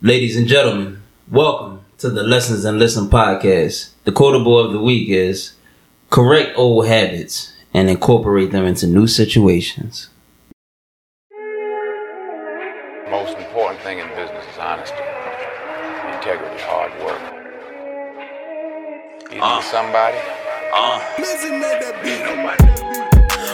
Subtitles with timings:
[0.00, 3.94] Ladies and gentlemen, welcome to the Lessons and Listen podcast.
[4.04, 5.54] The quotable of the week is
[6.08, 10.08] correct old habits and incorporate them into new situations.
[13.10, 14.94] Most important thing in business is honesty,
[16.14, 17.20] integrity, hard work.
[19.32, 20.18] You need somebody?
[20.72, 21.02] Uh,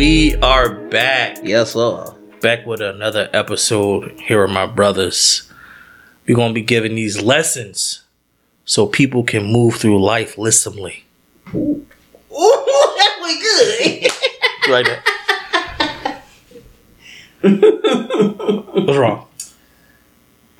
[0.00, 1.36] we are back.
[1.42, 2.14] Yes, sir.
[2.40, 4.18] Back with another episode.
[4.18, 5.52] Here are my brothers.
[6.26, 8.04] We're going to be giving these lessons
[8.64, 11.04] so people can move through life lissomely.
[11.54, 11.84] Ooh,
[12.30, 14.10] that was good.
[14.70, 15.02] Right there.
[18.72, 19.26] What's wrong?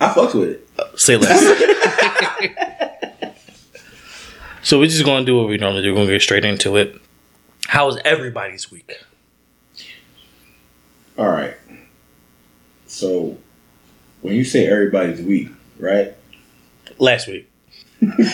[0.01, 0.69] I fucked with it.
[1.01, 1.41] Say less.
[4.63, 5.93] so we're just going to do what we normally do.
[5.93, 7.01] We're going to get straight into it.
[7.69, 8.99] How was everybody's week?
[11.21, 11.55] All right.
[12.87, 13.37] So
[14.23, 16.15] when you say everybody's weak, right?
[16.99, 17.47] Last week.
[18.01, 18.17] can,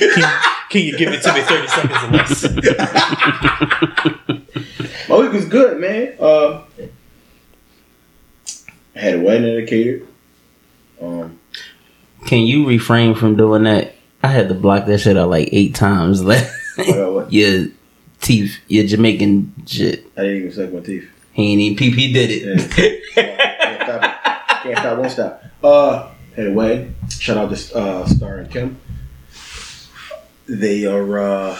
[0.70, 2.44] can you give it to me 30 seconds or less?
[5.08, 6.14] My week was good, man.
[6.20, 6.62] Uh,
[8.94, 10.02] I had a wedding at a.
[11.02, 11.40] Um,
[12.26, 13.96] Can you refrain from doing that?
[14.22, 16.22] I had to block that shit out like eight times.
[16.22, 16.46] Like
[16.78, 17.32] I got what?
[17.32, 17.66] your
[18.20, 20.06] teeth, your Jamaican shit.
[20.16, 21.10] I didn't even suck my teeth.
[21.36, 22.70] He ain't even PP did it.
[23.14, 24.62] Can't stop it.
[24.62, 25.42] Can't stop, won't stop.
[25.62, 26.94] Uh, had a wedding.
[27.10, 28.80] Shout out to uh, Star and Kim.
[30.48, 31.18] They are.
[31.18, 31.58] uh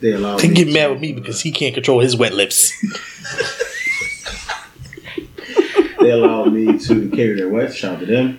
[0.00, 0.38] They allow.
[0.38, 2.72] Can me get mad with me because he can't control his wet lips.
[6.00, 7.72] they allowed me to carry their wedding.
[7.72, 8.38] Shout out to them.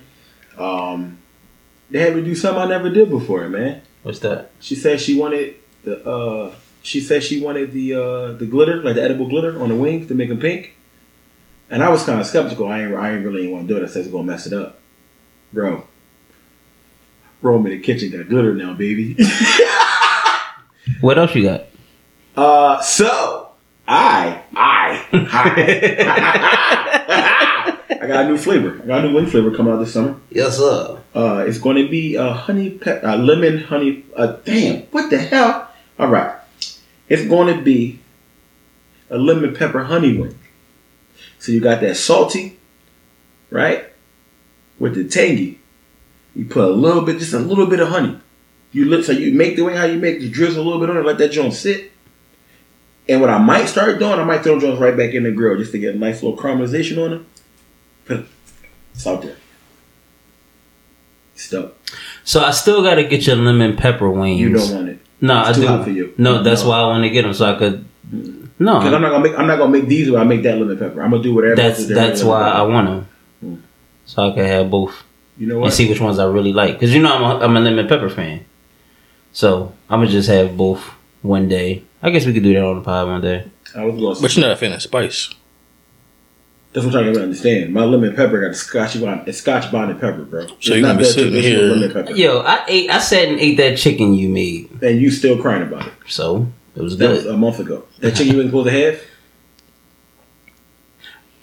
[0.57, 1.19] Um,
[1.91, 3.83] they had me do something I never did before, man.
[4.01, 4.49] What's that?
[4.59, 6.03] She said she wanted the.
[6.03, 6.55] uh
[6.87, 10.07] She said she wanted the uh the glitter, like the edible glitter on the wings
[10.07, 10.75] to make them pink.
[11.69, 12.67] And I was kind of skeptical.
[12.69, 13.85] I ain't, I ain't really want to do it.
[13.85, 14.79] I said it's gonna mess it up,
[15.51, 15.85] bro.
[17.41, 19.17] Roll me in the kitchen got glitter now, baby.
[21.01, 21.65] What else you got?
[22.35, 23.49] Uh, so
[23.87, 25.05] I, I,
[27.89, 28.79] I, I got a new flavor.
[28.81, 30.15] I got a new wing flavor coming out this summer.
[30.29, 31.01] Yes, sir.
[31.13, 34.05] Uh, it's going to be a honey pe- uh, lemon honey.
[34.15, 35.69] Uh, damn, what the hell?
[35.99, 36.35] All right,
[37.09, 37.99] it's going to be
[39.09, 40.37] a lemon pepper honey wing.
[41.39, 42.57] So you got that salty,
[43.49, 43.85] right,
[44.79, 45.59] with the tangy.
[46.35, 48.19] You put a little bit, just a little bit of honey.
[48.71, 50.19] You look so you make the wing how you make.
[50.19, 51.91] You drizzle a little bit on it, let that joint sit.
[53.09, 55.57] And what I might start doing, I might throw joints right back in the grill
[55.57, 57.27] just to get a nice little caramelization on them.
[58.05, 58.25] Put it,
[58.93, 59.37] it's out there.
[61.49, 61.79] Dope.
[62.23, 64.39] So I still got to get your lemon pepper wings.
[64.39, 64.96] You don't want it.
[65.19, 65.67] No, It's I too do.
[65.67, 66.13] hot for you.
[66.17, 66.69] No, that's No.
[66.69, 67.85] why I want to get them so I could.
[68.59, 69.37] No, Because I'm not gonna make.
[69.37, 70.09] I'm not gonna make these.
[70.09, 71.01] Or I make that lemon pepper.
[71.01, 71.55] I'm gonna do whatever.
[71.55, 73.07] that's else is there that's why lemon I want them,
[73.41, 73.55] hmm.
[74.05, 75.03] so I can have both
[75.37, 75.65] You know what?
[75.65, 76.73] and see which ones I really like.
[76.73, 78.45] Because you know I'm a, I'm a lemon pepper fan,
[79.31, 80.81] so I'm gonna just have both
[81.21, 81.83] one day.
[82.01, 83.45] I guess we could do that on the pod one day.
[83.75, 84.17] I was going.
[84.21, 85.29] But you're not a fan of spice.
[86.73, 87.73] That's what I'm trying to understand.
[87.73, 89.27] My lemon pepper got the scotch bond.
[89.27, 90.47] It's scotch bonnet pepper, bro.
[90.47, 92.89] So It's you're not gonna be sitting here- Yo, I ate.
[92.89, 95.93] I sat and ate that chicken you made, And you still crying about it.
[96.07, 97.83] so it was That was a month ago.
[97.99, 99.01] That chicken you wasn't supposed to have.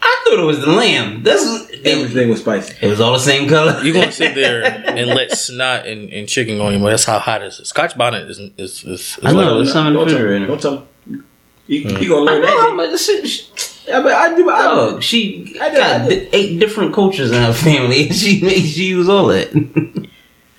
[0.02, 1.22] I thought it was the lamb.
[1.22, 2.74] This it, Everything was spicy.
[2.80, 3.80] it was all the same color.
[3.82, 6.78] You're going to sit there and let snot and, and chicken go on you.
[6.86, 7.56] That's how hot it is.
[7.68, 9.38] Scotch bonnet is, is, is, is I know.
[9.38, 10.44] like- there's some in the Don't tell refrigerator.
[10.44, 10.48] him.
[10.48, 11.24] Don't tell him.
[11.66, 11.96] He, Hmm.
[11.96, 12.46] he gonna I learn know.
[12.46, 12.68] that.
[12.70, 13.50] I'm like, she, she,
[13.88, 14.50] Yeah, but I do.
[14.50, 16.30] I, dog, she I did- got did.
[16.30, 18.08] di- eight different cultures in her family.
[18.12, 19.48] She made she use all that.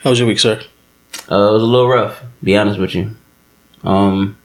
[0.02, 0.62] How was your week, sir?
[1.32, 3.16] Uh, it was a little rough, be honest with you.
[3.84, 4.38] Um,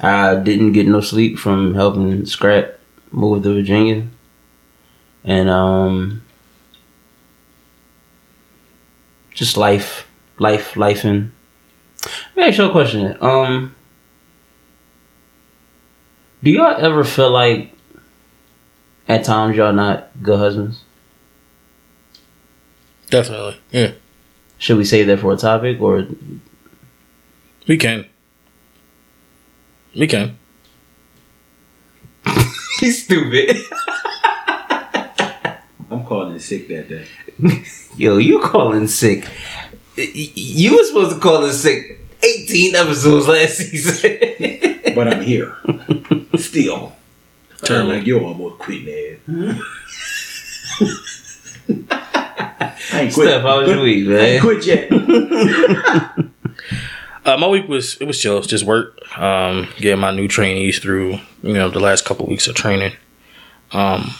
[0.00, 2.78] I didn't get no sleep from helping Scrap
[3.10, 4.06] move to Virginia,
[5.24, 6.22] and um,
[9.32, 10.08] just life,
[10.38, 11.32] life, life, and.
[12.34, 13.16] Let me ask you a question.
[13.20, 13.76] Um,
[16.42, 17.72] do y'all ever feel like
[19.08, 20.82] at times y'all not good husbands?
[23.08, 23.60] Definitely.
[23.70, 23.92] Yeah.
[24.62, 26.06] Should we save that for a topic or
[27.66, 28.06] We can.
[29.96, 30.38] We can.
[32.78, 33.56] He's stupid.
[35.90, 37.06] I'm calling it sick that day.
[37.96, 39.24] Yo, you calling sick?
[39.98, 44.20] Y- y- You were supposed to call in sick 18 episodes last season.
[44.94, 45.56] But I'm here.
[46.36, 46.92] Still.
[47.64, 49.60] Turn I'm like, you're almost quitting, man.
[52.92, 53.28] I ain't quit.
[53.28, 54.40] Steph, how was your week, I ain't man?
[54.40, 54.90] quit yet.
[57.24, 58.98] Uh, my week was it was chill, It's just work.
[59.16, 62.94] Um, getting my new trainees through, you know, the last couple weeks of training.
[63.70, 64.10] Um,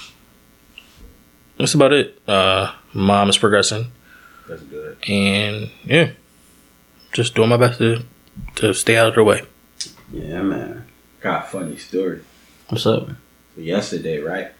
[1.59, 2.17] that's about it.
[2.29, 3.91] Uh, mom is progressing,
[4.49, 4.99] That's good.
[5.09, 6.13] and yeah,
[7.13, 8.05] just doing my best to
[8.57, 9.43] to stay out of their way.
[10.13, 10.87] Yeah, man.
[11.21, 12.21] Got a funny story.
[12.69, 13.09] What's up?
[13.57, 14.53] So yesterday, right?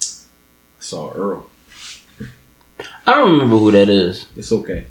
[0.00, 0.04] I
[0.78, 1.50] saw Earl.
[3.06, 4.26] I don't remember who that is.
[4.36, 4.86] It's okay.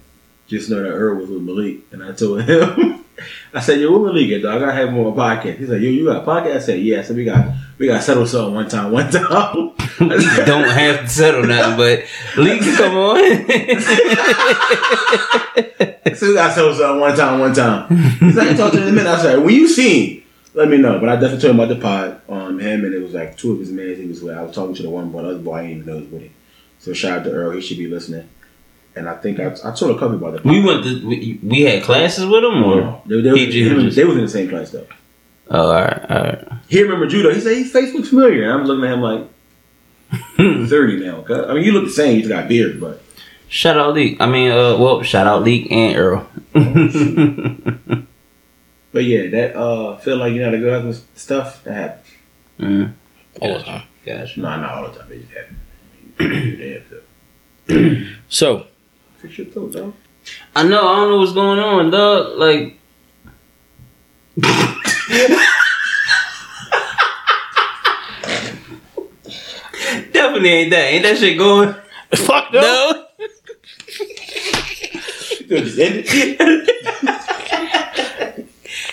[0.47, 3.03] Just know that Earl was with Malik, and I told him,
[3.53, 4.57] I said, "Yo, where Malik at, dog?
[4.57, 6.59] I gotta have him on my podcast." He said, "Yo, you got a podcast?" I
[6.59, 7.47] said, "Yeah." I said, "We got
[7.77, 12.03] we got settle something one time, one time." Don't have to settle nothing, but
[12.37, 13.45] Lee can come on.
[16.15, 17.89] So we got settle something one time, one time.
[18.19, 19.09] He's like, I talked to him in a minute.
[19.09, 20.23] I said, when you seen,
[20.53, 20.99] let me know.
[20.99, 23.53] But I definitely told him about the pod on him, and it was like two
[23.53, 24.37] of his men he was with.
[24.37, 26.07] I was talking to the one boy, the other boy I didn't even know was
[26.09, 26.33] with him.
[26.79, 27.51] So shout out to Earl.
[27.51, 28.27] He should be listening.
[28.95, 30.45] And I think I, I told a couple about that.
[30.45, 33.95] we went to we, we had classes with him, or They, they, was, He just-
[33.95, 34.87] they was in the same class though.
[35.51, 36.47] oh, all right, all right.
[36.69, 37.33] He remember judo.
[37.33, 38.43] He said his face looks familiar.
[38.43, 39.27] And I'm looking at him like
[40.69, 41.21] thirty now.
[41.23, 42.15] 'cause- I mean, you look the same.
[42.15, 43.01] You just got beard, but
[43.47, 44.19] Shout out Leak.
[44.19, 46.27] I mean, uh, well, shout out Leak and Earl.
[48.91, 52.07] but yeah, that uh feel like you know the good husband stuff that happens.
[52.59, 52.93] mm,
[53.41, 53.83] All the time.
[54.05, 54.39] gotcha.
[54.39, 55.11] No, not all the time.
[55.11, 55.59] It just happens.
[56.17, 56.81] They
[57.67, 58.67] have So
[59.17, 59.93] fix your throat, dog.
[60.55, 60.87] I know.
[60.87, 62.37] I don't know what's going on, dog.
[62.37, 62.79] Like.
[70.11, 70.85] Definitely ain't that.
[70.91, 71.75] Ain't that shit going?
[72.15, 73.05] fuck no.
[75.47, 76.75] Just end it.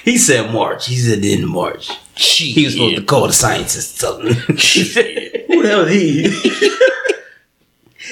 [0.05, 0.87] He said March.
[0.87, 1.91] He said in March.
[2.17, 4.01] He was supposed to call the scientists.
[4.01, 4.35] Something.
[4.35, 4.37] them.
[4.47, 6.79] Who the hell is he?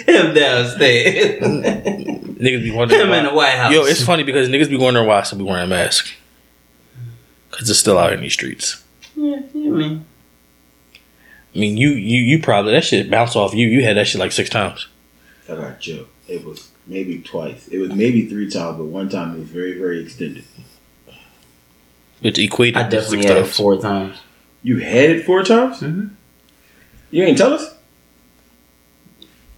[0.06, 1.40] Him downstairs.
[1.42, 3.00] Niggas be wondering.
[3.00, 3.72] Him why- in the White House.
[3.72, 6.08] Yo, it's funny because niggas be wondering why I still be wearing a mask.
[7.50, 8.82] Cause it's still out in these streets.
[9.16, 10.04] Yeah, yeah, man.
[11.54, 13.66] I mean, you you you probably that shit bounced off you.
[13.66, 14.86] You had that shit like six times.
[15.48, 16.10] I got choked.
[16.28, 17.66] It was maybe twice.
[17.68, 20.44] It was maybe three times, but one time it was very, very extended.
[22.22, 22.76] It's equated.
[22.76, 24.16] I to definitely six had it four times.
[24.62, 25.80] You had it four times?
[25.80, 26.10] Mhm.
[27.10, 27.74] You ain't tell us?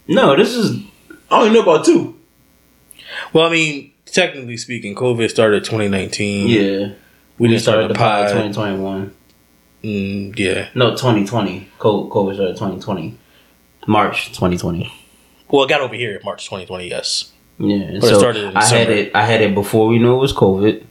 [0.09, 0.83] No, this is
[1.31, 2.19] I only know about two.
[3.33, 6.49] Well, I mean, technically speaking, COVID started 2019.
[6.49, 6.95] yeah.
[7.39, 8.33] we didn't start the pod.
[8.33, 9.15] twenty twenty one.
[9.83, 10.69] Mm, yeah.
[10.75, 11.69] No, twenty twenty.
[11.79, 13.19] COVID started twenty twenty.
[13.87, 14.93] March twenty twenty.
[15.49, 16.89] Well, it got over here March 2020.
[16.89, 17.31] Yes.
[17.59, 19.15] Yeah, But it started in I had it.
[19.15, 20.85] I had it before we knew it was COVID.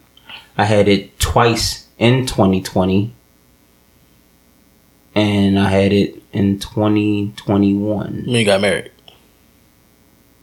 [0.57, 3.11] I had it twice in 2020,
[5.15, 8.13] and I had it in 2021.
[8.13, 8.90] When you got married.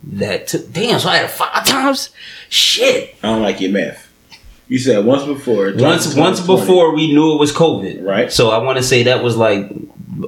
[0.03, 1.00] That took damn.
[1.00, 2.11] So I had it five times.
[2.49, 3.17] Shit.
[3.23, 4.06] I don't like your math.
[4.69, 5.73] You said once before.
[5.77, 8.05] Once once before we knew it was COVID.
[8.05, 8.31] Right.
[8.31, 9.71] So I want to say that was like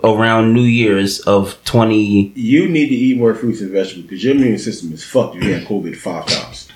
[0.02, 2.32] around New Year's of 20.
[2.34, 5.34] You need to eat more fruits and vegetables because your immune system is fucked.
[5.34, 6.68] You had COVID five times.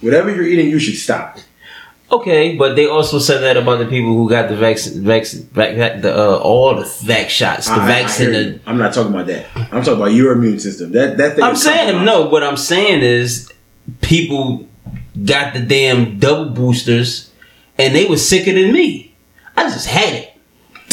[0.00, 1.38] Whatever you're eating, you should stop.
[2.14, 5.74] Okay, but they also said that about the people who got the vaccine, vaccine, vac,
[5.76, 8.32] vac, the uh, all the vac shots, the I- I vaccine.
[8.34, 8.60] you.
[8.66, 9.46] I'm not talking about that.
[9.56, 10.92] I'm talking about your immune system.
[10.92, 11.44] That that thing.
[11.44, 12.26] I'm saying no.
[12.26, 13.50] What I'm saying is,
[14.00, 14.68] people
[15.24, 17.30] got the damn double boosters,
[17.78, 19.14] and they was sicker than me.
[19.56, 20.30] I just had it.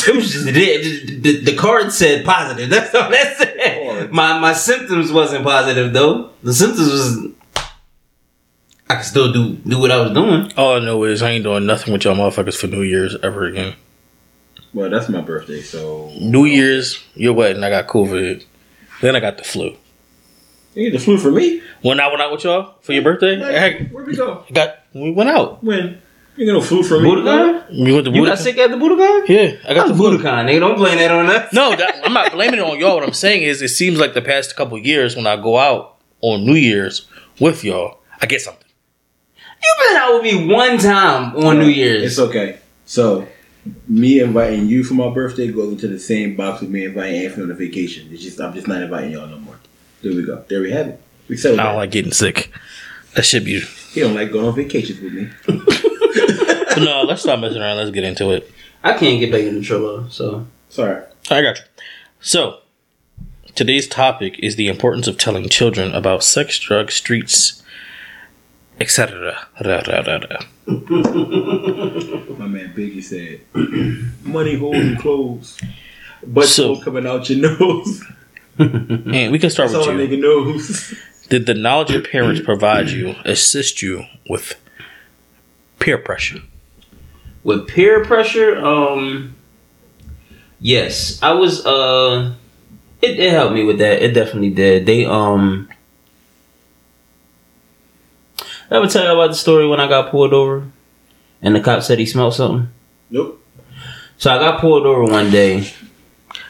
[0.08, 2.70] It was just the, the, the card said positive.
[2.74, 4.12] That's all that said.
[4.12, 6.32] My my symptoms wasn't positive though.
[6.42, 7.28] The symptoms was
[8.92, 10.52] I could still do do what I was doing.
[10.58, 13.46] All I know is I ain't doing nothing with y'all motherfuckers for New Year's ever
[13.46, 13.76] again.
[14.74, 18.46] Well, that's my birthday, so New Year's, your wedding, I got COVID.
[19.02, 19.76] Then I got the flu.
[20.76, 21.62] you get the flu for me.
[21.82, 24.44] When I went out with y'all for your birthday, I had- Where'd we go?
[24.50, 25.64] I got we went out.
[25.64, 26.02] When
[26.38, 27.10] you get no flu for me?
[27.10, 27.66] Buddakan?
[27.72, 29.28] You went to You got sick at the Buddakan?
[29.28, 30.18] Yeah, I got That's the flu.
[30.18, 30.60] Buddakan, nigga.
[30.60, 31.52] Don't blame that on us.
[31.54, 32.96] No, that, I'm not blaming it on y'all.
[32.96, 35.98] What I'm saying is, it seems like the past couple years when I go out
[36.22, 37.08] on New Year's
[37.40, 38.61] with y'all, I get something.
[39.64, 42.04] You been out with me one time on New Year's.
[42.04, 42.60] It's okay.
[42.86, 43.28] So,
[43.88, 47.44] me inviting you for my birthday goes into the same box with me inviting Anthony
[47.44, 48.10] on a vacation.
[48.12, 49.60] It's just I'm just not inviting y'all no more.
[50.02, 50.44] There we go.
[50.50, 51.02] There we have it.
[51.28, 52.52] We settled I don't like getting sick.
[53.16, 53.62] That should be.
[53.92, 55.30] He don't like going on vacations with me.
[56.78, 57.78] No, let's stop messing around.
[57.78, 58.52] Let's get into it.
[58.84, 61.04] I can't get back into the Trello, so Sorry.
[61.30, 61.64] I got you.
[62.22, 62.60] So,
[63.56, 67.61] today's topic is the importance of telling children about sex, drugs, streets,
[68.82, 69.38] etc.
[69.62, 70.38] Da, da, da, da.
[72.38, 73.42] My man Biggie said,
[74.26, 75.60] "Money holding clothes,
[76.26, 78.04] but So- so, coming out your nose.
[78.60, 80.08] And we can start That's with a you.
[80.08, 80.94] nigga knows."
[81.30, 84.56] Did the knowledge your parents provide you assist you with
[85.80, 86.42] peer pressure?
[87.44, 89.34] with peer pressure um
[90.60, 92.32] yes i was uh
[93.02, 95.68] it, it helped me with that it definitely did they um
[98.72, 100.66] I ever tell you about the story when I got pulled over
[101.42, 102.70] and the cop said he smelled something?
[103.10, 103.46] Nope.
[104.18, 105.70] So I got pulled over one day.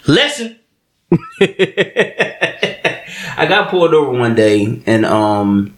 [0.05, 0.59] Listen.
[1.41, 1.47] I
[3.49, 5.75] got pulled over one day and um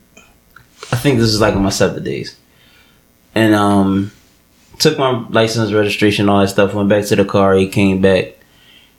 [0.92, 2.36] I think this is like on my seventh days.
[3.34, 4.12] And um
[4.80, 8.36] took my license, registration, all that stuff, went back to the car, he came back.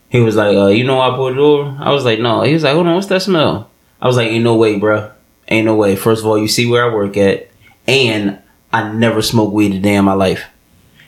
[0.08, 1.76] He was like, uh, you know why I pulled you over?
[1.82, 2.40] I was like, no.
[2.42, 3.68] He was like, hold on, what's that smell?
[4.00, 5.13] I was like, ain't no way, bruh.
[5.48, 5.96] Ain't no way.
[5.96, 7.48] First of all, you see where I work at,
[7.86, 8.38] and
[8.72, 10.44] I never smoked weed a day in my life.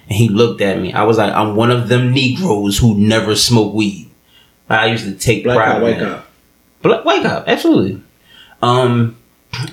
[0.09, 0.93] And he looked at me.
[0.93, 4.11] I was like, I'm one of them Negroes who never smoke weed.
[4.69, 6.25] I used to take Black pride white that.
[6.83, 8.03] Black white cop, absolutely.
[8.63, 9.17] Um,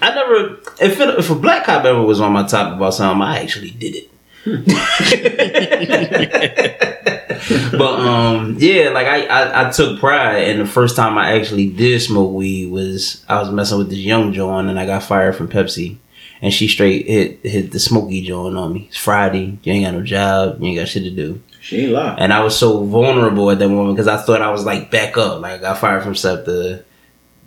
[0.01, 3.21] I never if it, if a black cop ever was on my top about something,
[3.21, 4.09] I actually did it.
[7.71, 11.69] but um, yeah, like I, I I took pride, and the first time I actually
[11.69, 15.35] did smoke weed was I was messing with this young John, and I got fired
[15.35, 15.97] from Pepsi.
[16.41, 18.87] And she straight hit hit the smoky joint on me.
[18.89, 19.57] It's Friday.
[19.63, 20.61] You ain't got no job.
[20.61, 21.41] You ain't got shit to do.
[21.61, 22.19] She ain't lying.
[22.19, 25.15] And I was so vulnerable at that moment because I thought I was like back
[25.15, 25.39] up.
[25.39, 26.83] Like I got fired from SEPTA.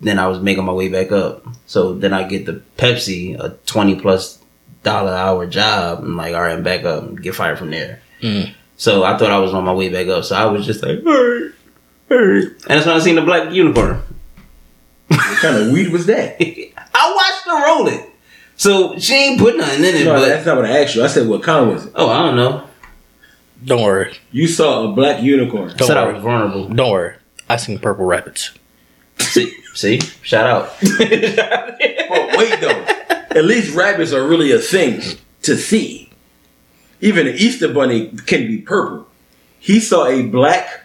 [0.01, 1.47] Then I was making my way back up.
[1.67, 4.43] So then I get the Pepsi, a 20 plus
[4.83, 5.99] dollar hour job.
[5.99, 8.01] I'm like, all right, I'm back up get fired from there.
[8.23, 8.55] Mm.
[8.77, 10.25] So I thought I was on my way back up.
[10.25, 11.51] So I was just like, all right,
[12.11, 12.45] all right.
[12.45, 14.03] And that's when I seen the black unicorn.
[15.09, 16.37] What kind of weed was that?
[16.95, 18.11] I watched her roll it.
[18.57, 21.05] So she ain't put nothing in it, No, but that's not what I asked you.
[21.05, 21.93] I said, what kind was it?
[21.95, 22.65] oh, I don't know.
[23.65, 24.17] Don't worry.
[24.33, 25.71] You saw a black unicorn.
[25.71, 26.69] I Don't said I was vulnerable.
[26.69, 27.17] Don't worry.
[27.49, 28.51] I seen purple rabbits.
[29.19, 30.73] See, see, shout out.
[32.09, 32.85] But wait though,
[33.39, 35.01] at least rabbits are really a thing
[35.43, 36.06] to see.
[37.01, 39.07] Even an Easter bunny can be purple.
[39.59, 40.83] He saw a black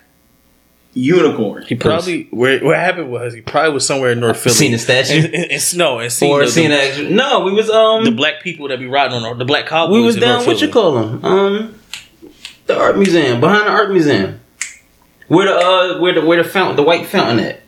[0.94, 1.64] unicorn.
[1.64, 4.56] He probably where what happened was he probably was somewhere in North Philly.
[4.56, 5.14] Seen the statue?
[5.26, 6.92] and, and, and snow and seen or the, seen the, that?
[6.92, 9.94] actual- No, we was um the black people that be riding on the black cowboys.
[9.94, 10.36] we was in down.
[10.38, 11.24] North What you call them?
[11.26, 11.76] Um,
[12.66, 14.40] the art museum behind the art museum.
[15.28, 17.62] Where the uh where the where the fountain the white fountain at?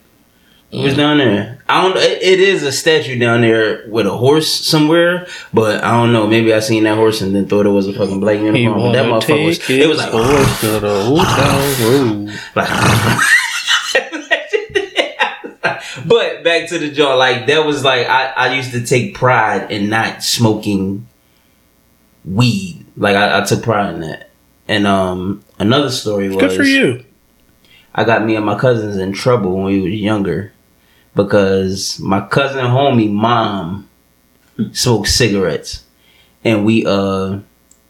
[0.71, 1.52] We was down there.
[1.67, 1.97] I don't.
[1.97, 6.27] It, it is a statue down there with a horse somewhere, but I don't know.
[6.27, 8.79] Maybe I seen that horse and then thought it was a fucking black He unicorn.
[8.79, 9.69] But that motherfucker was.
[9.69, 10.11] It was like.
[10.11, 12.29] horse to the hotel road.
[12.55, 12.69] like
[16.05, 19.71] but back to the jaw, like that was like I, I used to take pride
[19.71, 21.07] in not smoking
[22.25, 22.85] weed.
[22.97, 24.29] Like I, I took pride in that.
[24.67, 27.05] And um another story was Good for you.
[27.95, 30.52] I got me and my cousins in trouble when we was younger
[31.15, 33.89] because my cousin homie mom
[34.71, 35.83] smoked cigarettes.
[36.43, 37.39] And we uh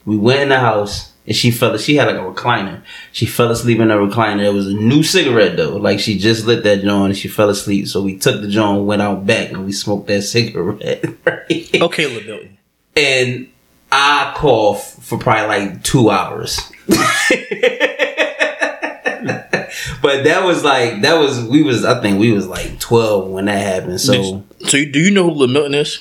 [0.05, 2.81] we went in the house and she fell she had like a recliner.
[3.11, 4.45] She fell asleep in the recliner.
[4.45, 5.77] It was a new cigarette though.
[5.77, 7.87] Like she just lit that joint and she fell asleep.
[7.87, 11.03] So we took the joint, went out back and we smoked that cigarette.
[11.25, 11.81] Right?
[11.81, 12.57] Okay, Lil Milton.
[12.95, 13.47] and
[13.91, 16.59] I coughed for probably like two hours.
[20.01, 23.45] but that was like that was we was I think we was like twelve when
[23.45, 23.99] that happened.
[24.01, 25.99] So So you, do you know who Lil Milton is?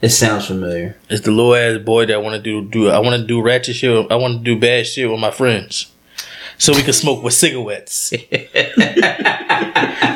[0.00, 0.96] it sounds familiar.
[1.08, 3.76] It's the little ass boy that want to do do I want to do ratchet
[3.76, 4.10] shit.
[4.10, 5.90] I want to do bad shit with my friends,
[6.58, 8.10] so we can smoke with cigarettes.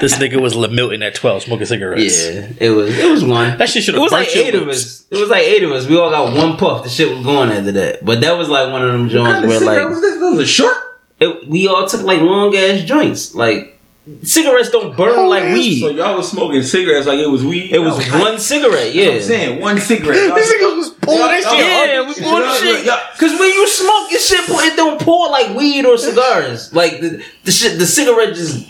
[0.00, 2.26] this nigga was Lil Milton at twelve smoking cigarettes.
[2.26, 3.56] Yeah, it was it was one.
[3.58, 4.00] That shit should have.
[4.00, 5.06] It was like eight of us.
[5.10, 5.86] It was like eight of us.
[5.86, 6.84] We all got one puff.
[6.84, 8.04] The shit was going after that.
[8.04, 10.18] But that was like one of them joints where cigarette like was this?
[10.18, 10.76] That was a short.
[11.20, 13.34] It, we all took like long ass joints.
[13.34, 13.78] Like
[14.22, 15.80] cigarettes don't burn like weed.
[15.80, 17.72] So y'all was smoking cigarettes like it was weed.
[17.72, 19.12] It was No, one cigarette, That's what yeah.
[19.12, 20.16] I'm saying one cigarette.
[20.34, 21.58] This nigga was pulling that shit.
[21.58, 22.86] Yeah, we pulled y'all- shit.
[22.86, 26.72] y'all- Cause when you smoke, your shit it don't pour like weed or cigars.
[26.72, 28.66] Like the the shit, the cigarette just.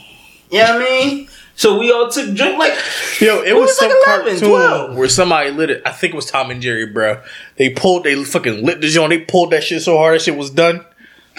[0.51, 1.29] You know what I mean?
[1.55, 2.73] So we all took drink like.
[3.21, 4.97] Yo, it We was, was some like 11, cartoon 12.
[4.97, 5.83] where somebody lit it.
[5.85, 7.21] I think it was Tom and Jerry, bro.
[7.57, 9.11] They pulled, they fucking lit the joint.
[9.11, 10.85] They pulled that shit so hard, that shit was done.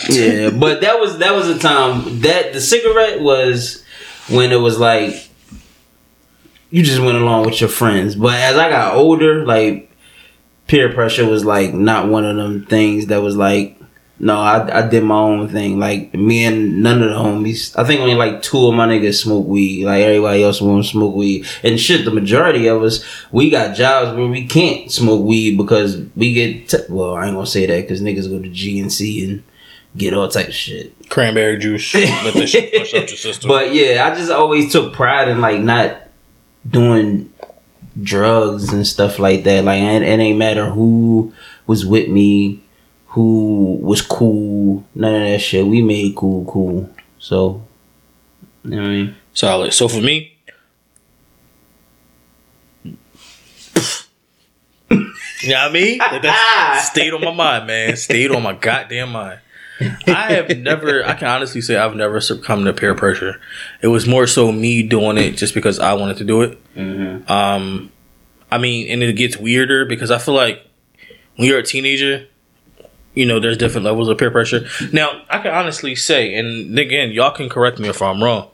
[0.07, 3.83] Yeah, but that was that was a time that the cigarette was
[4.29, 5.29] when it was like
[6.69, 8.15] you just went along with your friends.
[8.15, 9.91] But as I got older, like
[10.67, 13.79] peer pressure was like not one of them things that was like
[14.21, 15.79] no, I, I did my own thing.
[15.79, 17.77] Like me and none of the homies.
[17.77, 19.85] I think only like two of my niggas smoke weed.
[19.85, 21.45] Like everybody else won't smoke weed.
[21.63, 26.03] And shit, the majority of us, we got jobs where we can't smoke weed because
[26.17, 26.67] we get.
[26.67, 29.43] T- well, I ain't gonna say that because niggas go to GNC and
[29.97, 31.09] get all type of shit.
[31.09, 31.93] Cranberry juice.
[31.93, 33.47] Let that shit push up your system.
[33.47, 35.97] But yeah, I just always took pride in like not
[36.67, 37.33] doing
[38.01, 39.63] drugs and stuff like that.
[39.63, 41.33] Like it, it ain't matter who
[41.67, 42.63] was with me,
[43.07, 45.65] who was cool, none of that shit.
[45.65, 46.89] We made cool, cool.
[47.17, 47.65] So,
[48.63, 49.15] you know what I mean?
[49.33, 49.73] Solid.
[49.73, 50.37] So for me,
[52.83, 52.93] you
[55.49, 55.97] know what I mean?
[55.97, 57.97] Like that stayed on my mind, man.
[57.97, 59.39] Stayed on my goddamn mind.
[60.07, 63.39] I have never, I can honestly say I've never succumbed to peer pressure.
[63.81, 66.57] It was more so me doing it just because I wanted to do it.
[67.29, 67.91] Um,
[68.51, 70.65] I mean, and it gets weirder because I feel like
[71.35, 72.27] when you're a teenager,
[73.13, 74.67] you know, there's different levels of peer pressure.
[74.91, 78.49] Now, I can honestly say, and again, y'all can correct me if I'm wrong.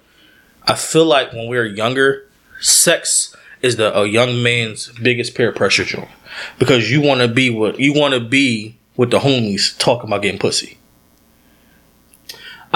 [0.68, 2.28] I feel like when we are younger,
[2.60, 6.10] sex is the a young man's biggest peer pressure joint
[6.60, 10.22] because you want to be what you want to be with the homies talking about
[10.22, 10.75] getting pussy.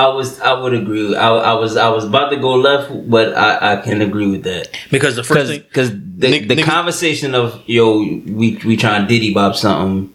[0.06, 1.15] I was, I would agree.
[1.15, 4.44] I, I was, I was about to go left, but I, I can agree with
[4.44, 4.70] that.
[4.91, 9.01] Because the first thing, Because the, Nick- the niggas- conversation of yo, we we trying
[9.03, 10.13] to diddy bop something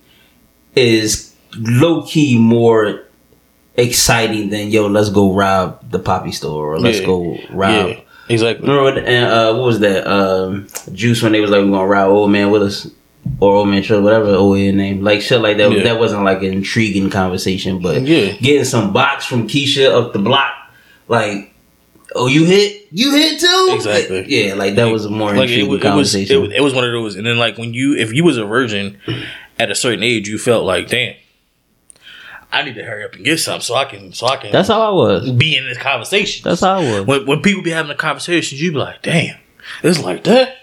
[0.77, 3.03] is low key more
[3.77, 7.07] exciting than yo, let's go rob the poppy store or let's Yeah.
[7.07, 7.89] go rob.
[7.89, 8.67] yeah, exactly.
[8.69, 10.07] Remember what, and, uh, what was that?
[10.07, 12.89] Um, Juice when they was like, we're gonna rob old man Willis
[13.41, 15.73] or old man Trill, whatever the old name, like shit like that.
[15.73, 15.83] Yeah.
[15.85, 18.33] That wasn't like an intriguing conversation, but Yeah.
[18.37, 20.53] getting some box from Keisha up the block,
[21.09, 21.51] like.
[22.17, 22.87] Oh, you hit?
[22.93, 23.71] You hit too?
[23.75, 24.25] Exactly.
[24.29, 26.37] Yeah, like that was a more Like intriguing it was, conversation.
[26.37, 28.37] it, was- it was one of those, and then like when you, if you was
[28.37, 28.99] a virgin
[29.59, 31.17] at a certain age, you felt like, damn,
[32.53, 34.53] I need to hurry up and get some so I can, so I can.
[34.53, 35.29] That's how I was.
[35.33, 36.43] be in this conversation.
[36.45, 37.07] That's how I was.
[37.07, 39.37] when when people be having the conversations, you be like, damn,
[39.83, 40.57] it's like that.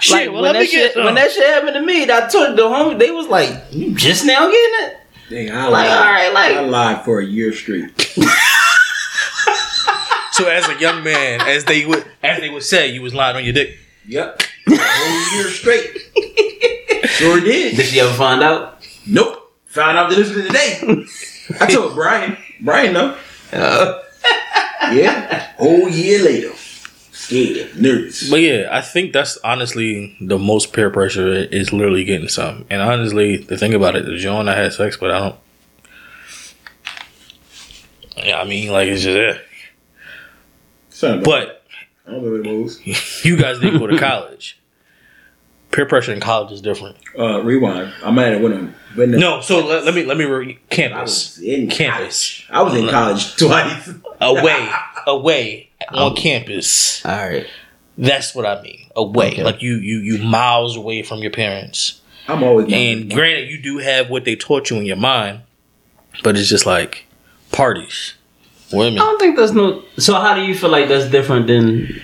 [0.00, 2.04] Shit, like well, when, let me that shit, get when that shit happened to me,
[2.04, 4.96] I told the homie, they was like, "You just now getting it?"
[5.30, 5.98] Dang, I Like, lied.
[5.98, 8.16] all right, like- I lied for a year straight.
[10.32, 13.36] So as a young man, as they would as they would say, you was lying
[13.36, 13.78] on your dick.
[14.08, 14.42] Yep.
[14.66, 15.96] A whole year straight.
[17.04, 17.76] Sure did.
[17.76, 18.84] Did she ever find out?
[19.06, 19.52] Nope.
[19.66, 21.06] Found out this today.
[21.60, 22.36] I told Brian.
[22.60, 23.16] Brian, no.
[23.52, 24.00] Uh,
[24.92, 25.52] Yeah.
[25.56, 26.50] Whole year later.
[27.24, 28.28] Scared, nervous.
[28.28, 32.66] But yeah, I think that's honestly the most peer pressure is literally getting some.
[32.68, 35.36] And honestly, the thing about it, the John I had sex, but I don't.
[38.18, 39.38] Yeah, I mean, like it's just yeah.
[41.24, 41.64] But
[42.06, 43.24] I don't remember the moves.
[43.24, 44.60] you guys didn't go to college.
[45.74, 46.96] Peer pressure in college is different.
[47.18, 47.92] Uh, rewind.
[48.04, 48.74] I'm mad at one of them.
[48.94, 52.46] But No, so let, let me let me re- I campus was in campus college.
[52.50, 53.90] I was in college twice.
[54.20, 54.70] away
[55.06, 57.04] away on campus.
[57.04, 57.46] all right.
[57.98, 58.86] That's what I mean.
[58.96, 59.42] Away, Okay.
[59.44, 62.00] like you you you miles away from your parents.
[62.28, 65.40] I'm always And granted, you do have what they taught you in your mind,
[66.22, 67.04] but it's just like
[67.52, 68.14] parties,
[68.72, 68.98] women.
[69.00, 69.82] I don't think there's no.
[69.98, 72.00] So how do you feel like that's different than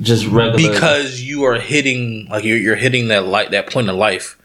[0.00, 0.70] just regular?
[0.72, 4.38] because you are hitting like you're, you're hitting that light that point in life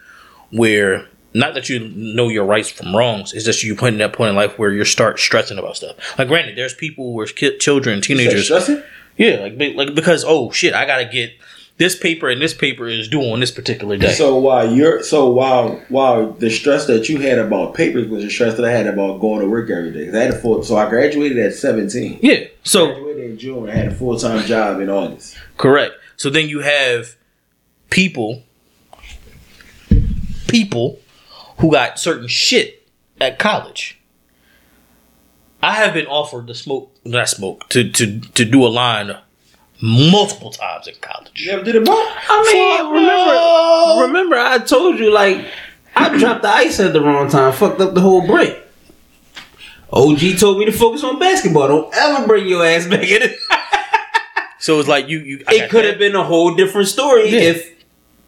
[0.51, 4.29] where not that you know your rights from wrongs it's just you putting that point
[4.29, 8.01] in life where you start stressing about stuff like granted there's people where ki- children
[8.01, 8.81] teenagers Stressing?
[9.17, 11.31] yeah like like because oh shit i gotta get
[11.77, 15.29] this paper and this paper is due on this particular day So while you're so
[15.29, 18.87] while while the stress that you had about papers was the stress that I had
[18.87, 20.09] about going to work every day.
[20.17, 22.19] I had a full so I graduated at 17.
[22.21, 23.69] yeah so graduated in June.
[23.69, 25.37] I had a full time job in August.
[25.57, 25.93] Correct.
[26.17, 27.15] So then you have
[27.89, 28.43] people,
[30.47, 30.99] people
[31.57, 32.87] who got certain shit
[33.19, 33.99] at college.
[35.61, 39.17] I have been offered to smoke, not smoke, to to to do a line
[39.81, 41.41] multiple times in college.
[41.45, 41.93] You ever did it, bro?
[41.95, 45.45] I mean, remember, remember, I told you like
[45.95, 48.57] I dropped the ice at the wrong time, fucked up the whole break.
[49.93, 51.67] OG told me to focus on basketball.
[51.67, 53.37] Don't ever bring your ass back in it.
[54.59, 55.43] So it's like you you.
[55.47, 57.51] I It could have been a whole different story Yeah.
[57.51, 57.74] if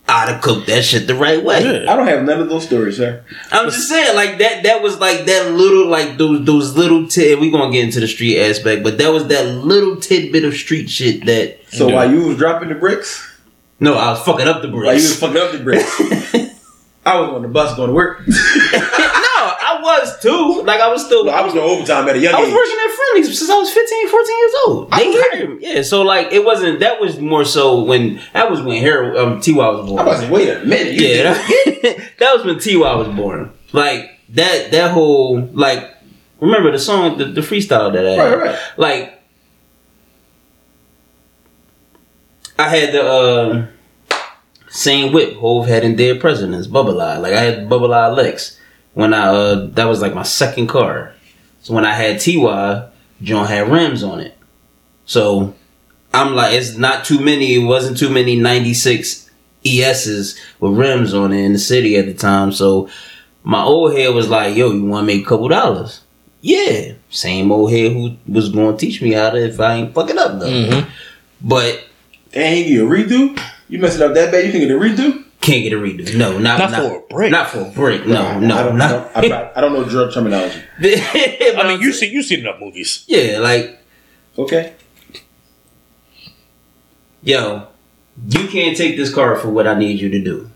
[0.09, 1.61] I'd have cooked that shit the right way.
[1.83, 1.91] Yeah.
[1.91, 3.23] I don't have none of those stories, sir.
[3.51, 4.63] I'm just saying, like that.
[4.63, 7.39] That was like that little, like those those little tid.
[7.39, 10.89] We gonna get into the street aspect, but that was that little tidbit of street
[10.89, 11.59] shit that.
[11.69, 11.95] So Yeah.
[11.95, 13.21] while you was dropping the bricks,
[13.81, 14.85] No, I was fucking up the bricks.
[14.85, 15.19] while you was bricks.
[15.19, 16.53] fucking up the bricks,
[17.05, 18.21] I was on the bus going to work.
[19.87, 20.63] no, I was too.
[20.63, 21.29] Like I was still.
[21.29, 22.37] I was doing overtime at a young age.
[22.37, 22.55] I was age.
[22.55, 24.89] working at Friendly's since I was 15, 14 years old.
[24.91, 25.57] I They was hired me.
[25.61, 26.79] Yeah, so like it wasn't.
[26.79, 29.99] That was more so when that was when Harold um, Ty was born.
[29.99, 30.93] I was like, wait a minute.
[30.93, 33.51] you yeah, that, that was when Ty was born.
[33.73, 35.95] Like that that whole like
[36.39, 38.33] remember the song, the, the freestyle that I had.
[38.33, 38.59] Right, right.
[38.77, 39.21] Like,
[42.59, 43.67] I had the uh,
[44.69, 47.17] same whip Hove had in Dead Presidents, Bubble Eye.
[47.17, 48.59] Like I had Bubble Eye Lex
[48.97, 51.13] when I uh, that was like my second car.
[51.61, 52.89] So when I had Ty,
[53.21, 54.35] John had rims on it.
[55.05, 55.53] So
[56.11, 57.53] I'm like, it's not too many.
[57.53, 59.29] It wasn't too many '96
[59.63, 62.51] ESs with rims on it in the city at the time.
[62.51, 62.89] So
[63.43, 66.01] my old head was like, "Yo, you want to make a couple dollars?"
[66.41, 69.93] Yeah, same old head who was going to teach me how to if I ain't
[69.93, 70.47] fucking up though.
[71.39, 71.83] But
[72.31, 73.39] Dang, he give you a redo?
[73.69, 74.43] You messing up that bad?
[74.45, 75.23] You can get a redo?
[75.47, 76.15] Can't get a redo.
[76.15, 77.31] No, not, Not for a break.
[77.31, 78.05] Not for a break.
[78.05, 79.15] No, no, I don't, not.
[79.15, 80.61] I, don't, I, I don't know drug terminology.
[80.79, 83.05] I mean, you see, you seen enough movies.
[83.07, 83.79] yeah, like
[84.37, 84.75] Okay.
[87.23, 87.67] yo,
[88.27, 90.51] you can't take this car for what I need you to do.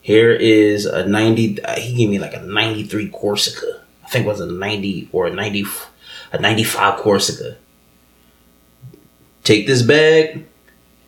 [0.00, 3.82] Here is a 90, uh, he gave me like a 93 Corsica.
[4.04, 5.64] I think it was a 90 or a 90,
[6.32, 7.56] a 95 Corsica.
[9.44, 10.44] Take this bag.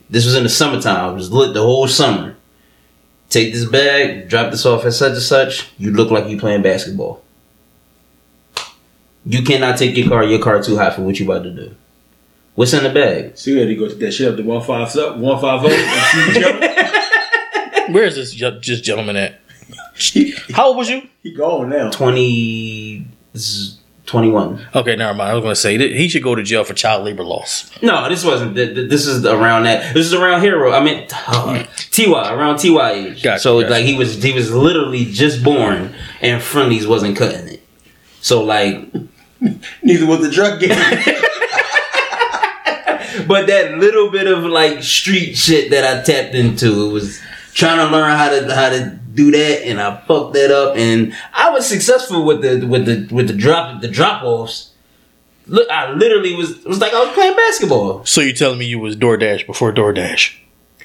[0.09, 1.12] This was in the summertime.
[1.12, 2.36] It was lit the whole summer.
[3.28, 5.70] Take this bag, drop this off at such and such.
[5.78, 7.22] You look like you playing basketball.
[9.24, 10.22] You cannot take your car.
[10.24, 11.74] Your car too high for what you about to do.
[12.54, 13.36] What's in the bag?
[13.36, 15.60] So you had to go to that shit up to one five up, one five
[15.62, 17.92] zero, and see Joe.
[17.92, 19.40] Where is this ge- this gentleman at?
[20.54, 21.02] How old was you?
[21.22, 21.90] he gone now.
[21.90, 24.66] 20, this is 21.
[24.74, 25.30] Okay, never mind.
[25.30, 27.70] I was gonna say that he should go to jail for child labor laws.
[27.82, 28.54] No, this wasn't.
[28.56, 29.94] th- th- This is around that.
[29.94, 30.72] This is around Hero.
[30.72, 33.22] I mean, uh, Ty around Ty age.
[33.22, 33.72] Gotcha, so gotcha.
[33.72, 37.62] like he was he was literally just born, and Friendlies wasn't cutting it.
[38.20, 38.88] So like,
[39.82, 40.70] Neither was the drug game.
[43.26, 47.20] but that little bit of like street shit that I tapped into, it was
[47.54, 51.12] trying to learn how to how to do that, and I fucked that up, and
[51.33, 54.72] I was successful with the with the with the drop the drop offs.
[55.48, 58.05] Look, I literally was was like I was playing basketball.
[58.05, 60.37] So you telling me you was DoorDash before DoorDash?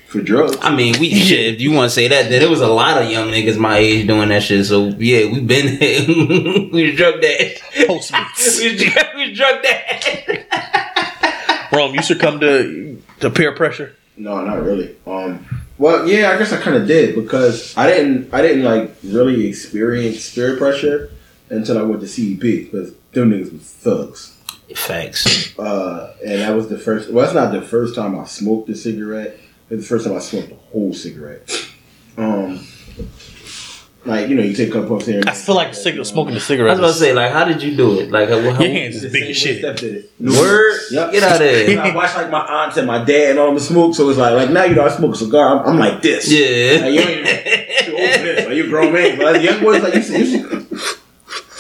[0.08, 0.58] For drugs.
[0.62, 1.56] I mean, we shit.
[1.56, 3.78] If you want to say that, then there was a lot of young niggas my
[3.78, 4.66] age doing that shit.
[4.66, 5.80] So yeah, we've been
[6.72, 7.62] we was drug that.
[7.88, 8.60] Postmates.
[8.64, 11.70] we, was, drug- we was drug that.
[11.72, 13.96] Rome, you succumb to to peer pressure.
[14.18, 14.98] No, not really.
[15.08, 15.46] Um,
[15.82, 19.48] well, yeah, I guess I kind of did because I didn't, I didn't like really
[19.48, 21.10] experience peer pressure
[21.50, 24.38] until I went to CEP because them niggas was thugs.
[24.76, 25.58] Facts.
[25.58, 27.12] Uh, and that was the first.
[27.12, 29.40] Well, that's not the first time I smoked a cigarette.
[29.72, 31.50] It was the first time I smoked a whole cigarette.
[32.16, 32.66] Um,
[34.04, 35.22] like you know, you take a couple puffs here.
[35.28, 37.62] I feel like cig- smoking the cigarette I was about to say, like, how did
[37.62, 38.10] you do it?
[38.12, 39.60] Like, how, how, Your hands is big as shit.
[39.60, 40.12] Steph did it.
[40.20, 40.80] word?
[40.90, 41.12] Yep.
[41.12, 41.80] Get out of there.
[41.80, 44.34] I watched like my aunts and my dad and all them smoke, so it's like
[44.34, 45.60] like now you know I smoke a cigar.
[45.60, 46.32] I'm, I'm like this.
[46.32, 46.82] Yeah.
[46.82, 48.46] Like, you ain't you open this.
[48.48, 49.18] Like, you a grown man.
[49.18, 50.88] But as young boys, like you see, you see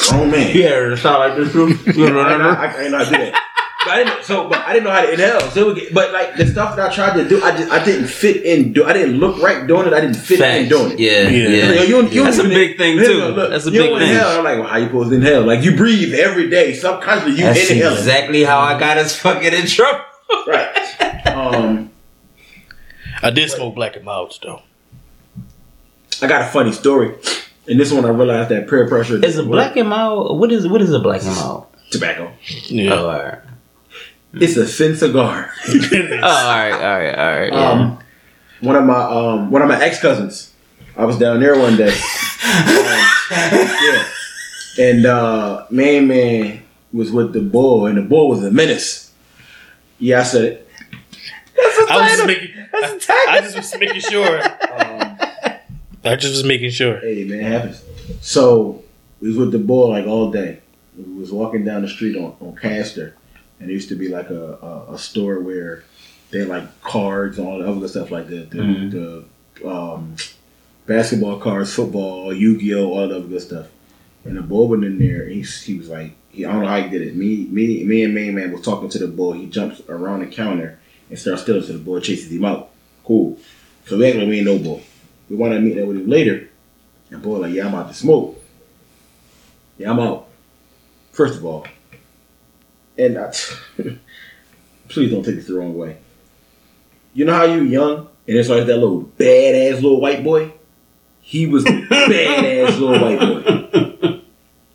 [0.10, 0.56] grown man.
[0.56, 1.78] Yeah, it sound like this too.
[1.94, 3.51] You know, I, I, I, I ain't know how to do that.
[3.84, 4.24] But I didn't.
[4.26, 5.40] So, but I didn't know how to inhale.
[5.52, 8.08] So, get, but like the stuff that I tried to do, I just I didn't
[8.08, 8.74] fit in.
[8.74, 9.94] Do I didn't look right doing it.
[9.94, 11.00] I didn't fit in doing it.
[11.00, 11.48] Yeah, Yeah.
[11.50, 11.82] yeah.
[11.82, 13.14] You- you- you- That's a big thing too.
[13.30, 14.02] look, That's a big thing.
[14.10, 14.28] Inhale.
[14.28, 15.42] I'm like, well, how you supposed to inhale?
[15.44, 16.74] Like you breathe every day.
[16.74, 17.94] Subconsciously, you That's inhale.
[17.94, 20.02] exactly how I got us fucking in trouble.
[20.48, 21.28] Right.
[21.28, 21.90] Um,
[23.24, 24.62] I did smoke black and milds though.
[26.22, 27.16] I got a funny story.
[27.68, 30.40] And this one, I realized that peer pressure Is a black and mild?
[30.40, 31.66] What is what is a black and mild?
[31.92, 32.32] tobacco.
[32.68, 32.94] Yeah.
[32.94, 33.40] Oh, all right.
[34.34, 35.52] It's a thin cigar.
[35.68, 37.54] Oh, all right, all right, all right.
[37.54, 37.70] Yeah.
[37.70, 38.00] Um,
[38.62, 40.54] one of my um, one of my ex cousins.
[40.96, 41.90] I was down there one day.
[41.90, 41.96] Um,
[43.32, 44.06] yeah,
[44.80, 46.64] and uh, main man
[46.94, 49.12] was with the bull, and the bull was a menace.
[50.00, 50.70] Yeah, I said it.
[51.90, 52.56] I was just making.
[52.74, 54.42] I, I just was making sure.
[54.44, 55.18] Um,
[56.04, 57.00] I just was making sure.
[57.00, 57.84] hey man, it happens.
[58.22, 58.84] So
[59.22, 60.62] we was with the bull like all day.
[60.98, 63.16] We was walking down the street on, on Castor,
[63.62, 64.54] and there used to be like a,
[64.90, 65.84] a, a store where
[66.32, 68.50] they had like cards and all the other stuff like that.
[68.50, 68.92] The, Mhm.
[68.92, 70.16] the um,
[70.88, 73.68] basketball cards, football, Yu Gi Oh, all the other good stuff.
[74.26, 75.24] And the bull went in there.
[75.24, 77.16] And he, he was like, he, I don't know how he did it.
[77.16, 79.34] Me, me, me, and main man was talking to the bull.
[79.34, 81.64] He jumps around the counter and starts stealing.
[81.64, 82.70] So the bull chases him out.
[83.04, 83.38] Cool.
[83.86, 84.82] So we act like we ain't no bull.
[85.30, 86.50] We want to meet up with him later.
[87.12, 88.42] And boy, like, yeah, I'm out to smoke.
[89.78, 90.28] Yeah, I'm out.
[91.12, 91.68] First of all,
[92.98, 93.34] and I,
[94.90, 95.98] please don't take this the wrong way.
[97.14, 100.54] You know how you young and it's like that little badass little white boy.
[101.22, 104.22] He was the badass little white boy.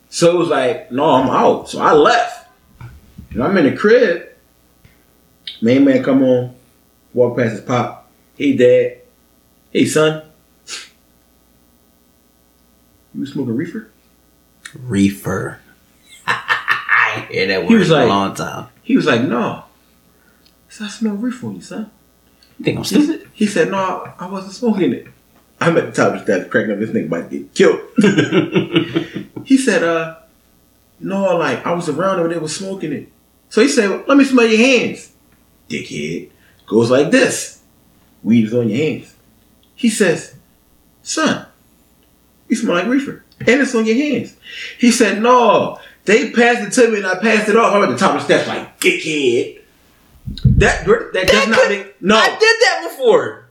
[0.09, 1.69] So it was like, no, I'm out.
[1.69, 2.49] So I left.
[3.31, 4.29] And I'm in the crib.
[5.61, 6.55] Main man come on,
[7.13, 8.09] walk past his pop.
[8.37, 9.01] Hey dad.
[9.71, 10.23] Hey son.
[13.15, 13.89] You smoking reefer?
[14.75, 15.59] Reefer.
[17.31, 18.67] Yeah, that was for a long time.
[18.83, 19.63] He was like, no.
[20.67, 21.91] He said, I smell reefer on you, son.
[22.59, 23.07] You think I'm stupid?
[23.21, 25.07] said- he said, no, I wasn't smoking it.
[25.59, 27.79] I'm at the top of the steps cracking up this nigga about to get killed.
[29.45, 30.17] he said, uh,
[30.99, 33.11] no, like, I was around when they was smoking it.
[33.49, 35.11] So he said, let me smell your hands.
[35.69, 36.29] Dickhead.
[36.67, 37.61] Goes like this.
[38.23, 39.13] Weed is on your hands.
[39.75, 40.35] He says,
[41.03, 41.45] son,
[42.49, 43.23] you smell like reefer.
[43.39, 44.35] And it's on your hands.
[44.79, 47.73] He said, no, they passed it to me and I passed it off.
[47.75, 49.61] I'm at the top of the steps like, dickhead.
[50.43, 53.47] That, that does not make, no, I did that before.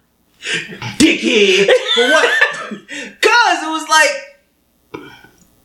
[0.98, 1.66] dickhead.
[1.94, 2.28] For what?
[3.20, 5.10] Cause it was like,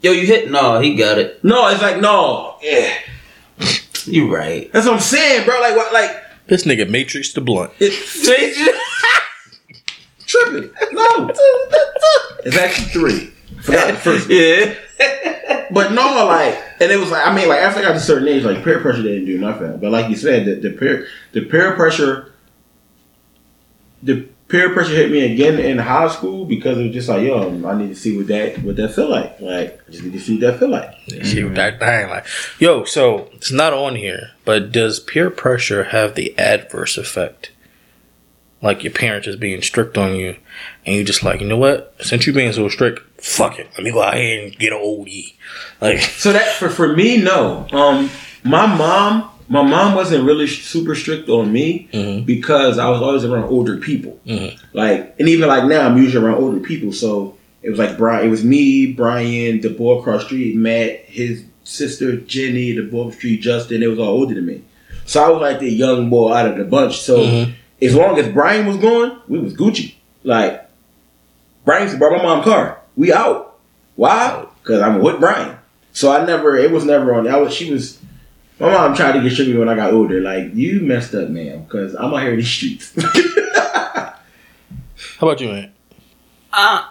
[0.02, 0.52] yo, you hit.
[0.52, 1.44] No, he got it.
[1.44, 2.58] No, it's like, no.
[2.62, 2.94] Yeah.
[4.06, 4.72] You right.
[4.72, 5.60] That's what I'm saying, bro.
[5.62, 6.12] Like, what, like,
[6.48, 7.72] This nigga Matrix the blunt.
[7.80, 8.76] it's Change it.
[10.28, 10.72] tripping.
[10.92, 11.32] No.
[12.44, 13.34] It's actually three.
[13.62, 14.76] Forgot the first yeah.
[15.72, 18.00] But no, like, and it was like, I mean, like, after I got to a
[18.00, 19.78] certain age, like, peer pressure didn't do nothing.
[19.78, 22.34] But like you said, the, the peer, the peer pressure,
[24.04, 27.66] the peer pressure hit me again in high school because it was just like, yo,
[27.66, 29.40] I need to see what that, what that feel like.
[29.40, 30.94] Like, I just need to see what that feel like.
[31.26, 32.26] See what that thing like.
[32.60, 37.52] Yo, so it's not on here, but does peer pressure have the adverse effect?
[38.62, 40.36] Like your parents just being strict on you,
[40.86, 41.96] and you just like, you know what?
[42.02, 43.68] Since you being so strict, fuck it.
[43.76, 45.10] Let me go out here and get an OD.
[45.82, 47.68] Like, So that for for me, no.
[47.72, 48.10] Um,
[48.44, 52.26] my mom, my mom wasn't really super strict on me Mhm.
[52.26, 54.20] because I was always around older people.
[54.26, 54.56] Mhm.
[54.74, 56.94] Like, and even like now, I'm usually around older people.
[56.94, 58.26] So it was like Brian.
[58.26, 63.02] It was me, Brian, the boy across the street, Matt, his sister Jenny, the boy
[63.02, 63.82] across the street, Justin.
[63.82, 64.62] They was all older than me.
[65.06, 67.00] So I was like the young boy out of the bunch.
[67.02, 67.52] So Mhm.
[67.82, 69.94] as long as Brian was going, we was Gucci.
[70.24, 70.62] Like
[71.66, 72.80] Brian used to borrow my mom's car.
[72.96, 73.60] We out.
[73.96, 74.46] Why?
[74.62, 75.58] Because I'm with Brian.
[75.94, 76.56] So I never.
[76.58, 77.28] It was never on.
[77.28, 77.54] I was.
[77.54, 78.00] She was.
[78.60, 80.22] My mom tried to get sugar when I got older.
[80.22, 81.64] Like you messed up, man.
[81.64, 82.94] Because I'm out here in these streets.
[85.20, 85.72] how about you, man?
[86.54, 86.86] Uh,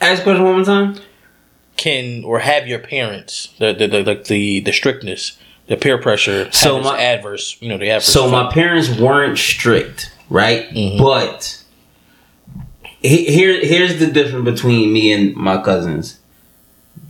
[0.00, 0.96] ask the question one more time.
[1.76, 6.50] Can or have your parents the the the the, the, the strictness, the peer pressure,
[6.52, 8.06] So so my- adverse, you know, the adverse.
[8.06, 10.68] So my parents weren't strict, right?
[10.70, 10.98] Mhm.
[10.98, 11.65] But he-
[13.02, 16.18] here, here's the difference between me and my cousins.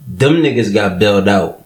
[0.09, 1.62] Them niggas got bailed out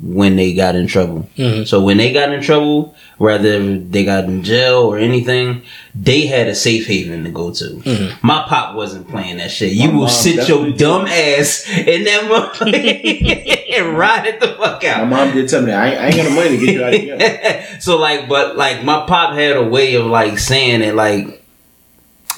[0.00, 1.28] when they got in trouble.
[1.36, 1.66] Mhm.
[1.66, 6.46] So when they got in trouble, whether they got in jail or anything, they had
[6.46, 7.64] a safe haven to go to.
[7.64, 8.12] Mhm.
[8.22, 9.72] My pop wasn't playing that shit.
[9.72, 14.84] You will sit your definitely dumb ass in that motherfucker and ride it the fuck
[14.84, 15.08] out.
[15.08, 16.84] my mom did tell me I ain't, I ain't got no money to get you
[16.84, 17.64] out of here.
[17.80, 21.37] so like, but like my pop had a way of like saying it like,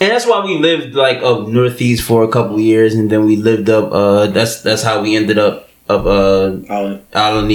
[0.01, 3.37] and that's why we lived like up northeast for a couple years, and then we
[3.37, 3.93] lived up.
[3.93, 7.01] uh That's that's how we ended up up uh I'll-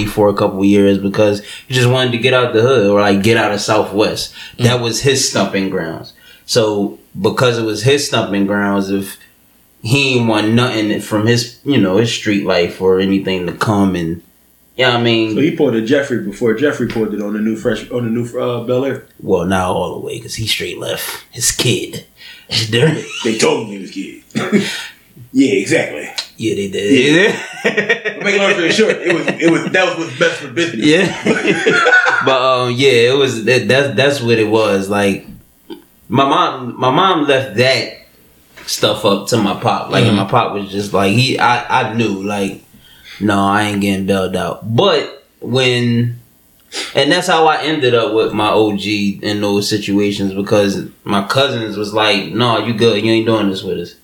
[0.06, 3.22] for a couple years because he just wanted to get out the hood or like
[3.22, 4.32] get out of Southwest.
[4.58, 6.12] That was his stumping grounds.
[6.44, 9.16] So because it was his stumping grounds, if
[9.82, 13.96] he ain't want nothing from his you know his street life or anything to come
[13.96, 14.22] and.
[14.76, 17.56] Yeah, I mean, So he pulled a Geoffrey before Geoffrey pulled it on the new
[17.56, 19.06] fresh on the new uh, Bel Air.
[19.22, 22.04] Well, not all the way because he straight left his kid.
[22.48, 23.04] It's dirty.
[23.24, 24.22] They told me he was kid.
[25.32, 26.08] yeah, exactly.
[26.36, 27.34] yeah, they did.
[27.62, 30.52] But Make a long story short, it was it was that was what's best for
[30.52, 30.86] business.
[30.86, 31.22] Yeah,
[32.24, 34.88] but um, yeah, it was that, that's that's what it was.
[34.88, 35.26] Like
[36.08, 38.06] my mom, my mom left that
[38.66, 39.90] stuff up to my pop.
[39.90, 42.62] Like and my pop was just like he, I, I knew like,
[43.20, 44.74] no, I ain't getting bailed out.
[44.74, 46.20] But when,
[46.94, 48.84] and that's how I ended up with my OG
[49.22, 53.62] in those situations because my cousins was like, no, you good, you ain't doing this
[53.62, 53.94] with us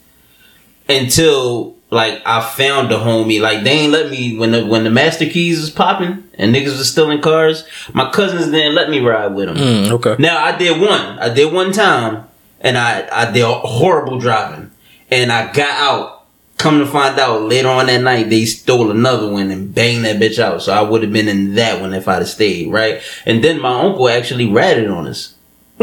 [0.88, 3.40] until like I found the homie.
[3.40, 6.78] Like they ain't let me when the when the master keys was popping and niggas
[6.78, 7.64] was stealing cars.
[7.92, 9.56] My cousins didn't let me ride with them.
[9.56, 10.16] Mm, okay.
[10.18, 11.18] Now I did one.
[11.18, 12.24] I did one time,
[12.60, 14.70] and I I did horrible driving,
[15.10, 16.18] and I got out.
[16.62, 20.20] Come to find out later on that night, they stole another one and banged that
[20.20, 20.62] bitch out.
[20.62, 23.02] So I would have been in that one if I'd have stayed, right?
[23.26, 25.34] And then my uncle actually ratted on us.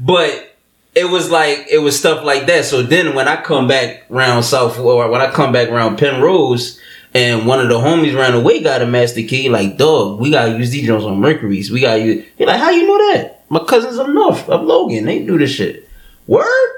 [0.00, 0.56] but
[0.96, 2.64] it was like it was stuff like that.
[2.64, 6.80] So then when I come back round South or when I come back around Penrose
[7.14, 10.58] and one of the homies ran away got a master key, like dog, we gotta
[10.58, 11.70] use these joints on Mercury's.
[11.70, 13.44] We gotta use like, how you know that?
[13.50, 15.88] My cousins up north, up Logan, they do this shit.
[16.26, 16.73] Word?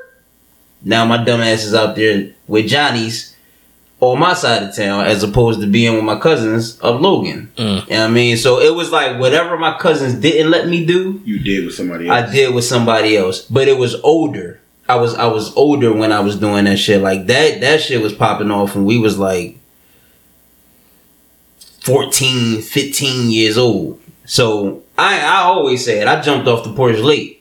[0.82, 3.34] Now my dumb ass is out there with Johnny's
[4.00, 7.50] on my side of town as opposed to being with my cousins of Logan.
[7.56, 7.64] Mm.
[7.64, 8.36] You know what I mean?
[8.36, 12.08] So it was like whatever my cousins didn't let me do, You did with somebody
[12.08, 12.28] else.
[12.28, 14.60] I did with somebody else, but it was older.
[14.88, 17.00] I was I was older when I was doing that shit.
[17.00, 19.58] Like that that shit was popping off, and we was like
[21.80, 24.00] 14, 15 years old.
[24.26, 26.06] So I I always said.
[26.06, 27.35] I jumped off the porch late,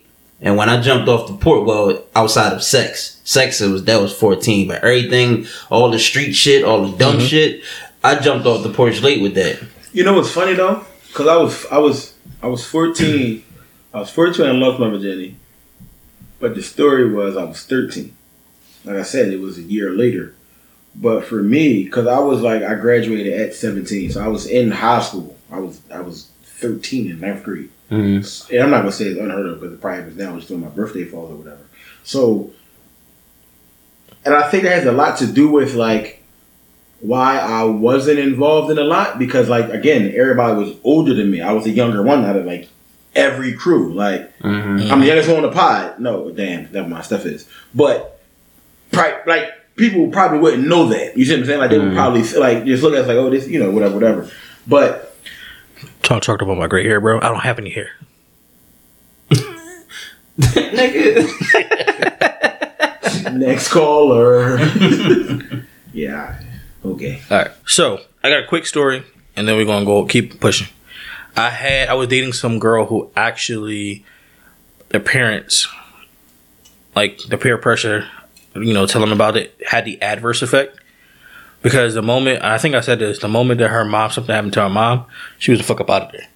[0.46, 4.00] and when I jumped off the porch, well, outside of sex, sex it was that
[4.00, 7.26] was fourteen, but everything, all the street shit, all the dumb mm-hmm.
[7.26, 7.64] shit,
[8.04, 9.60] I jumped off the porch late with that.
[9.92, 10.86] You know what's funny though?
[11.08, 13.44] Because I was I was I was fourteen.
[13.92, 15.36] I was fourteen and lost my virginity.
[16.40, 18.16] But the story was I was thirteen.
[18.84, 20.36] Like I said, it was a year later.
[20.94, 24.70] But for me, because I was like I graduated at seventeen, so I was in
[24.70, 25.36] high school.
[25.50, 27.72] I was I was thirteen in ninth grade.
[27.92, 28.50] Mm.
[28.52, 30.62] And I'm not gonna say it's unheard of because it probably was now just when
[30.62, 31.62] my birthday falls or whatever.
[32.04, 32.52] So,
[34.26, 36.24] and I think that has a lot to do with like
[37.02, 41.42] why I wasn't involved in a lot because like again everybody was older than me.
[41.42, 42.70] I was the younger one out of like
[43.16, 43.94] every crew.
[43.94, 44.48] Like hmm
[44.92, 46.00] I'm the youngest one on the pod.
[46.00, 47.48] No, damn, that my stuff is.
[47.76, 48.20] But
[48.92, 51.16] pri- like people probably wouldn't know that.
[51.18, 51.60] You see what I'm saying?
[51.60, 51.96] Like they would Mhm.
[51.96, 54.32] probably like just look at us like oh this you know whatever whatever.
[54.66, 55.05] But
[56.06, 57.18] Talk talked about my gray hair, bro.
[57.18, 57.90] I don't have any hair.
[60.38, 61.26] Nigga.
[63.34, 64.60] next caller.
[65.94, 66.40] yeah.
[66.86, 67.24] Okay.
[67.32, 67.52] All right.
[67.66, 69.04] So I got a quick story,
[69.36, 70.68] and then we're gonna go keep pushing.
[71.36, 74.06] I had I was dating some girl who actually,
[74.90, 75.68] their parents,
[76.96, 78.08] like the peer pressure,
[78.54, 80.78] you know, telling them about it had the adverse effect.
[81.66, 84.54] Because the moment I think I said this, the moment that her mom something happened
[84.54, 85.06] to her mom,
[85.40, 86.28] she was the fuck up out of there.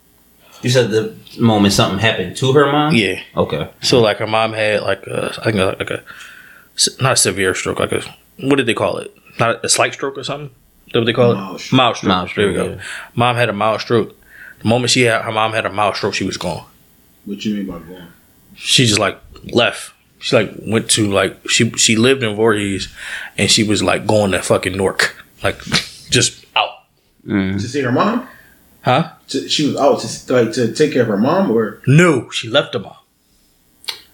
[0.63, 2.95] You said the moment something happened to her mom.
[2.95, 3.21] Yeah.
[3.37, 3.69] Okay.
[3.81, 6.03] So like her mom had like a, I think like a
[6.99, 8.01] not a severe stroke, like a
[8.39, 9.15] what did they call it?
[9.39, 10.49] Not a slight stroke or something.
[10.87, 11.59] Is that what they call Mild it?
[11.59, 11.77] stroke.
[11.77, 12.09] Mild stroke.
[12.09, 12.65] Mild there we go.
[12.75, 12.81] yeah.
[13.13, 14.15] Mom had a mild stroke.
[14.63, 16.65] The moment she had her mom had a mild stroke, she was gone.
[17.25, 18.11] What you mean by gone?
[18.55, 19.19] She just like
[19.53, 19.93] left.
[20.21, 22.89] She like went to like she she lived in Voorhees,
[23.37, 25.59] and she was like going to fucking Newark, like
[26.09, 26.69] just out.
[27.25, 27.53] Mm.
[27.59, 28.27] To see her mom?
[28.81, 29.11] Huh?
[29.29, 32.47] To, she was out to like to take care of her mom, or No, she
[32.49, 32.95] left the mom.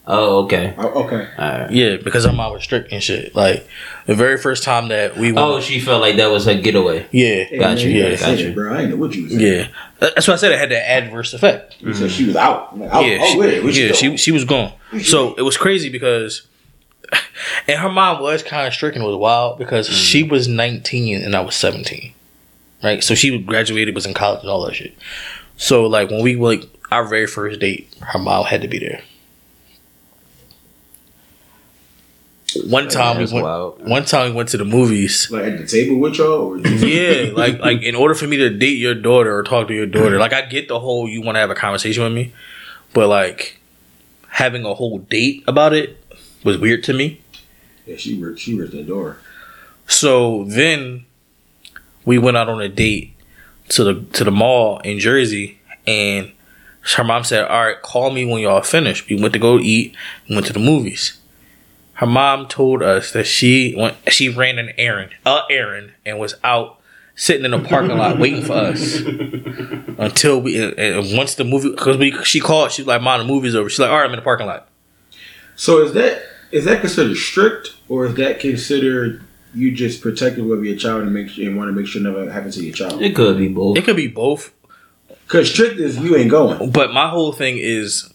[0.08, 0.76] Oh, okay.
[0.78, 1.28] oh, okay.
[1.36, 1.72] All right.
[1.72, 3.34] Yeah, because her mom was strict and shit.
[3.34, 3.68] Like
[4.06, 7.08] the very first time that we went, Oh, she felt like that was her getaway.
[7.12, 8.54] yeah, Hey, Got man, you, gotta yeah, got that, you.
[8.54, 8.74] bro.
[8.74, 9.68] I know what you was yeah.
[9.98, 11.78] That's why I said it had that adverse effect.
[11.82, 12.78] You said she was out.
[12.78, 14.74] Like, out, yeah, out she, with yeah, she she was gone.
[15.02, 16.44] So it was crazy because,
[17.68, 19.96] and her mom was kind of strict and it was wild because mm-hmm.
[19.96, 22.14] she was nineteen and I was seventeen,
[22.84, 23.04] right?
[23.04, 24.96] So she graduated, was in college and all that shit.
[25.58, 29.02] So like when we like our very first date, her mom had to be there.
[32.64, 33.46] One time that's we went.
[33.46, 33.88] wild.
[33.88, 35.30] One time we went to the movies.
[35.30, 38.50] like at the table with y'all, or Yeah, like like in order for me to
[38.50, 41.36] date your daughter or talk to your daughter, like I get the whole you want
[41.36, 42.34] to have a conversation with me,
[42.94, 43.60] but like
[44.30, 45.98] having a whole date about it
[46.46, 47.22] was weird to me.
[47.86, 49.18] yeah, she ripped, she ripped the door.
[49.88, 51.06] So then
[52.06, 53.14] we went out on a date
[53.70, 56.32] to the to the mall in Jersey, and
[56.96, 59.96] her mom said, "All right, call me when y'all finish." We went to go eat,
[60.28, 61.20] and went to the movies.
[61.94, 66.36] Her mom told us that she went, she ran an errand, a errand, and was
[66.44, 66.78] out
[67.16, 69.00] sitting in the parking lot waiting for us
[69.98, 70.62] until we.
[70.62, 73.80] And once the movie, because we she called, she's like, "Mom, the movie's over." She's
[73.80, 74.68] like, "All right, I'm in the parking lot."
[75.56, 76.22] So is that
[76.56, 79.22] is that considered strict, or is that considered
[79.54, 82.32] you just protective of your child and make sure, and want to make sure never
[82.32, 83.02] happens to your child?
[83.02, 83.78] It could be both.
[83.78, 84.54] It could be both,
[85.26, 86.72] Because strict is you ain't going.
[86.72, 88.14] But my whole thing is,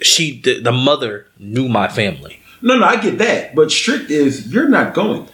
[0.00, 2.40] she the, the mother knew my family.
[2.62, 3.56] No, no, I get that.
[3.56, 5.28] But strict is you're not going.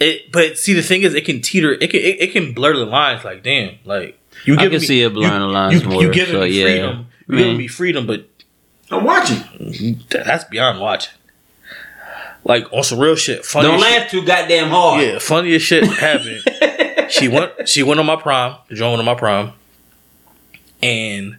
[0.00, 1.72] It, but see, the thing is, it can teeter.
[1.72, 3.22] It can it, it can blur the lines.
[3.22, 6.02] Like, damn, like you I can me- see it blurring you- the lines You, more,
[6.02, 6.64] you giving so, me yeah.
[6.64, 6.96] freedom.
[7.28, 7.38] You Man.
[7.38, 7.58] giving mm-hmm.
[7.58, 8.28] me freedom, but
[8.90, 10.00] I'm watching.
[10.08, 11.14] that's beyond watching.
[12.44, 13.44] Like on some real shit.
[13.44, 13.90] Funny Don't shit.
[13.90, 15.02] laugh too goddamn hard.
[15.02, 17.10] Yeah, funniest shit happened.
[17.10, 17.68] she went.
[17.68, 18.56] She went on my prom.
[18.70, 19.52] Joined on my prom,
[20.80, 21.38] and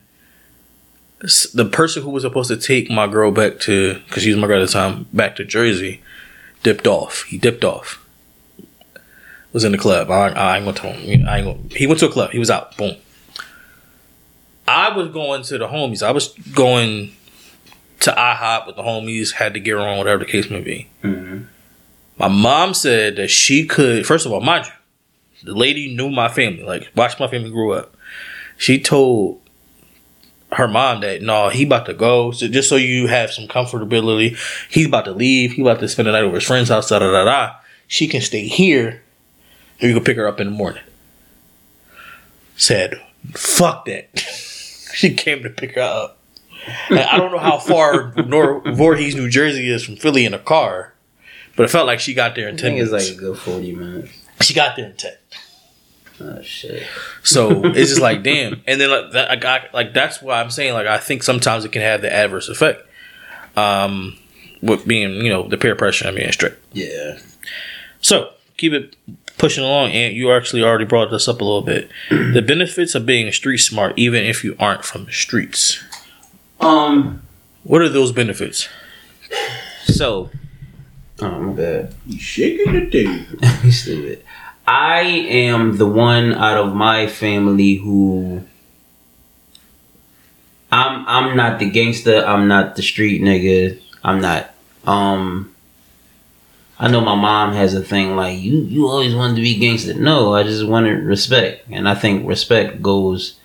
[1.53, 4.47] the person who was supposed to take my girl back to, because she was my
[4.47, 6.01] girl at the time, back to Jersey,
[6.63, 7.23] dipped off.
[7.23, 8.03] He dipped off.
[9.53, 10.11] Was in the club.
[10.11, 11.27] I, I ain't gonna tell him.
[11.27, 12.31] I ain't gonna, he went to a club.
[12.31, 12.75] He was out.
[12.77, 12.97] Boom.
[14.67, 16.03] I was going to the homies.
[16.03, 17.13] I was going
[18.01, 19.33] to IHOP with the homies.
[19.33, 20.87] Had to get her on, whatever the case may be.
[21.03, 21.45] Mhm.
[22.17, 24.05] My mom said that she could.
[24.05, 24.71] First of all, mind you,
[25.51, 26.63] the lady knew my family.
[26.63, 27.95] Like watched my family grow up.
[28.57, 29.41] She told
[30.53, 32.31] her mom that no, he about to go.
[32.31, 34.37] So just so you have some comfortability,
[34.69, 35.53] he's about to leave.
[35.53, 36.89] He about to spend the night over his friend's house.
[36.89, 37.55] Da da da da.
[37.87, 39.01] She can stay here,
[39.81, 40.83] or you can pick her up in the morning.
[42.55, 42.99] Said,
[43.33, 44.17] fuck that.
[44.93, 46.16] she came to pick her up.
[46.89, 50.93] I don't know how far Nor- Voorhees, New Jersey is from Philly in a car,
[51.55, 53.09] but it felt like she got there in I 10 think it's minutes.
[53.09, 54.11] like a good 40 minutes.
[54.41, 55.11] she got there in 10.
[56.19, 56.83] Oh shit.
[57.23, 60.49] So it's just like damn, and then like that, I got like that's why I'm
[60.49, 62.81] saying like I think sometimes it can have the adverse effect.
[63.55, 64.17] Um,
[64.61, 66.63] with being you know the peer pressure and being strict.
[66.73, 67.19] Yeah.
[68.01, 68.95] So keep it
[69.37, 71.91] pushing along, and you actually already brought this up a little bit.
[72.09, 75.83] the benefits of being street smart, even if you aren't from the streets.
[76.67, 77.21] Um.
[77.63, 78.69] What are those benefits?
[79.85, 80.29] So.
[81.19, 81.95] Oh my bad.
[82.05, 83.25] You shaking the day.
[83.63, 84.23] You stupid.
[84.67, 88.43] I am the one out of my family who
[90.71, 93.81] I'm I'm not the gangster, I'm not the street nigga.
[94.03, 94.51] I'm not
[94.85, 95.53] um
[96.79, 99.93] I know my mom has a thing like you you always wanted to be gangster.
[99.93, 101.65] No, I just wanted respect.
[101.71, 103.39] And I think respect goes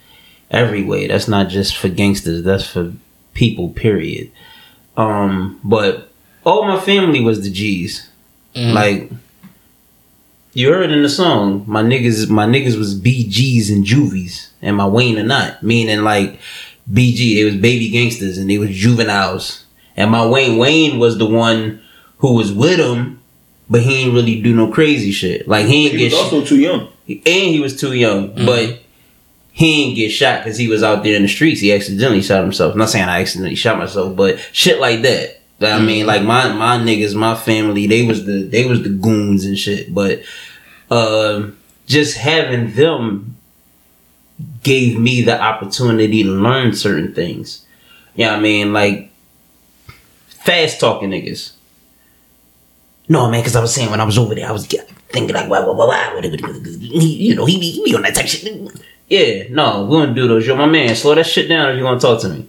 [0.51, 1.07] every way.
[1.07, 2.93] That's not just for gangsters, that's for
[3.35, 4.31] people, period.
[4.97, 6.11] Um but
[6.45, 8.09] all my family was the G's.
[8.55, 9.11] Like
[10.55, 14.87] you heard in the song, my niggas, my niggas was BGs and juvies, and my
[14.87, 16.39] Wayne or not, meaning like
[16.93, 19.65] BG, it was baby gangsters and they was juveniles,
[19.97, 21.81] and my Wayne, Wayne was the one
[22.19, 23.21] who was with him,
[23.71, 25.49] but he ain't really do no crazy shit.
[25.49, 26.89] Like he ain't He get, was sh- also too young.
[27.09, 28.82] and he was too young, but
[29.53, 31.61] he ain't get shot because he was out there in the streets.
[31.61, 32.73] He accidentally shot himself.
[32.73, 35.41] I'm not saying I accidentally shot myself, but shit like that.
[35.61, 39.45] I mean, like my my niggas, my family, they was the they was the goons
[39.45, 39.95] and shit.
[39.95, 40.23] But
[40.91, 41.51] uh,
[41.87, 43.37] just having them
[44.63, 47.65] gave me the opportunity to learn certain things.
[48.15, 49.13] Yeah, I mean, like
[50.27, 51.53] fast talking niggas.
[53.09, 55.49] No, man, because I was saying when I was over there, I was thinking like,
[55.49, 58.83] why, why, why, why, you know, he be, he be on that type of shit.
[59.13, 60.47] Yeah, no, we don't do those.
[60.47, 62.49] You're my man, slow that shit down if you want to talk to me.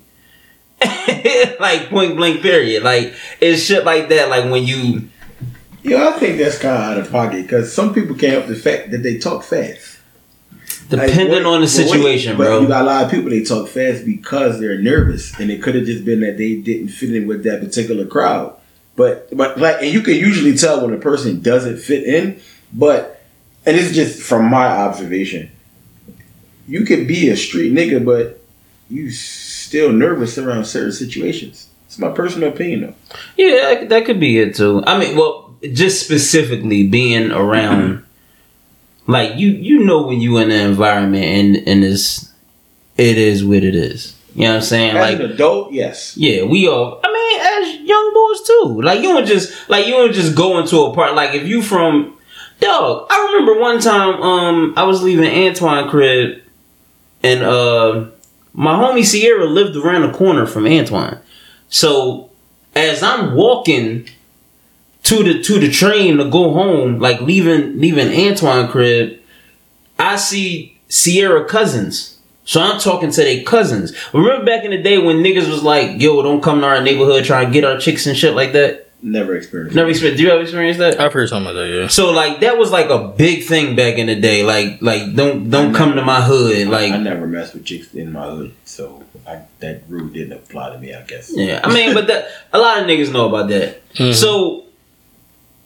[1.59, 2.83] like point blank, period.
[2.83, 4.29] Like it's shit like that.
[4.29, 5.09] Like when you,
[5.83, 8.55] Yeah, I think that's kind of out of pocket because some people can't help the
[8.55, 9.99] fact that they talk fast.
[10.89, 12.61] Like, depending what- on the wait, situation, but bro.
[12.61, 15.75] You got a lot of people they talk fast because they're nervous, and it could
[15.75, 18.55] have just been that they didn't fit in with that particular crowd.
[18.95, 22.39] But but like, and you can usually tell when a person doesn't fit in.
[22.71, 23.21] But
[23.65, 25.51] and it's just from my observation,
[26.67, 28.41] you could be a street nigga, but
[28.89, 31.69] you still nervous around certain situations.
[31.85, 32.95] It's my personal opinion, though.
[33.37, 34.83] Yeah, that, that could be it too.
[34.85, 38.03] I mean, well, just specifically being around,
[39.07, 42.31] like you, you know, when you in an environment and and it's,
[42.97, 44.15] it is what it is.
[44.35, 44.97] You know what I'm saying?
[44.97, 46.17] As Like, an adult, yes.
[46.17, 46.99] yeah, we all.
[47.03, 47.39] I mean,
[47.79, 48.81] as young boys too.
[48.81, 51.13] Like you don't just like you don't just go into a part.
[51.13, 52.17] Like if you from,
[52.59, 53.05] dog.
[53.11, 56.41] I remember one time, um, I was leaving Antoine crib,
[57.23, 58.05] and uh,
[58.53, 61.17] my homie Sierra lived around the corner from Antoine.
[61.69, 62.29] So
[62.75, 64.07] as I'm walking
[65.03, 69.19] to the to the train to go home, like leaving leaving Antoine crib,
[69.97, 72.19] I see Sierra cousins.
[72.45, 73.93] So I'm talking to their cousins.
[74.13, 77.23] Remember back in the day when niggas was like, "Yo, don't come to our neighborhood
[77.23, 79.75] trying to get our chicks and shit like that." Never experienced.
[79.75, 80.17] Never experienced.
[80.17, 80.97] Do you ever experience that?
[80.97, 81.69] I've heard something like that.
[81.69, 81.87] Yeah.
[81.87, 84.43] So like that was like a big thing back in the day.
[84.43, 86.69] Like like don't don't come to my hood.
[86.69, 90.69] Like I never messed with chicks in my hood, so I, that rule didn't apply
[90.71, 90.93] to me.
[90.93, 91.33] I guess.
[91.35, 93.81] Yeah, I mean, but that a lot of niggas know about that.
[94.15, 94.67] So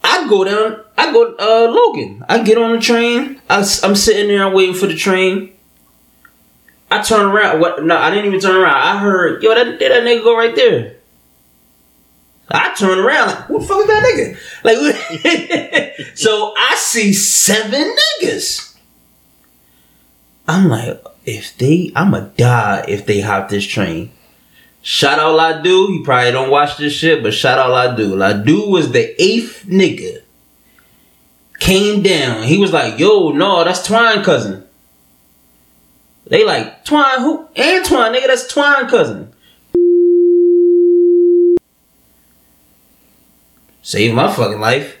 [0.02, 2.24] I go down, I go uh Logan.
[2.28, 3.40] I get on the train.
[3.48, 5.52] I, I'm sitting there, I'm waiting for the train.
[6.90, 7.60] I turn around.
[7.60, 7.84] What?
[7.84, 8.74] No, I didn't even turn around.
[8.74, 10.96] I heard, yo, that did that nigga go right there.
[12.50, 15.96] I turn around like, who the fuck is that nigga?
[15.98, 18.76] Like, so I see seven niggas.
[20.46, 24.10] I'm like, if they, I'ma die if they hop this train.
[24.80, 25.90] Shout out Ladu.
[25.90, 28.12] You probably don't watch this shit, but shout out Ladu.
[28.12, 30.22] Ladu was the eighth nigga.
[31.58, 32.44] Came down.
[32.44, 34.64] He was like, yo, no, that's Twine cousin.
[36.28, 37.48] They like, Twine who?
[37.58, 39.27] Antoine, nigga, that's Twine cousin.
[43.88, 44.98] Saved my fucking life.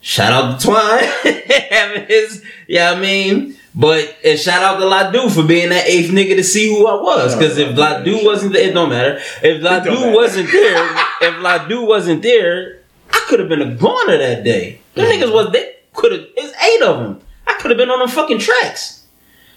[0.00, 1.02] Shout out to Twine.
[1.72, 3.56] Having his, yeah, I mean.
[3.74, 7.02] But and shout out to Ladu for being that eighth nigga to see who I
[7.02, 7.34] was.
[7.34, 9.16] Because if Ladu wasn't there, it don't matter.
[9.42, 10.84] If Ladu wasn't there,
[11.20, 12.78] if Ladu wasn't there,
[13.12, 14.82] I could have been a goner that day.
[14.94, 16.24] The niggas was they could have.
[16.36, 17.20] It's eight of them.
[17.44, 19.04] I could have been on the fucking tracks.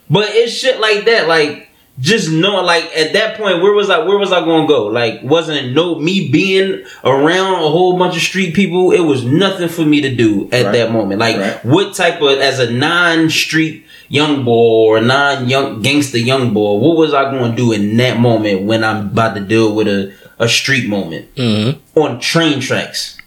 [0.09, 1.27] But it's shit like that.
[1.27, 1.69] Like
[2.01, 3.99] just knowing, like at that point, where was I?
[3.99, 4.87] Where was I going to go?
[4.87, 8.91] Like wasn't no me being around a whole bunch of street people.
[8.91, 10.71] It was nothing for me to do at Right.
[10.73, 11.19] that moment.
[11.19, 11.63] Like Right.
[11.65, 17.13] what type of as a non-street young boy or non-young gangster young boy, what was
[17.13, 20.49] I going to do in that moment when I'm about to deal with a a
[20.49, 21.99] street moment Mm-hmm.
[21.99, 23.17] on train tracks?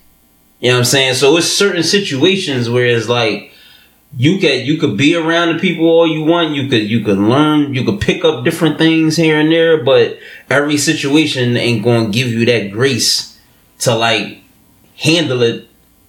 [0.60, 1.14] You know what I'm saying?
[1.14, 3.52] So it's certain situations where it's like
[4.16, 6.54] you could you could be around the people all you want.
[6.54, 7.74] You could you could learn.
[7.74, 9.82] You could pick up different things here and there.
[9.82, 10.18] But
[10.50, 13.38] every situation ain't going to give you that grace
[13.80, 14.38] to like
[14.96, 15.66] handle it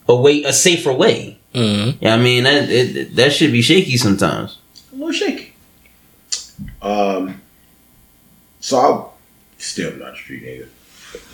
[0.08, 1.38] a way a safer way.
[1.54, 1.98] Mhm.
[2.02, 4.58] Yeah, I mean that it, that should be shaky sometimes.
[4.92, 5.54] a little shaky.
[6.82, 7.42] Um,
[8.60, 10.68] so I'm still not a street nigga.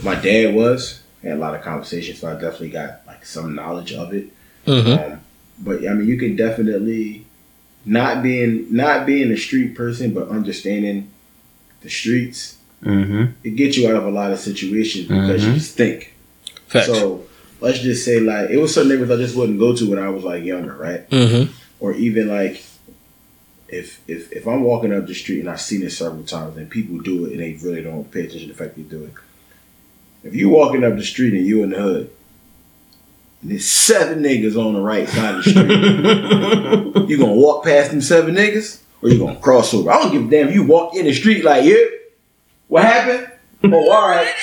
[0.03, 3.93] My dad was had a lot of conversations, so I definitely got like some knowledge
[3.93, 4.27] of it.
[4.65, 5.13] Mhm.
[5.13, 5.19] Um,
[5.63, 7.25] but I mean, you can definitely
[7.85, 11.09] not being not being a street person, but understanding
[11.81, 12.57] the streets.
[12.83, 13.31] Mm-hmm.
[13.43, 15.55] It gets you out of a lot of situations because you Mhm.
[15.55, 16.13] just think.
[16.67, 16.87] Facts.
[16.87, 17.23] So
[17.59, 20.09] let's just say like it was some neighborhoods I just wouldn't go to when I
[20.09, 21.09] was like younger, right?
[21.09, 21.51] mm-hmm.
[21.79, 22.63] or even like
[23.69, 26.69] if if if I'm walking up the street and I've seen it several times and
[26.69, 29.13] people do it and they really don't pay attention to the fact they do it.
[30.23, 32.11] If you walking up the street and you in the hood, and
[33.43, 38.01] there's seven niggas on the right side of the street, you gonna walk past them
[38.01, 39.91] seven niggas or you gonna cross over?
[39.91, 40.49] I don't give a damn.
[40.49, 41.75] if You walk in the street like, yeah,
[42.67, 43.27] what happened?
[43.63, 44.33] Oh, all right,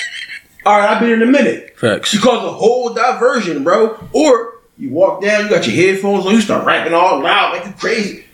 [0.65, 0.89] all right.
[0.89, 1.77] I've been in a minute.
[1.77, 2.13] Facts.
[2.13, 3.97] You cause a whole diversion, bro.
[4.13, 7.65] Or you walk down, you got your headphones on, you start rapping all loud like
[7.65, 8.25] you crazy.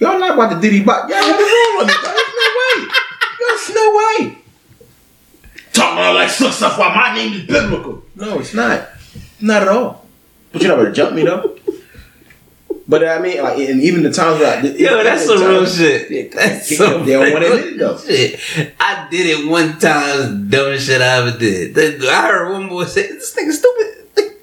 [0.00, 1.08] Y'all not about to diddy bop.
[1.08, 1.94] Y'all is wrong with me?
[2.02, 2.12] bro?
[2.12, 2.88] There's no way.
[3.40, 3.96] There's no
[4.28, 4.38] way.
[5.72, 8.02] Talking all like suck stuff while my name is biblical.
[8.16, 8.88] No, it's not.
[9.40, 10.06] Not at all.
[10.52, 11.56] But you're not gonna jump me though.
[12.88, 16.10] But I mean, like, and even the times where I, Yo, that's some real shit.
[16.10, 17.98] Yeah, That's some they don't wanna real admit it, though.
[17.98, 18.40] Shit.
[18.80, 20.48] I did it one time.
[20.48, 21.78] Dumbest shit I ever did.
[21.78, 24.36] I heard one boy say, "This nigga stupid."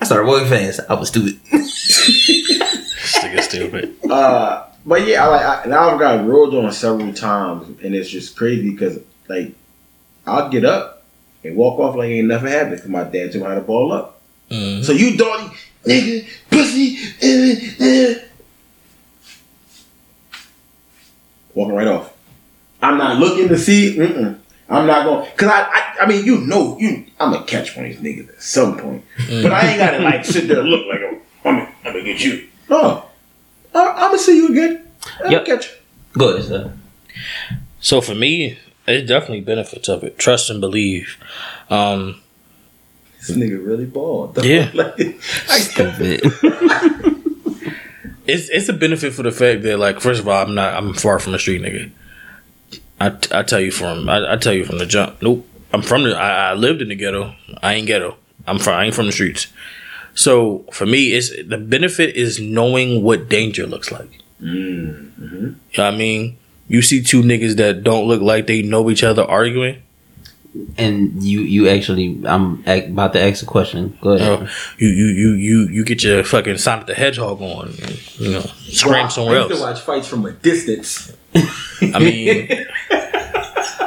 [0.00, 0.80] I started walking fast.
[0.88, 1.40] I was stupid.
[3.08, 3.96] This nigga stupid.
[4.10, 8.08] Uh, but yeah, I like I, now I've got rolled on several times, and it's
[8.10, 9.54] just crazy because like
[10.26, 11.04] I'll get up
[11.42, 13.92] and walk off like ain't nothing happened because my dad told me how to ball
[13.92, 14.17] up.
[14.50, 14.84] Mhm.
[14.84, 15.50] So you dirty
[15.86, 18.14] nigga, pussy, eh, eh.
[21.54, 22.12] walking right off.
[22.82, 23.96] I'm not looking to see.
[23.96, 24.38] Mm-mm.
[24.70, 27.86] I'm not going because I, I I mean you know you I'm gonna catch one
[27.86, 29.02] of these niggas at some point,
[29.42, 32.04] but I ain't gotta like sit there and look like oh, I'm gonna, I'm gonna
[32.04, 32.46] get you.
[32.68, 33.04] No,
[33.74, 34.86] I, I'm gonna see you again.
[35.24, 35.46] I'll Yep.
[35.46, 35.72] catch you.
[36.18, 36.72] Go ahead, sir.
[37.80, 40.18] So for me, it's definitely benefits of it.
[40.18, 41.16] Trust and believe.
[41.70, 42.20] Um,
[43.28, 44.34] This nigga really bald.
[44.34, 44.42] though.
[44.42, 44.70] Yeah.
[44.74, 46.20] like, Stupid.
[48.26, 50.94] it's it's a benefit for the fact that like first of all, I'm not I'm
[50.94, 51.90] far from a street nigga.
[53.00, 55.22] I, I tell you from I, I tell you from the jump.
[55.22, 57.34] Nope, I'm from the I, I lived in the ghetto.
[57.62, 58.16] I ain't ghetto.
[58.46, 59.46] I'm from I ain't from the streets.
[60.14, 64.10] So for me, it's the benefit is knowing what danger looks like.
[64.42, 65.20] mm, mhm.
[65.20, 65.38] You
[65.78, 66.36] know what I mean?
[66.66, 69.82] You see two niggas that don't look like they know each other arguing.
[70.76, 73.98] And you, you actually, I'm about to ask a question.
[74.00, 74.42] Go ahead.
[74.42, 74.46] Uh,
[74.78, 77.68] you, you you you you get your fucking Sonic the Hedgehog on.
[77.68, 79.60] and, You know, scram somewhere I used else.
[79.60, 81.12] to watch fights from a distance.
[81.34, 82.48] I mean,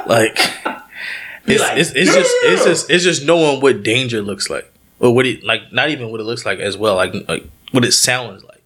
[0.05, 0.37] like
[1.45, 5.13] it's, like, it's, it's just it's just it's just knowing what danger looks like, or
[5.13, 5.71] what it like.
[5.71, 8.61] Not even what it looks like as well, like like what it sounds like.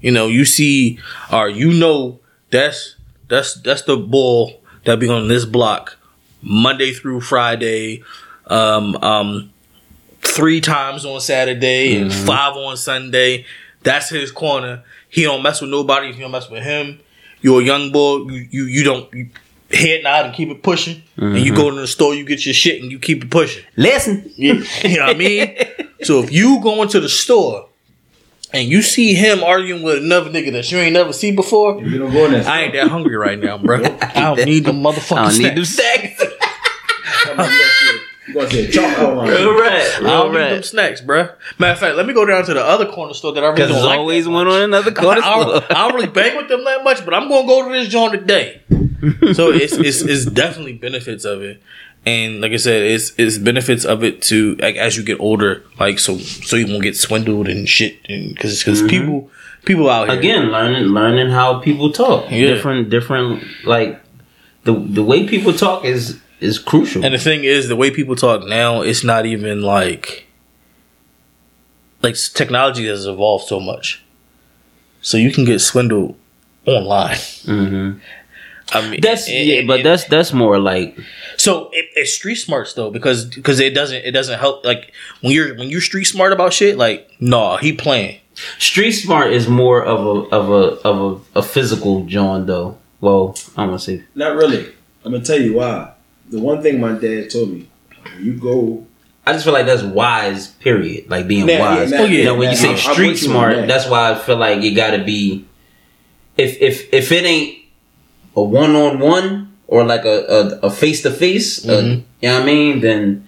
[0.00, 0.98] You know, you see,
[1.32, 2.20] or you know,
[2.50, 2.96] that's
[3.28, 5.96] that's that's the bull that be on this block
[6.42, 8.02] Monday through Friday,
[8.46, 9.52] um, um,
[10.22, 13.44] three times on Saturday and five on Sunday.
[13.82, 14.82] That's his corner.
[15.08, 16.08] He don't mess with nobody.
[16.08, 17.00] If you don't mess with him,
[17.40, 18.18] you're a young boy.
[18.30, 19.30] You you, you don't you
[19.70, 21.02] head nod and keep it pushing.
[21.16, 23.64] And you go to the store, you get your shit and you keep it pushing.
[23.76, 24.30] Listen.
[24.36, 25.56] You, you know what I mean?
[26.02, 27.68] So if you go into the store
[28.52, 31.98] and you see him arguing with another nigga that you ain't never seen before, You
[31.98, 32.48] don't go in there.
[32.48, 33.82] I ain't that hungry right now, bro.
[34.00, 36.17] I don't need the motherfucking I don't need them snacks.
[37.44, 38.04] Stacks.
[38.26, 39.56] You gonna say chalk all All around.
[39.60, 40.02] right.
[40.02, 41.28] I All don't need them snacks, bro.
[41.58, 43.54] Matter of fact, let me go down to the other corner store that I really
[43.54, 43.98] Because don't there's like.
[43.98, 45.52] always that one on another corner I, store.
[45.60, 47.88] don't, I don't really bang with them that much, but I'm gonna go to this
[47.88, 48.60] joint today.
[49.32, 51.62] so it's, it's it's definitely benefits of it,
[52.04, 55.62] and like I said, it's it's benefits of it to like as you get older,
[55.78, 58.88] like so so you won't get swindled and shit, and because because mm-hmm.
[58.88, 59.30] people
[59.64, 62.30] people out here Again, learning learning how people talk.
[62.30, 62.48] Yeah.
[62.48, 64.02] Different different like
[64.64, 67.04] the the way people talk is is crucial.
[67.04, 70.26] And the thing is, the way people talk now, it's not even like
[72.02, 74.02] like technology has evolved so much,
[75.00, 76.16] so you can get swindled
[76.66, 77.16] online.
[77.44, 77.92] hmm
[78.70, 80.96] I mean, That's and- yeah, and- but and- that's that's more like
[81.38, 85.32] so it, it's street smarts though because because it doesn't it doesn't help like when
[85.32, 88.20] you're when you're street smart about shit like nah he playing
[88.58, 92.76] street smart is more of a of a of a, a physical John though.
[93.00, 94.66] Well, I'm gonna say Not really.
[95.02, 95.92] I'm gonna tell you why.
[96.30, 97.68] The one thing my dad told me:
[98.20, 98.84] you go
[99.26, 100.48] I just feel like that's wise.
[100.48, 101.10] Period.
[101.10, 101.90] Like being Nah, yeah, wise.
[101.90, 102.18] nah, Oh, yeah.
[102.18, 103.68] You know, when you say I'm- I'm street you smart, that.
[103.68, 105.44] that's why I feel like it got to be.
[106.38, 107.58] If if if it ain't
[108.36, 112.44] a one on one or like a a face to face, you know what I
[112.44, 112.80] mean?
[112.80, 113.26] Then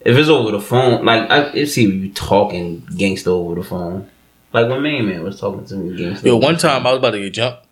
[0.00, 4.08] if it's over the phone, like I it see you talking gangster over the phone,
[4.52, 6.26] like when Main Man was talking to me gangster.
[6.26, 7.66] Yo, one time I was about to get jumped.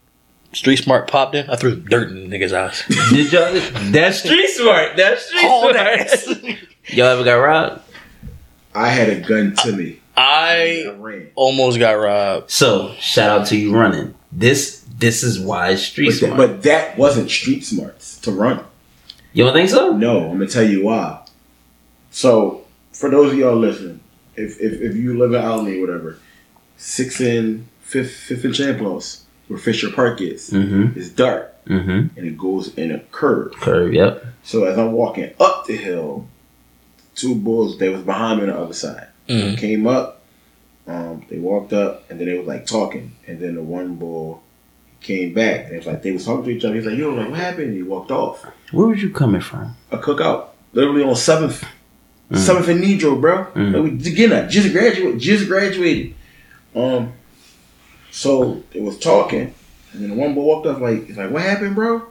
[0.53, 1.49] Street Smart popped in.
[1.51, 2.83] I threw dirt in the nigga's eyes.
[3.11, 3.53] Did y'all?
[3.93, 4.97] That's street smart.
[4.97, 5.75] That's street All smart.
[5.77, 6.59] that.
[6.89, 7.83] Y'all ever got robbed?
[8.75, 10.01] I had a gun to me.
[10.17, 11.29] I I ran.
[11.35, 12.51] almost got robbed.
[12.51, 14.15] So shout out to you running.
[14.33, 16.37] This this is why street But that, smart.
[16.39, 18.65] but that wasn't street smarts to run.
[19.35, 19.93] you don't think so?
[19.97, 21.25] No, I'm gonna tell you why.
[22.11, 24.01] So, for those of y'all listening,
[24.35, 26.19] if if, if you live in Albany, whatever,
[26.79, 30.99] six and fifth fifth and Champlost, where Fisher Park is, Mm-hmm.
[30.99, 32.17] it's dark Mm-hmm.
[32.19, 33.53] and it goes in a curve.
[33.53, 33.93] Curve.
[33.93, 34.25] Yep.
[34.43, 36.27] So as I'm walking up the hill,
[37.15, 39.09] two bulls they was behind me on the other side.
[39.29, 39.59] Mhm.
[39.59, 40.23] Came up,
[40.87, 44.43] um, they walked up, and then they was like talking, and then the one bull
[45.03, 46.75] came back, and it was like they was talking to each other.
[46.75, 48.47] He's like, "Yo, like what happened?" And he walked off.
[48.73, 49.77] Where was you coming from?
[49.91, 51.63] a cookout, literally on seventh,
[52.31, 52.39] Mm.
[52.39, 53.45] seventh and Nedro, bro.
[53.55, 53.73] Mm.
[53.75, 56.15] Like, we- again, I just graduated, just graduated.
[56.75, 57.13] Um,
[58.11, 59.55] so it was talking,
[59.93, 62.03] and then the one boy walked up like, he's like, "What happened, bro?"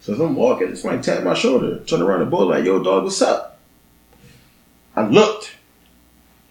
[0.00, 2.82] So as I'm walking, this like tapped my shoulder, turned around the boy like, "Yo,
[2.82, 3.58] dog, what's up?"
[4.94, 5.52] I looked,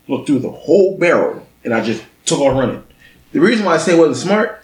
[0.07, 2.83] looked through the whole barrel, and I just took off running.
[3.33, 4.63] The reason why I say it wasn't smart,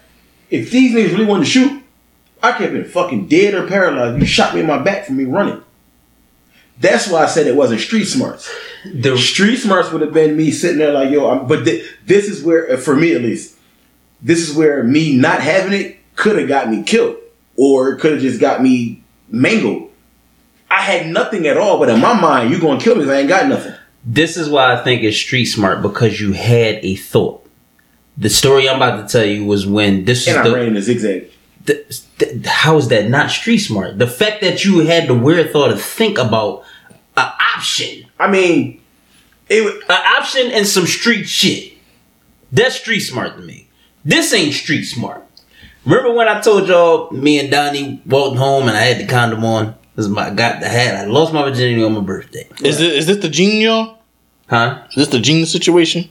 [0.50, 1.84] if these niggas really wanted to shoot,
[2.42, 4.20] I could have been fucking dead or paralyzed.
[4.20, 5.62] You shot me in my back for me running.
[6.80, 8.54] That's why I said it wasn't street smarts.
[8.86, 12.28] The Street smarts would have been me sitting there like, yo, I'm, but thi- this
[12.28, 13.57] is where, for me at least,
[14.22, 17.18] this is where me not having it could have got me killed
[17.56, 19.90] or could have just got me mangled.
[20.70, 23.20] I had nothing at all, but in my mind, you're gonna kill me 'cause I
[23.20, 23.74] ain't got nothing.
[24.06, 27.46] this is why I think it's street smart because you had a thought.
[28.18, 30.68] The story I'm about to tell you was when this is And I the, ran
[30.68, 31.28] in a zigzag.
[31.66, 31.84] the,
[32.18, 34.00] the- how is that not street smart?
[34.00, 36.64] The fact that you had the weird thought to think about
[37.16, 38.80] an option, I mean,
[39.50, 39.62] it.
[39.90, 41.74] an option and some street shit.
[42.52, 43.67] That's street smart to me.
[44.08, 45.22] This ain't street smart.
[45.84, 49.44] Remember when I told y'all me and Donnie walked home and I had the condom
[49.44, 49.76] on?
[49.98, 50.96] This is my got the hat.
[50.96, 52.48] I lost my virginity on my birthday.
[52.64, 54.00] Is this, is this the gene, y'all?
[54.50, 54.86] Huh?
[54.92, 56.10] Is this the gene situation?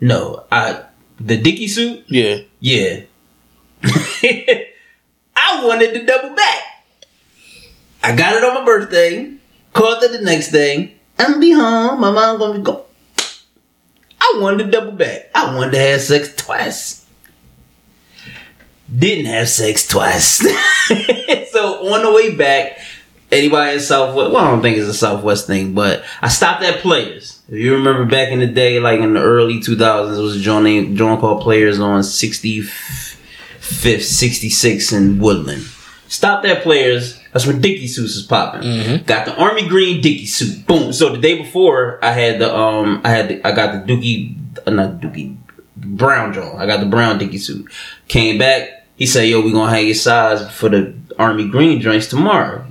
[0.00, 0.44] No.
[0.52, 0.84] I
[1.18, 2.04] the dicky suit?
[2.06, 2.42] Yeah.
[2.60, 3.00] Yeah.
[3.82, 6.62] I wanted to double back.
[8.04, 9.34] I got it on my birthday.
[9.72, 10.94] Called it the next day.
[11.18, 12.00] I'm gonna be home.
[12.00, 12.84] My mom gonna be go.
[14.20, 15.30] I wanted to double back.
[15.34, 17.03] I wanted to have sex twice.
[18.96, 20.38] Didn't have sex twice.
[21.50, 22.78] so on the way back,
[23.32, 26.80] anybody in Southwest, well, I don't think it's a Southwest thing, but I stopped at
[26.80, 27.42] Players.
[27.48, 30.40] If you remember back in the day, like in the early 2000s, it was a
[30.40, 33.16] joint named, joint called Players on 65th,
[33.60, 35.66] 66 in Woodland.
[36.08, 37.18] Stopped at Players.
[37.32, 38.62] That's when Dickie suits was popping.
[39.04, 40.66] Got the army green Dickie suit.
[40.66, 40.92] Boom.
[40.92, 44.36] So the day before, I had the um, I had the, I got the Dookie,
[44.66, 45.36] uh, not Dookie,
[45.76, 46.56] brown jaw.
[46.56, 47.68] I got the brown Dickie suit.
[48.06, 48.73] Came back.
[48.96, 52.64] He said, "Yo, we gonna have your size for the army green joints tomorrow."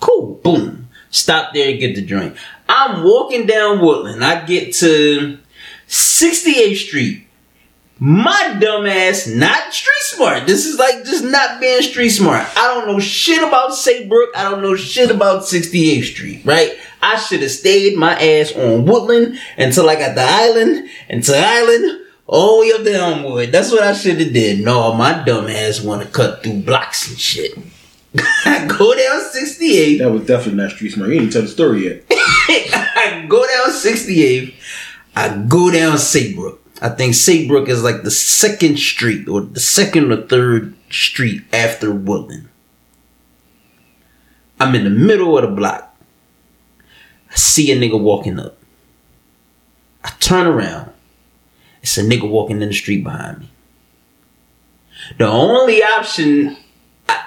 [0.00, 0.40] Cool.
[0.42, 0.88] Boom.
[1.10, 2.36] Stop there and get the joint.
[2.68, 4.24] I'm walking down Woodland.
[4.24, 5.38] I get to
[5.88, 7.24] 68th Street.
[8.00, 10.46] My dumb ass, not street smart.
[10.46, 12.46] This is like just not being street smart.
[12.56, 14.28] I don't know shit about Saybrook.
[14.36, 16.78] I don't know shit about 68th Street, right?
[17.02, 21.36] I should have stayed my ass on Woodland until I got the island, and to
[21.36, 23.52] island, way up to Elmwood.
[23.52, 24.64] That's what I should have did.
[24.64, 27.58] No, my dumb ass want to cut through blocks and shit.
[28.44, 29.98] I go down 68.
[29.98, 31.10] That was definitely not street smart.
[31.10, 32.04] You didn't tell the story yet.
[32.10, 34.54] I go down 68.
[35.16, 36.60] I go down Saybrook.
[36.80, 41.92] I think Saybrook is like the second street or the second or third street after
[41.92, 42.48] Woodland.
[44.60, 45.96] I'm in the middle of the block.
[47.30, 48.58] I see a nigga walking up.
[50.04, 50.92] I turn around.
[51.82, 53.50] It's a nigga walking in the street behind me.
[55.16, 56.56] The only option
[57.08, 57.24] I,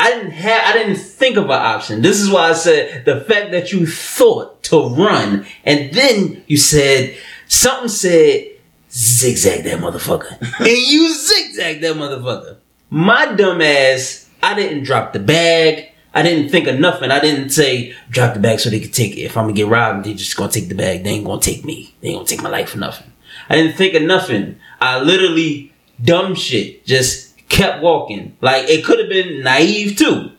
[0.00, 2.02] I didn't have I didn't think of an option.
[2.02, 6.56] This is why I said the fact that you thought to run and then you
[6.56, 7.16] said
[7.46, 8.48] something said
[8.90, 10.40] zigzag that motherfucker.
[10.58, 12.58] and you zigzag that motherfucker.
[12.90, 15.90] My dumb ass, I didn't drop the bag.
[16.16, 17.10] I didn't think of nothing.
[17.10, 19.22] I didn't say drop the bag so they could take it.
[19.22, 21.02] If I'm gonna get robbed, they just gonna take the bag.
[21.02, 21.92] They ain't gonna take me.
[22.00, 23.10] They ain't gonna take my life for nothing.
[23.48, 24.58] I didn't think of nothing.
[24.80, 25.72] I literally
[26.02, 26.84] dumb shit.
[26.86, 28.36] Just kept walking.
[28.40, 30.32] Like it could have been naive too.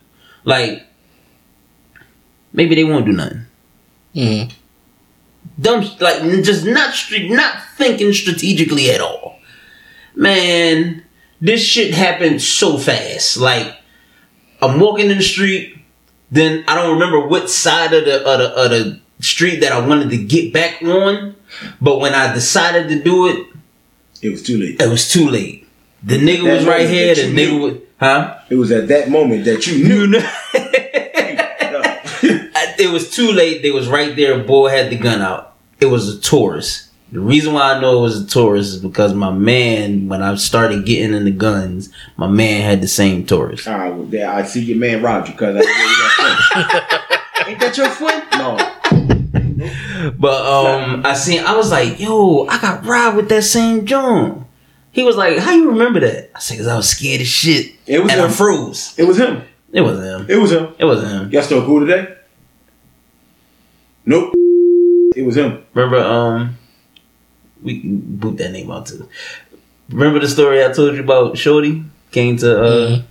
[0.44, 0.86] Like
[2.52, 3.46] maybe they won't do nothing.
[4.14, 4.42] hmm
[5.58, 6.94] Dumb, like just not
[7.30, 9.38] not thinking strategically at all.
[10.14, 11.04] Man,
[11.40, 13.36] this shit happened so fast.
[13.38, 13.74] Like
[14.60, 15.78] I'm walking in the street,
[16.30, 19.86] then I don't remember what side of the of the, of the street that I
[19.86, 21.34] wanted to get back on.
[21.80, 23.46] But when I decided to do it,
[24.22, 24.80] It was too late.
[24.80, 25.66] it was too late.
[26.02, 27.14] The nigga That was right here.
[27.14, 27.58] The nigga knew.
[27.60, 28.38] was, huh?
[28.50, 30.00] It was at that moment that you knew.
[30.02, 30.30] You know.
[32.78, 33.62] It was too late.
[33.62, 34.38] They was right there.
[34.44, 35.54] Boy had the gun out.
[35.80, 36.90] It was a Taurus.
[37.10, 40.34] The reason why I know it was a Taurus is because my man, when I
[40.34, 41.88] started getting into guns,
[42.18, 43.66] my man had the same Taurus.
[43.66, 48.22] Ah, well, there, I see your man robbed you because I Ain't that your friend?
[48.32, 48.56] No.
[50.18, 51.40] But um, I seen.
[51.44, 54.44] I was like, "Yo, I got robbed with that same John."
[54.92, 57.72] He was like, "How you remember that?" I said, "Cause I was scared as shit,
[57.86, 58.30] It was and I him.
[58.32, 59.42] froze." It was him.
[59.72, 60.26] It wasn't him.
[60.30, 60.74] It was him.
[60.78, 61.30] It wasn't him.
[61.32, 62.14] Y'all still cool today?
[64.04, 64.32] Nope.
[65.16, 65.64] It was him.
[65.74, 66.56] Remember, um,
[67.62, 69.08] we boot that name out too.
[69.90, 73.02] Remember the story I told you about Shorty came to uh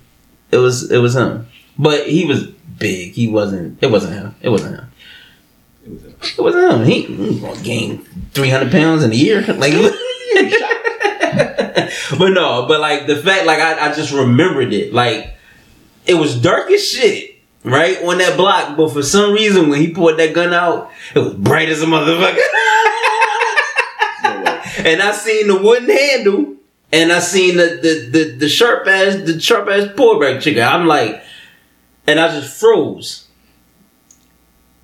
[0.51, 1.47] it was it was him.
[1.77, 3.13] But he was big.
[3.13, 4.35] He wasn't it wasn't him.
[4.41, 4.84] It wasn't him.
[5.85, 6.15] It was him.
[6.21, 6.81] It wasn't him.
[6.81, 7.99] Uh, he, he gonna gain
[8.33, 9.41] three hundred pounds in a year.
[9.41, 9.73] Like
[12.17, 14.93] But no, but like the fact like I, I just remembered it.
[14.93, 15.35] Like
[16.05, 17.31] it was dark as shit.
[17.63, 21.19] Right on that block, but for some reason when he pulled that gun out, it
[21.19, 22.37] was bright as a motherfucker.
[24.77, 26.55] And I seen the wooden handle,
[26.91, 30.61] and I seen the the the, the sharp ass the sharp ass pullback trigger.
[30.61, 31.23] I'm like,
[32.05, 33.24] and I just froze.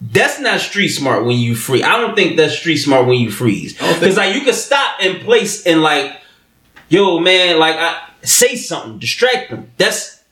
[0.04, 1.84] That's not street smart when you freeze.
[1.84, 3.76] I don't think that's street smart when you freeze.
[3.80, 6.20] I don't think- Because like you can stop in place and like,
[6.90, 9.72] yo man, like I say something, distract them.
[9.78, 10.24] That's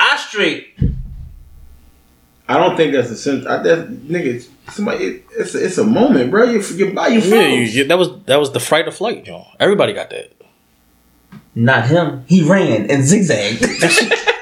[0.00, 0.74] I straight.
[2.48, 3.44] I don't think that's a sense.
[3.46, 6.44] I, that nigga, it's- somebody, it, it's a, it's a moment, bro.
[6.44, 7.52] You forget by your Yeah, phone.
[7.52, 9.44] you, you- that was that was the fright of flight, John.
[9.60, 10.32] Everybody got that.
[11.54, 12.24] Not him.
[12.26, 13.60] He ran and zigzagged.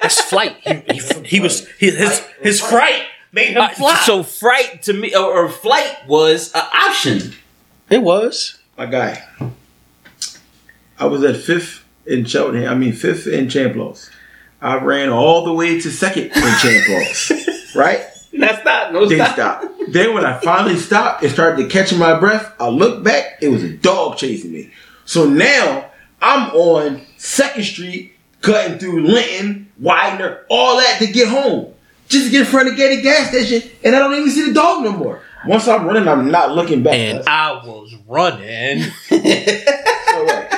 [0.03, 0.57] That's flight.
[0.61, 3.03] He, he, he was he, his his fright
[3.37, 7.34] made him Uh, so fright to me or, or flight was an option.
[7.91, 8.59] it was.
[8.76, 9.22] My guy.
[10.99, 12.68] I was at fifth in Cheltenham.
[12.68, 14.11] I mean fifth in Champlost.
[14.61, 17.74] I ran all the way to second in Champlost.
[17.76, 18.01] right?
[18.32, 19.62] That's not no Didn't stop.
[19.89, 23.39] Then when I finally stopped and started to catch my breath, I looked back.
[23.41, 24.72] It was a dog chasing me.
[25.05, 31.72] So now I'm on Second Street, cutting through Linton, Widener, all that to get home.
[32.09, 34.55] Just to get in front of Getty gas station, and I don't even see the
[34.55, 35.23] dog no more.
[35.47, 36.95] Once I'm running, I'm not looking back.
[36.95, 38.85] And I was running.
[39.11, 40.49] no way.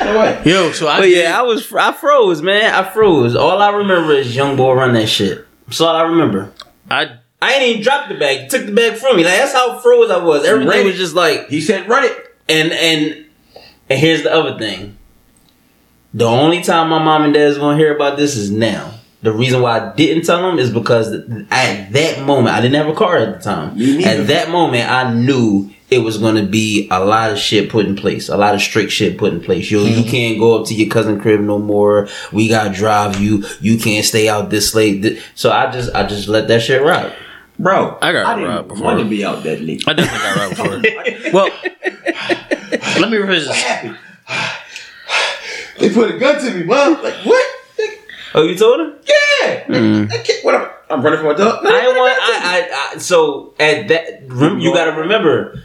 [0.00, 0.42] No way.
[0.44, 2.72] Yo, so I But did- yeah, I was I froze, man.
[2.74, 3.34] I froze.
[3.36, 5.44] All I remember is young boy run that shit.
[5.66, 6.52] That's all I remember.
[6.90, 8.42] I I ain't even dropped the bag.
[8.42, 9.24] He took the bag from me.
[9.24, 10.44] Like that's how froze I was.
[10.44, 10.88] Everything Ready.
[10.88, 13.26] was just like He said, "Run it." and and
[13.90, 14.96] and here's the other thing.
[16.14, 18.94] The only time my mom and dad's gonna hear about this is now.
[19.22, 21.12] The reason why I didn't tell them is because
[21.50, 23.70] at that moment I didn't have a car at the time.
[24.04, 27.96] At that moment, I knew it was gonna be a lot of shit put in
[27.96, 29.70] place, a lot of strict shit put in place.
[29.70, 30.10] Yo, you mm-hmm.
[30.10, 32.08] can't go up to your cousin crib no more.
[32.32, 33.44] We gotta drive you.
[33.60, 35.20] You can't stay out this late.
[35.34, 37.14] So I just, I just let that shit ride.
[37.58, 38.84] Bro, I got I didn't robbed before.
[38.84, 39.82] want to be out that late.
[39.86, 41.32] I definitely got robbed before.
[41.32, 41.50] well,
[43.00, 43.62] let me rephrase this.
[43.62, 43.98] happened?
[45.78, 47.02] they put a gun to me, mom.
[47.02, 47.55] Like what?
[48.36, 48.94] Oh, you told him?
[49.06, 49.14] Yeah.
[49.42, 50.44] I can't, mm.
[50.44, 50.54] what?
[50.54, 51.64] I'm, I'm running for my dog.
[51.64, 52.18] No, I they put a want.
[52.18, 52.46] gun to me.
[52.46, 52.98] I, I, I.
[52.98, 55.62] So at that, rem, you got to remember,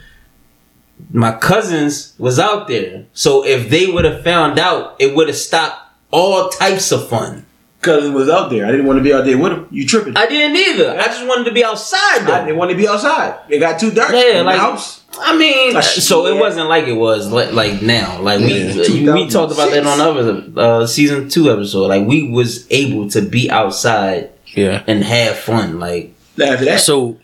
[1.11, 3.05] my cousins was out there.
[3.13, 5.79] So if they would have found out, it would have stopped
[6.11, 7.45] all types of fun.
[7.81, 8.65] Cousin was out there.
[8.65, 9.67] I didn't want to be out there with him.
[9.71, 10.15] You tripping?
[10.15, 10.99] I, I didn't either.
[10.99, 12.45] I just wanted to be outside though.
[12.45, 13.39] didn't want to be outside.
[13.49, 14.11] It got too dark.
[14.11, 14.99] Yeah, in like- the house.
[15.19, 18.21] I mean, Like, so it wasn't like it was like, like now.
[18.21, 21.87] Like we Yeah, we, we talked about that on the other uh, season two episode.
[21.87, 24.83] Like we was able to be outside Yeah.
[24.87, 25.79] and have fun.
[25.81, 27.19] Like After that, So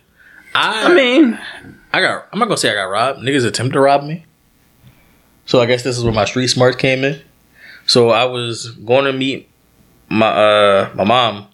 [0.53, 1.39] I I mean,
[1.93, 3.20] I got I'm not gonna say I got robbed.
[3.22, 4.26] Niggas attempt to rob me.
[5.45, 7.22] So I guess this is where my street smarts came in.
[7.86, 9.47] So I was going to meet
[10.10, 11.47] my uh my mom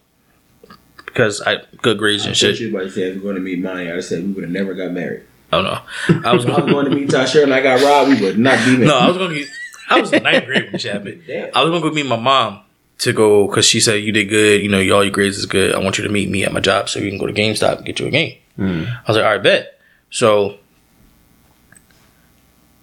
[1.06, 2.60] because I good grades I and said shit.
[2.60, 3.90] you about to say I was going to meet Monty.
[3.90, 5.22] I said we would have never got married.
[5.52, 6.24] Oh don't.
[6.26, 6.72] I was If I was going.
[6.72, 8.10] going to meet Tasha and I got robbed.
[8.10, 8.86] We would not be married.
[8.88, 9.34] No, I was gonna.
[9.34, 9.48] Get,
[9.88, 11.22] I was in ninth grade when this shit happened.
[11.26, 11.50] Damn.
[11.54, 12.60] I was gonna go meet my mom
[12.98, 14.62] to go because she said you did good.
[14.62, 15.74] You know, all your grades is good.
[15.74, 17.76] I want you to meet me at my job so you can go to GameStop
[17.78, 18.38] and get you a game.
[18.58, 19.78] I was like, all right, bet.
[20.10, 20.58] So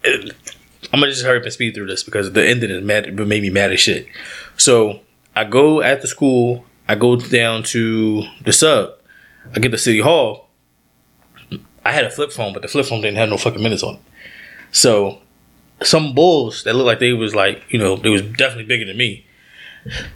[0.04, 0.34] it-
[0.94, 3.06] I'm gonna just hurry up and speed through this because the ending is mad.
[3.08, 4.08] It made me mad as shit.
[4.58, 5.00] So
[5.36, 6.66] I go at the school.
[6.88, 8.94] I go down to the sub.
[9.56, 10.50] I get to City Hall.
[11.84, 13.96] I had a flip phone, but the flip phone didn't have no fucking minutes on
[13.96, 14.02] it.
[14.72, 15.20] So
[15.82, 18.98] some bulls that looked like they was like, you know, they was definitely bigger than
[18.98, 19.26] me.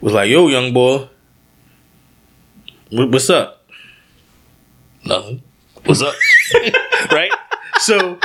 [0.00, 1.08] Was like, yo, young boy,
[2.90, 3.64] what's up?
[5.04, 5.42] Nothing.
[5.84, 6.14] What's up?
[7.10, 7.30] right?
[7.78, 8.18] So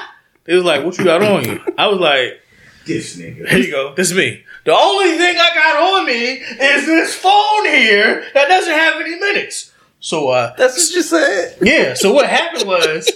[0.45, 1.59] it was like, what you got on you?
[1.77, 2.41] I was like,
[2.85, 3.47] This nigga.
[3.47, 3.93] here you go.
[3.95, 4.43] This is me.
[4.63, 9.17] The only thing I got on me is this phone here that doesn't have any
[9.19, 9.71] minutes.
[9.99, 11.57] So uh That's what you said.
[11.61, 13.11] yeah, so what happened was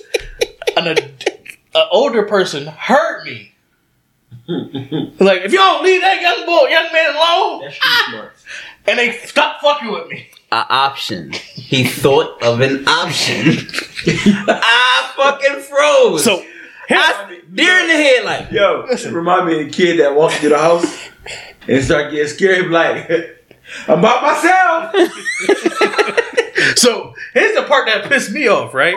[0.78, 3.52] an an older person heard me.
[4.48, 8.34] like, if y'all leave that young boy, young man alone, That's street smart.
[8.88, 10.28] and they stop fucking with me.
[10.52, 11.32] An option.
[11.34, 13.42] He thought of an option.
[14.48, 16.24] I fucking froze.
[16.24, 16.46] So
[16.90, 20.36] I, deer in the head, like Yo, it remind me of the kid that walked
[20.36, 20.86] into the house
[21.68, 22.58] and start getting scared.
[22.58, 23.10] He be Like,
[23.88, 25.12] I'm by myself.
[26.76, 28.96] So here's the part that pissed me off, right?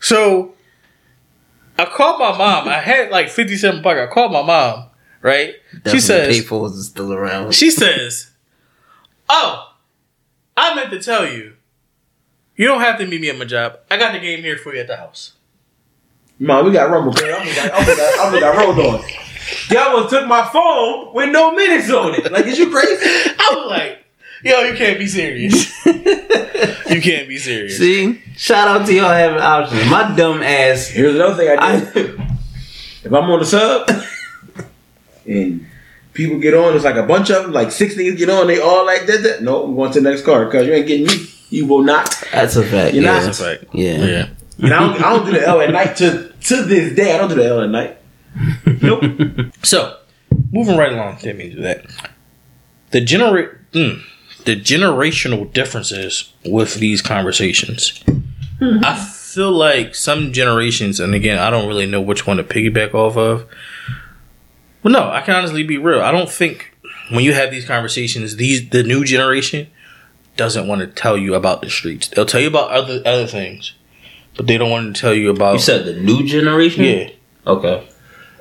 [0.00, 0.54] So
[1.78, 2.68] I called my mom.
[2.68, 4.00] I had like 57 bucks.
[4.00, 4.86] I called my mom,
[5.20, 5.54] right?
[5.88, 7.54] she says, Payphones is still around.
[7.54, 8.30] she says,
[9.28, 9.74] "Oh,
[10.56, 11.54] I meant to tell you,
[12.56, 13.78] you don't have to meet me at my job.
[13.90, 15.34] I got the game here for you at the house."
[16.42, 17.34] Man, we got rumble, man.
[17.34, 19.08] I'm gonna, I'm gonna, I'm gonna rolled on.
[19.70, 22.32] Y'all almost took my phone with no minutes on it.
[22.32, 22.96] Like, is you crazy?
[23.38, 24.04] I was like,
[24.42, 25.86] "Yo, you can't be serious.
[25.86, 29.88] you can't be serious." See, shout out to y'all having options.
[29.88, 30.88] My dumb ass.
[30.88, 31.76] Here's another thing I I,
[33.04, 33.88] if I'm on the sub
[35.26, 35.64] and
[36.12, 38.60] people get on, it's like a bunch of them, like six niggas get on, they
[38.60, 39.22] all like that.
[39.22, 39.42] that.
[39.44, 41.24] No, I'm going to the next card because you ain't getting me.
[41.50, 42.10] You will not.
[42.32, 42.94] that's a fact.
[42.94, 43.12] You're yeah.
[43.12, 43.74] not- That's a fact.
[43.74, 44.04] Yeah.
[44.04, 44.28] Yeah.
[44.62, 47.14] And I don't, I don't do the L at night to to this day.
[47.14, 47.98] I don't do the L at night.
[48.82, 49.04] Nope.
[49.62, 49.98] So,
[50.50, 51.84] moving right along, let me do that.
[52.90, 54.02] The genera- mm,
[54.44, 58.02] the generational differences with these conversations.
[58.60, 62.94] I feel like some generations, and again, I don't really know which one to piggyback
[62.94, 63.46] off of.
[64.82, 66.00] But no, I can honestly be real.
[66.00, 66.76] I don't think
[67.10, 69.68] when you have these conversations, these the new generation
[70.36, 72.08] doesn't want to tell you about the streets.
[72.08, 73.74] They'll tell you about other other things,
[74.36, 76.84] but they don't want to tell you about You said the new generation.
[76.84, 77.10] yeah,
[77.46, 77.86] Okay.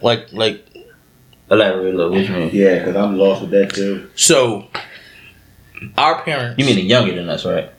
[0.02, 0.66] like like
[1.50, 2.12] Elaborate a little.
[2.14, 2.50] What you mean?
[2.54, 4.10] Yeah, because I'm lost with that too.
[4.16, 4.68] so.
[5.98, 7.70] Our parents, You mean the younger than us, right?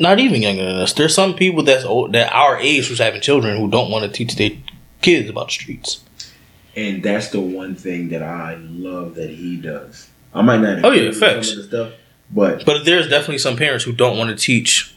[0.00, 0.92] not even younger than us.
[0.92, 4.10] There's some people that's old, that our age who's having children who don't want to
[4.10, 4.50] teach their
[5.02, 6.00] kids about the streets.
[6.74, 10.08] And that's the one thing that I love that he does.
[10.34, 10.84] I might not.
[10.84, 11.50] Oh, yeah, agree with some facts.
[11.52, 11.92] of the stuff,
[12.30, 14.92] but But there's definitely some parents who don't want to teach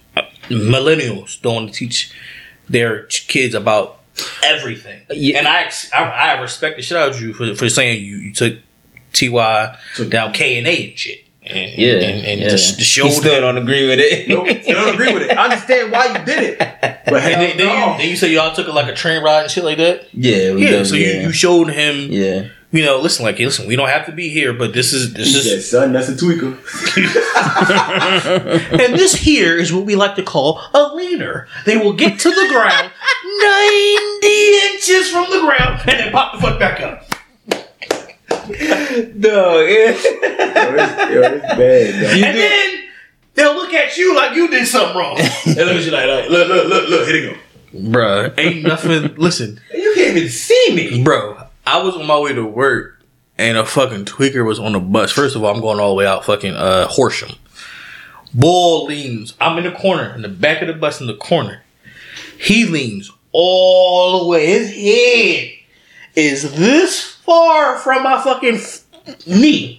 [0.49, 2.11] millennials don't want to teach
[2.69, 3.99] their kids about
[4.43, 5.01] everything.
[5.09, 5.39] Yeah.
[5.39, 8.33] And I, I I respect the shit out of you for for saying you, you
[8.33, 8.55] took
[9.13, 11.23] Ty Took- down K and A and shit.
[11.49, 11.93] And, Yeah.
[11.93, 12.55] and, and yeah.
[12.57, 14.27] sh- to show still don't agree with it.
[14.27, 15.37] nope, I don't agree with it.
[15.37, 16.57] I understand why you did it,
[17.05, 17.91] but then, then, no.
[17.93, 20.07] you, then you say y'all took like a train ride and shit like that.
[20.13, 20.51] Yeah.
[20.51, 21.07] Yeah, done- so yeah.
[21.13, 22.49] you, you showed him Yeah.
[22.71, 25.17] You know, listen, like, listen, we don't have to be here, but this is He
[25.23, 26.57] this said, is, "Son, that's a tweaker."
[28.71, 31.47] and this here is what we like to call a leaner.
[31.65, 32.91] They will get to the ground
[33.39, 37.03] ninety inches from the ground and then pop the fuck back up.
[38.29, 38.49] Dog.
[38.49, 41.95] yo, it's, yo, it's bad.
[42.19, 42.27] Yo.
[42.27, 42.79] And then
[43.35, 45.17] they'll look at you like you did something wrong.
[45.45, 47.89] And look at you like, like, look, look, look, look, here they go.
[47.91, 49.15] Bruh, ain't nothing.
[49.15, 51.03] Listen, You can't even see me.
[51.03, 51.37] bro,
[51.67, 53.03] I was on my way to work
[53.37, 55.11] and a fucking tweaker was on the bus.
[55.11, 57.35] First of all, I'm going all the way out fucking uh Horsham.
[58.33, 59.33] Bull leans.
[59.41, 61.63] I'm in the corner, in the back of the bus in the corner.
[62.39, 64.45] He leans all the way.
[64.47, 65.51] His head
[66.15, 68.85] is this far from my fucking f-
[69.27, 69.77] knee.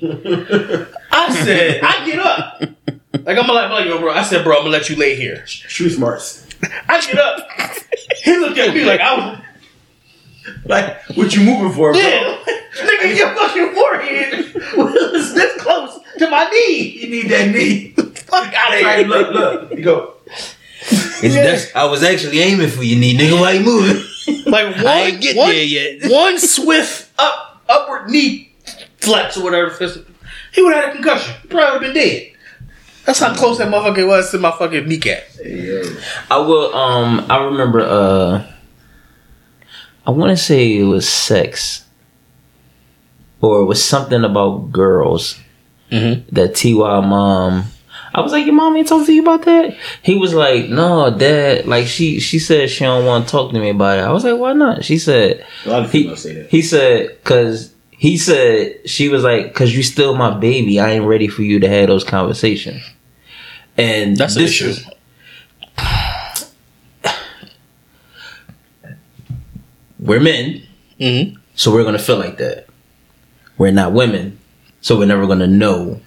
[1.11, 2.61] I said, I get up.
[2.61, 4.13] Like I'm gonna like, like, yo, bro.
[4.13, 5.47] I said, bro, I'm gonna let you lay here.
[5.47, 6.47] Street smarts.
[6.89, 7.47] I get up.
[8.25, 9.39] He looked at me like I was
[10.65, 12.01] Like, what you moving for, bro?
[12.01, 12.39] Yeah.
[12.77, 16.99] Nigga, your fucking forehead was this close to my knee.
[17.01, 17.91] You need that knee.
[17.93, 19.07] Fuck out of here.
[19.07, 19.73] look, look.
[19.73, 20.15] You go.
[20.91, 23.41] It's, that's, I was actually aiming for your knee nigga.
[23.41, 24.05] Why you moving?
[24.45, 26.11] Like one, I ain't get one, there yet.
[26.11, 28.53] one swift up upward knee
[28.99, 29.71] flex or whatever.
[30.53, 31.35] He would have had a concussion.
[31.43, 32.33] He probably would have been dead.
[33.07, 35.23] That's how close that motherfucker was to my fucking kneecap.
[35.43, 35.83] Hey, yo.
[36.31, 36.75] I will.
[36.75, 37.81] Um, I remember.
[37.81, 38.53] Uh,
[40.09, 41.85] I want to say it was sex,
[43.43, 45.39] or it was something about girls.
[45.93, 46.25] Mhm.
[46.33, 46.73] That Ty
[47.07, 47.65] mom.
[48.15, 49.77] I was like, your mom ain't talking to you about that.
[50.03, 51.67] He was like, no, dad.
[51.67, 54.03] Like she, she said she don't want to talk to me about it.
[54.03, 54.83] I was like, why not?
[54.85, 56.51] She said, A lot of he, people say that.
[56.51, 60.81] he said, cause he said she was like, cause you still my baby.
[60.81, 62.83] I ain't ready for you to have those conversations.
[63.77, 64.69] And That's an issue.
[64.69, 64.89] is-
[70.09, 70.63] we're men,
[70.99, 72.67] hmm so we're gonna feel like that.
[73.57, 74.39] We're not women,
[74.81, 76.01] so we're never gonna know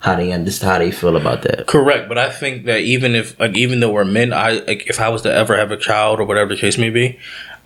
[0.00, 1.66] how they understand how they feel about that.
[1.66, 5.00] Correct, but I think that even if like even though we're men, I like if
[5.00, 7.18] I was to ever have a child or whatever the case may be,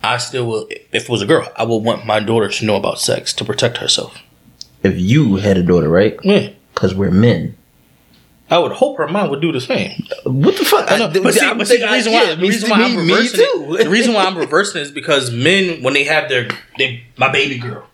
[0.03, 0.67] I still will.
[0.91, 3.45] If it was a girl, I would want my daughter to know about sex to
[3.45, 4.17] protect herself.
[4.83, 6.17] If you had a daughter, right?
[6.23, 7.55] Yeah, Because we're men.
[8.49, 10.03] I would hope her mom would do the same.
[10.25, 10.91] What the fuck?
[10.91, 12.91] I know, but see, I'm but see the reason why yeah, the reason why I'm
[12.95, 13.75] me- me reversing too.
[13.79, 17.03] it, the reason why I'm reversing it is because men when they have their they,
[17.17, 17.87] my baby girl,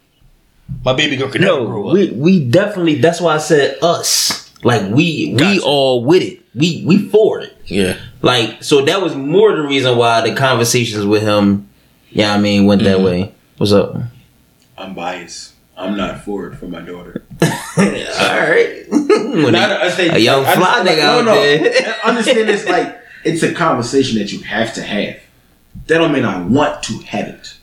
[0.84, 1.94] my baby girl can never grow No, up.
[1.94, 2.96] we we definitely.
[2.96, 4.52] That's why I said us.
[4.64, 6.42] Like we we all with it.
[6.56, 7.56] We we for it.
[7.68, 11.70] yeah, Like so that was more the reason why the conversations with him.
[12.10, 13.06] Yeah, I mean, went that Mhm.
[13.06, 13.32] way.
[13.58, 13.96] What's up?
[14.78, 15.54] I'm biased.
[15.80, 17.24] I'm not for it for my daughter.
[17.42, 17.48] All
[17.80, 18.86] right.
[18.90, 21.42] When Not- he- I say- a young I just- fly like, nigga out no, no.
[21.42, 21.96] there.
[22.04, 25.16] Understand it's like it's a conversation that you have to have.
[25.88, 27.54] That don't mean I want to have it.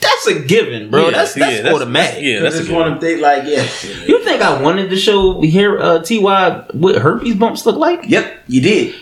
[0.00, 1.06] That's a given, bro.
[1.06, 2.22] Yeah, that's that's yeah, that's- automatic.
[2.24, 3.62] yeah, that's it's a one of them things like, yeah.
[4.06, 6.16] You think I wanted to show here uh, Ty
[6.72, 8.00] what herpes bumps look like?
[8.08, 8.94] Yep, you did.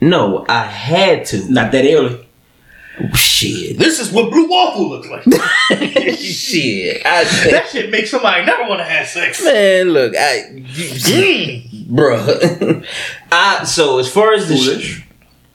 [0.00, 1.50] No, I had to.
[1.52, 2.25] Not that early.
[3.14, 3.78] Shit.
[3.78, 5.22] this is what blue waffle looks like.
[6.18, 7.04] Shit.
[7.04, 9.44] I, that shit makes somebody never want to have sex.
[9.44, 11.86] man, look, I, Mm.
[11.88, 12.82] bro.
[13.32, 15.02] I so as far as the sh-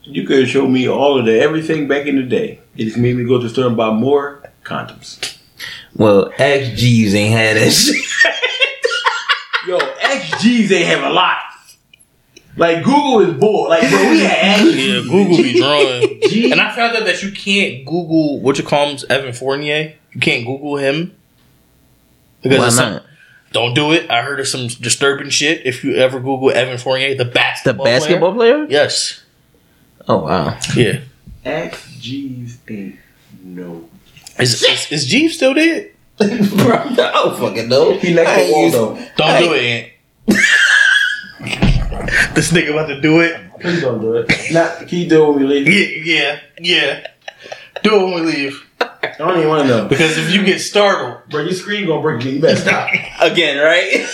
[0.04, 2.60] You could show me all of the everything back in the day.
[2.76, 5.36] It just made me go to the store and buy more condoms.
[5.96, 7.96] well, Ask Jeeves ain't had that shit.
[9.66, 11.36] Yo, Ask Jeeves ain't have a lot.
[12.56, 13.70] Like Google is bored.
[13.70, 16.20] Like bro, we had Yeah, Google be drawing.
[16.52, 19.94] And I found out that you can't Google what you call him, Evan Fournier.
[20.12, 21.14] You can't Google him
[22.42, 23.02] because Why of some- not?
[23.52, 24.10] Don't do it.
[24.10, 25.66] I heard of some disturbing shit.
[25.66, 28.54] If you ever Google Evan Fournier, the basketball, The basketball, basketball player.
[28.66, 28.66] player?
[28.70, 29.22] Yes.
[30.08, 30.58] Oh wow.
[30.74, 31.00] Yeah.
[31.44, 32.96] Ask Jeeves ain't
[33.42, 33.88] no.
[34.38, 35.90] Is is, is Jeeves still dead?
[36.18, 37.98] bro, I don't fucking know.
[37.98, 38.94] He left the to though.
[39.16, 40.38] Don't I do it, Ant.
[42.34, 43.40] This nigga about to do it.
[43.60, 44.30] Please don't do it.
[44.52, 46.06] Not can you do it when we leave?
[46.06, 47.06] Yeah, yeah, yeah.
[47.82, 48.66] Do it when we leave.
[48.80, 49.88] I don't even want to know.
[49.88, 52.34] Because if you get startled, Bro, your screen gonna break again.
[52.34, 52.88] You better stop.
[53.20, 54.08] Again, right?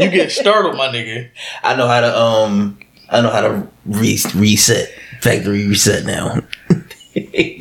[0.00, 1.30] you get startled, my nigga.
[1.62, 4.88] I know how to um I know how to re- reset
[5.20, 6.40] factory reset now.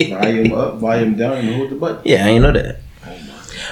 [0.10, 2.02] volume up, volume down, and hold the button.
[2.06, 2.80] Yeah, I ain't know that.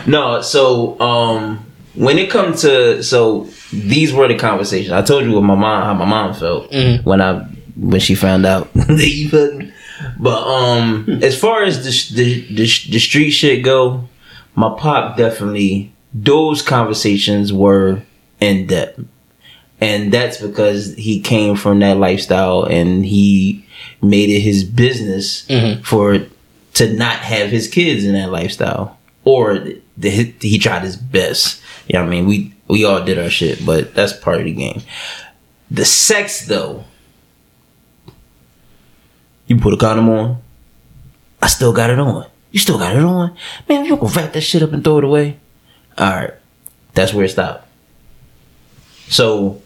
[0.05, 1.65] No, so um
[1.97, 4.91] when it comes to so these were the conversations.
[4.91, 7.03] I told you what my mom how my mom felt Mhm.
[7.03, 7.39] when I
[7.75, 9.73] when she found out that you couldn't.
[10.19, 14.07] But um as far as the, the the the street shit go,
[14.55, 18.01] my pop definitely those conversations were
[18.39, 18.99] in depth.
[19.79, 23.63] And that's because he came from that lifestyle and he
[24.01, 25.83] made it his business Mhm.
[25.85, 26.19] for
[26.75, 29.65] to not have his kids in that lifestyle, or
[30.01, 31.61] he tried his best.
[31.87, 32.25] You know what I mean?
[32.25, 34.81] We we all did our shit, but that's part of the game.
[35.71, 36.83] The sex though,
[39.47, 40.41] you put a condom on.
[41.41, 42.25] I still got it on.
[42.51, 43.35] You still got it on,
[43.67, 43.85] man.
[43.85, 45.37] You gonna wrap that shit up and throw it away?
[45.97, 46.33] All right,
[46.93, 47.67] that's where it stopped.
[49.09, 49.61] So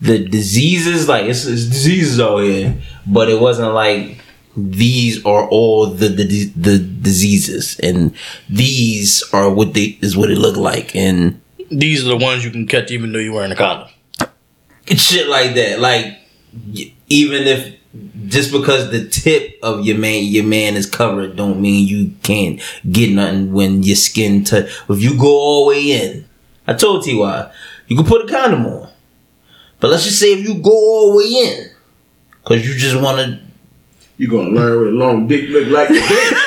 [0.00, 4.18] the diseases, like it's, it's diseases out here, but it wasn't like
[4.56, 8.14] these are all the, the the diseases, and
[8.48, 11.40] these are what they is what it looked like, and
[11.70, 13.88] These are the ones you can catch even though you're wearing a condom.
[14.86, 15.80] shit like that.
[15.80, 16.18] Like
[17.08, 17.76] even if
[18.26, 22.60] just because the tip of your man your man is covered, don't mean you can't
[22.90, 24.66] get nothing when your skin touch.
[24.88, 26.28] If you go all the way in,
[26.66, 27.50] I told Ty,
[27.86, 28.88] you can put a condom on,
[29.80, 31.70] but let's just say if you go all the way in,
[32.42, 33.40] because you just want to.
[34.22, 36.30] You gonna learn what a long dick look like today.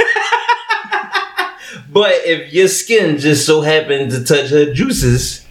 [1.92, 5.46] But if your skin just so happened to touch her juices,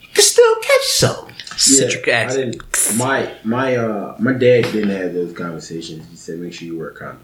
[0.00, 1.28] you can still catch some.
[1.58, 2.52] Citric Yeah, I acid.
[2.52, 6.08] didn't- my my uh my dad didn't have those conversations.
[6.10, 7.20] He said make sure you wear a condom.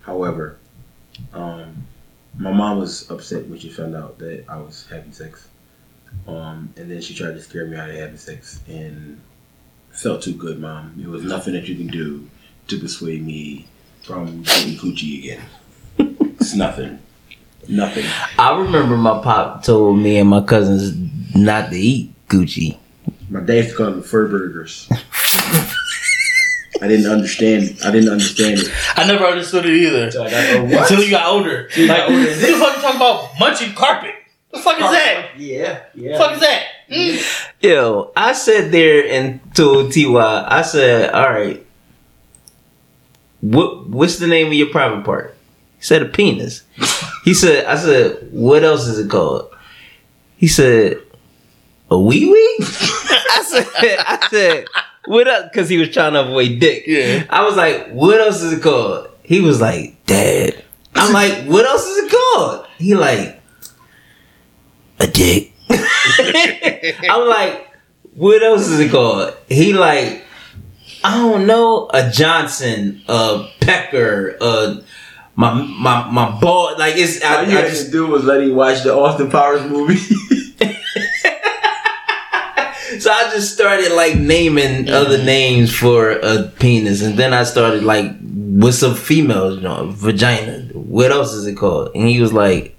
[0.00, 0.56] However,
[1.32, 1.86] um,
[2.36, 5.46] my mom was upset when she found out that I was having sex.
[6.26, 9.20] Um, and then she tried to scare me out of having sex, and
[9.92, 10.94] felt too good, mom.
[10.96, 12.28] There was nothing that you can do
[12.68, 13.66] to persuade me
[14.02, 15.42] from getting coochie again.
[16.40, 16.98] it's nothing,
[17.68, 18.04] nothing.
[18.38, 20.92] I remember my pop told me and my cousins
[21.34, 22.78] not to eat Gucci.
[23.30, 24.88] My dad used to call them fur burgers.
[26.82, 27.78] I didn't understand.
[27.84, 28.70] I didn't understand it.
[28.96, 30.10] I never understood it either.
[30.10, 30.82] So I got, oh.
[30.82, 31.68] Until you got older.
[31.74, 32.34] you Like, got older.
[32.34, 34.14] then you fucking talking about munching carpet.
[34.50, 35.30] What the fuck is that?
[35.38, 36.12] Yeah, What yeah.
[36.12, 36.62] the fuck is that?
[36.90, 37.50] Mm.
[37.62, 41.65] Yo, I sat there and told Ty, I said, all right,
[43.52, 45.36] what what's the name of your private part?
[45.78, 46.62] He said a penis.
[47.24, 49.54] He said, I said, what else is it called?
[50.36, 51.00] He said,
[51.90, 52.56] a wee wee?
[52.60, 54.66] I said, I said,
[55.06, 55.52] what up?
[55.52, 56.84] Because he was trying to avoid dick.
[56.86, 57.24] Yeah.
[57.30, 59.08] I was like, what else is it called?
[59.22, 60.64] He was like, dad.
[60.94, 62.66] I'm like, what else is it called?
[62.78, 63.40] He like,
[64.98, 65.52] a dick.
[65.70, 67.74] I'm like,
[68.14, 69.36] what else is it called?
[69.48, 70.24] He like,
[71.06, 74.82] I don't know, a Johnson, a Pecker, a
[75.36, 76.76] my my my ball.
[76.76, 78.92] Like it's I, All I you had just to do was let him watch the
[78.92, 79.94] Austin Powers movie.
[82.98, 85.26] so I just started like naming other mm-hmm.
[85.26, 90.62] names for a penis, and then I started like what's a female, you know, vagina.
[90.72, 91.94] What else is it called?
[91.94, 92.76] And he was like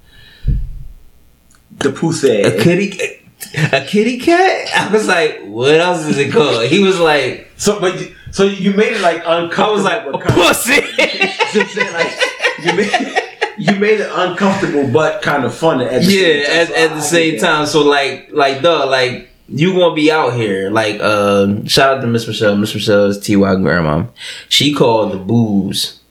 [1.77, 2.41] the pussy.
[2.41, 3.23] a kitty.
[3.71, 4.67] A kitty cat?
[4.75, 6.65] I was like, what else is it called?
[6.65, 9.63] He was like, So, but you, so you made it like uncomfortable.
[9.65, 10.81] I was like, but kind of- pussy.
[11.47, 12.19] So I'm saying, like,
[12.63, 13.23] you made
[13.57, 16.57] you made it uncomfortable but kind of fun at the yeah, same time.
[16.59, 17.65] at, So at I the same time.
[17.65, 20.69] So like, like, duh, like you gonna be out here.
[20.69, 22.55] Like, uh, shout out to Miss Michelle.
[22.57, 24.05] Miss Michelle is Ty grandma.
[24.49, 26.01] She called the booze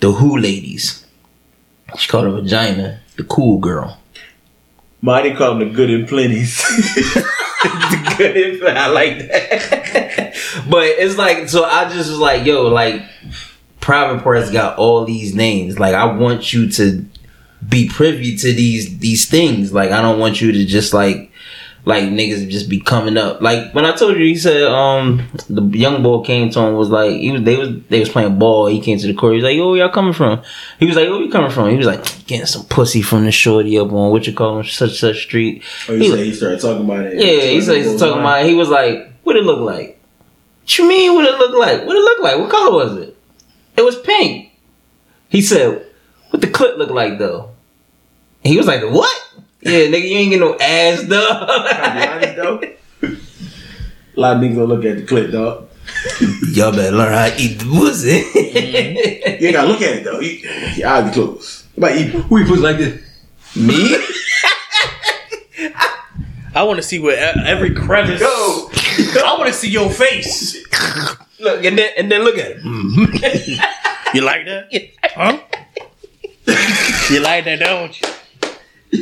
[0.00, 1.06] the Who ladies.
[1.96, 3.98] She called her vagina the cool girl.
[5.00, 6.58] Marty called them the good and plenties.
[7.62, 9.79] the good and I like that.
[10.68, 13.02] But it's like, so I just was like, yo, like,
[13.80, 15.78] private parts got all these names.
[15.78, 17.04] Like, I want you to
[17.68, 19.72] be privy to these these things.
[19.72, 21.28] Like, I don't want you to just like.
[21.86, 23.40] Like niggas just be coming up.
[23.40, 26.90] Like when I told you, he said um the young boy came to him was
[26.90, 28.66] like he was they was they was playing ball.
[28.66, 29.32] He came to the court.
[29.32, 30.42] He was like, "Yo, where y'all coming from?"
[30.78, 33.32] He was like, "Where you coming from?" He was like, "Getting some pussy from the
[33.32, 36.26] shorty up on what you call him such such street." oh, He you was- said
[36.26, 37.14] he started talking about it.
[37.14, 38.44] Yeah, he said he's talking about.
[38.44, 39.98] He was like, "What it look like?"
[40.70, 41.14] What you mean?
[41.16, 41.84] What it look like?
[41.84, 42.38] What it look like?
[42.38, 43.16] What color was it?
[43.76, 44.52] It was pink.
[45.28, 45.84] He said,
[46.30, 47.50] "What the clip look like though?"
[48.44, 49.10] He was like, "What?"
[49.62, 51.28] Yeah, nigga, you ain't get no ass Can be though.
[52.12, 52.60] honest, though?
[54.16, 55.68] A lot of niggas gonna look at the clip, dog.
[56.52, 58.20] Y'all better learn how to eat the pussy.
[58.22, 59.42] Mm-hmm.
[59.42, 60.20] You ain't gotta look at it though.
[60.20, 60.38] You,
[60.76, 61.66] your eyes are closed.
[61.76, 63.02] But eat, who you pussy like this?
[63.56, 63.96] Me?
[66.54, 68.20] I want to see what e- every crevice.
[68.20, 68.70] Go.
[69.24, 70.56] I want to see your face.
[71.38, 73.60] Look and then and then look at it.
[74.12, 74.72] You like that?
[75.14, 75.38] Huh?
[77.14, 78.08] you like that, don't you?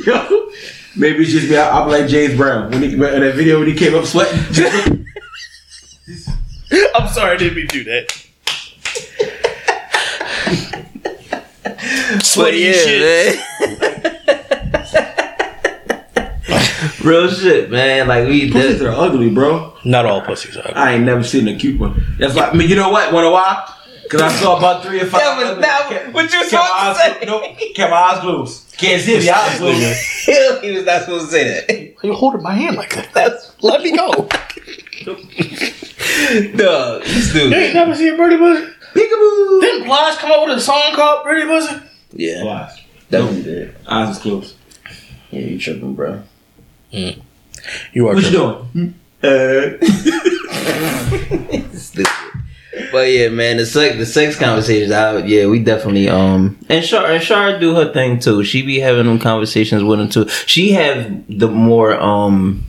[0.05, 0.51] Yo,
[0.97, 1.57] maybe it's just me.
[1.57, 4.39] I, I'm like James Brown when he in that video when he came up sweating.
[6.95, 8.13] I'm sorry, I didn't mean to do that.
[12.23, 14.03] Sweaty yeah, shit.
[14.03, 14.18] man.
[17.05, 18.09] Real shit, man.
[18.09, 18.87] Like we Pussies did.
[18.87, 19.75] are ugly, bro.
[19.85, 20.73] Not all pussies are.
[20.75, 22.03] I ain't never seen a cute one.
[22.19, 22.49] That's why.
[22.49, 23.13] I mean, you know what?
[23.13, 23.75] Wanna why?
[24.03, 25.21] Because I saw about three or five.
[25.21, 25.89] That was ugly- that.
[25.91, 27.27] kept- What you kept my supposed eyes to say?
[27.27, 27.45] closed.
[27.59, 27.75] Nope.
[27.75, 28.77] Kept my eyes closed.
[28.79, 30.63] Can't see the eyes closed.
[30.65, 31.69] he was not supposed to say that.
[32.01, 33.13] Why you holding my hand like that?
[33.13, 34.11] That's Let me go.
[35.09, 37.53] Dog, you You stupid.
[37.53, 38.67] ain't never seen Birdie Pussy?
[38.95, 39.61] Peekaboo.
[39.61, 41.77] Didn't Blige come out with a song called Birdie Pussy?
[42.13, 42.81] Yeah, Eyes.
[43.11, 43.77] definitely did.
[43.87, 44.55] Eyes is closed.
[45.31, 46.23] Yeah, you tripping, bro.
[46.91, 48.15] You are.
[48.15, 48.95] What you doing?
[49.21, 49.71] Uh,
[51.73, 52.07] Stupid.
[52.93, 55.27] But yeah, man, the sex the sex conversations out.
[55.27, 58.45] Yeah, we definitely um and Shar and Shar do her thing too.
[58.45, 60.29] She be having them conversations with him too.
[60.47, 62.65] She have the more um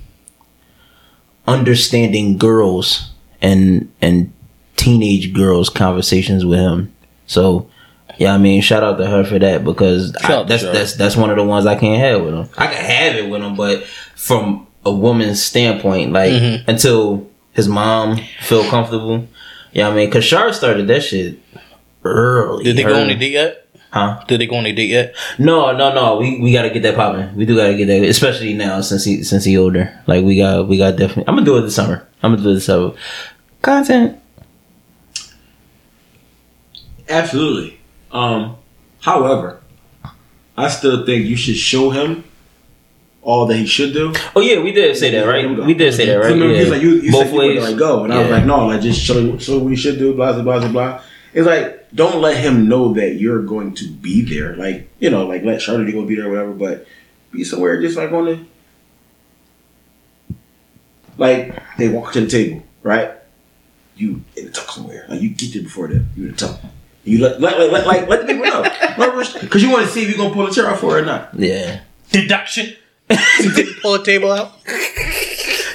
[1.47, 3.11] understanding girls
[3.41, 4.31] and and
[4.75, 6.93] teenage girls conversations with him.
[7.27, 7.69] So
[8.17, 10.63] yeah, I mean, shout out to her for that because I, Shout out to that's
[10.63, 12.49] that's that's one of the ones I can't have with him.
[12.57, 13.85] I can have it with him, but
[14.19, 16.69] from a woman's standpoint, like Mm-hmm.
[16.69, 19.27] until his mom feel comfortable.
[19.71, 21.39] Yeah, I mean, cause Shar started that shit
[22.03, 22.63] early.
[22.63, 23.65] Did they go Her- on a date yet?
[23.91, 24.21] Huh?
[24.27, 25.15] Did they go on a date yet?
[25.39, 26.17] No, no, no.
[26.17, 27.35] We we gotta get that popping.
[27.35, 29.89] We do gotta get that, especially now since he since he older.
[30.05, 31.25] Like we got we got definitely.
[31.27, 32.05] I'm gonna do it this summer.
[32.21, 32.93] I'm gonna do it this summer.
[33.63, 34.17] Content.
[37.09, 37.79] absolutely.
[38.11, 38.57] Um,
[39.01, 39.59] however,
[40.57, 42.23] I still think you should show him
[43.21, 44.13] all that he should do.
[44.35, 45.43] Oh yeah, we did say that, right?
[45.43, 45.65] Let him go.
[45.65, 46.31] We did say that, right?
[46.31, 46.59] Remember, Yeah.
[46.61, 47.63] he's like, you, you Both said you were ways.
[47.63, 50.13] like go, and I was like, no, like just show show what he should do,
[50.13, 51.01] blah blah blah blah blah.
[51.33, 54.55] It's like don't let him know that you're going to be there.
[54.55, 56.53] Like you know, like let Charlotte go be there, or whatever.
[56.53, 56.87] But
[57.31, 58.39] be somewhere just like on the
[61.17, 63.11] like they walk to the table, right?
[63.95, 66.09] You in the tuck somewhere, like you get there before them.
[66.15, 66.59] You in the tuck.
[67.03, 68.63] You let let, let, let like let the people know,
[69.41, 71.05] because you want to see if you're gonna pull a chair out for it or
[71.05, 71.29] not.
[71.37, 71.81] Yeah.
[72.11, 72.75] Deduction.
[73.55, 74.51] Didn't pull a table out.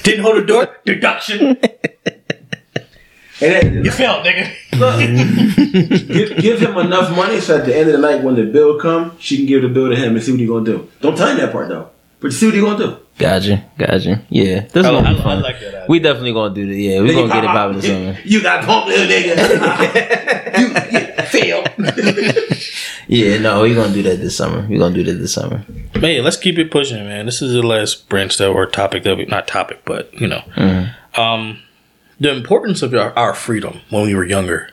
[0.03, 0.77] Didn't hold a door.
[0.85, 1.59] Deduction.
[3.41, 4.49] And You then, failed, nigga.
[4.79, 8.45] look, give, give him enough money so at the end of the night when the
[8.45, 10.89] bill come, she can give the bill to him and see what he gonna do.
[11.01, 11.91] Don't tell him that part though.
[12.21, 12.97] But see what he gonna do.
[13.19, 14.23] Gotcha, gotcha.
[14.31, 15.43] Yeah, this is I, gonna I, be I fun.
[15.43, 15.67] like that.
[15.69, 15.87] idea.
[15.89, 16.75] we definitely gonna do that.
[16.75, 18.19] Yeah, we Then gonna get it pop popping this summer.
[18.25, 19.37] You got pumped, little nigga.
[20.93, 21.69] you, you failed.
[23.07, 24.67] Yeah, no, we gonna do that this summer.
[24.67, 25.63] We gonna do that this summer.
[26.01, 27.27] Man, let's keep it pushing, man.
[27.27, 30.43] This is the last branch that or topic that we not topic, but you know,
[30.57, 31.21] Mm-hmm.
[31.21, 31.59] um,
[32.19, 34.71] the importance of our, our freedom when we were younger.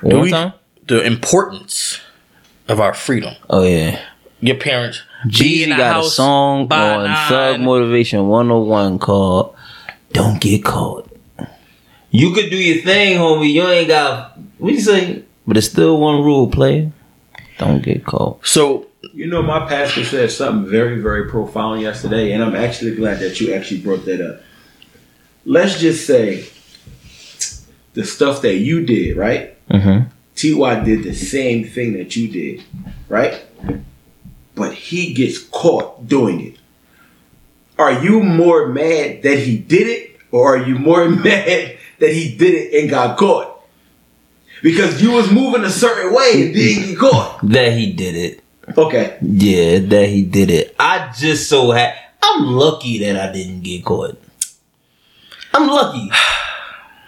[0.00, 0.54] One more we- time.
[0.86, 2.00] The importance
[2.68, 3.34] of our freedom.
[3.50, 4.00] Oh yeah.
[4.40, 5.02] Your parents.
[5.38, 7.28] be in Jeezy the got a song by on nine.
[7.28, 9.54] Thug Motivation 101 called
[10.12, 11.08] Don't Get Caught.
[12.10, 13.52] You could do your thing, homie.
[13.52, 15.24] You ain't got what you say?
[15.46, 16.92] But it's still one rule, player.
[17.58, 18.46] Don't get caught.
[18.46, 23.18] So You know, my pastor said something very, very profound yesterday, and I'm actually glad
[23.18, 24.40] that you actually brought that up.
[25.44, 26.46] Let's just say
[27.94, 29.56] the stuff that you did, right?
[29.68, 30.08] Mm-hmm.
[30.34, 32.64] Ty did the same thing that you did,
[33.08, 33.44] right?
[34.54, 36.58] But he gets caught doing it.
[37.78, 42.36] Are you more mad that he did it, or are you more mad that he
[42.36, 43.51] did it and got caught?
[44.62, 47.40] Because you was moving a certain way and didn't get caught.
[47.42, 48.42] That he did it.
[48.78, 49.18] Okay.
[49.20, 50.74] Yeah, that he did it.
[50.78, 54.20] I just so ha- I'm lucky that I didn't get caught.
[55.52, 56.10] I'm lucky.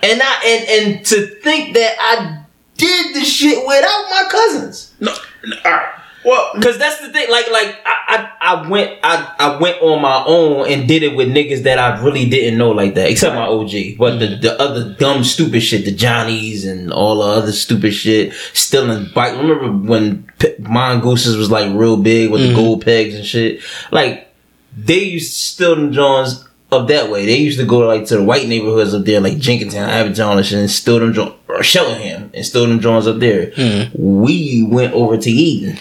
[0.03, 2.45] And I and and to think that I
[2.77, 4.93] did the shit without my cousins.
[5.01, 5.15] No,
[5.47, 5.95] no all right.
[6.27, 7.31] Well, Cause that's the thing.
[7.31, 11.29] Like, like I, I, went, I, I went on my own and did it with
[11.29, 13.97] niggas that I really didn't know like that, except my OG.
[13.97, 14.41] But the, mm-hmm.
[14.43, 19.33] the other dumb, stupid shit, the Johnnies and all the other stupid shit, stealing bike.
[19.39, 22.57] Remember when P- mongooses was like real big with the mm-hmm.
[22.57, 23.63] gold pegs and shit?
[23.91, 24.31] Like
[24.77, 27.25] they used to steal them Johns up that way.
[27.25, 30.47] They used to go like to the white neighborhoods up there, like Jenkintown, Abington and
[30.47, 33.53] shit, and steal them Johns, or Cheltenham, and steal them Johns up there.
[33.53, 34.23] Mm-hmm.
[34.23, 35.81] We went over to Eden.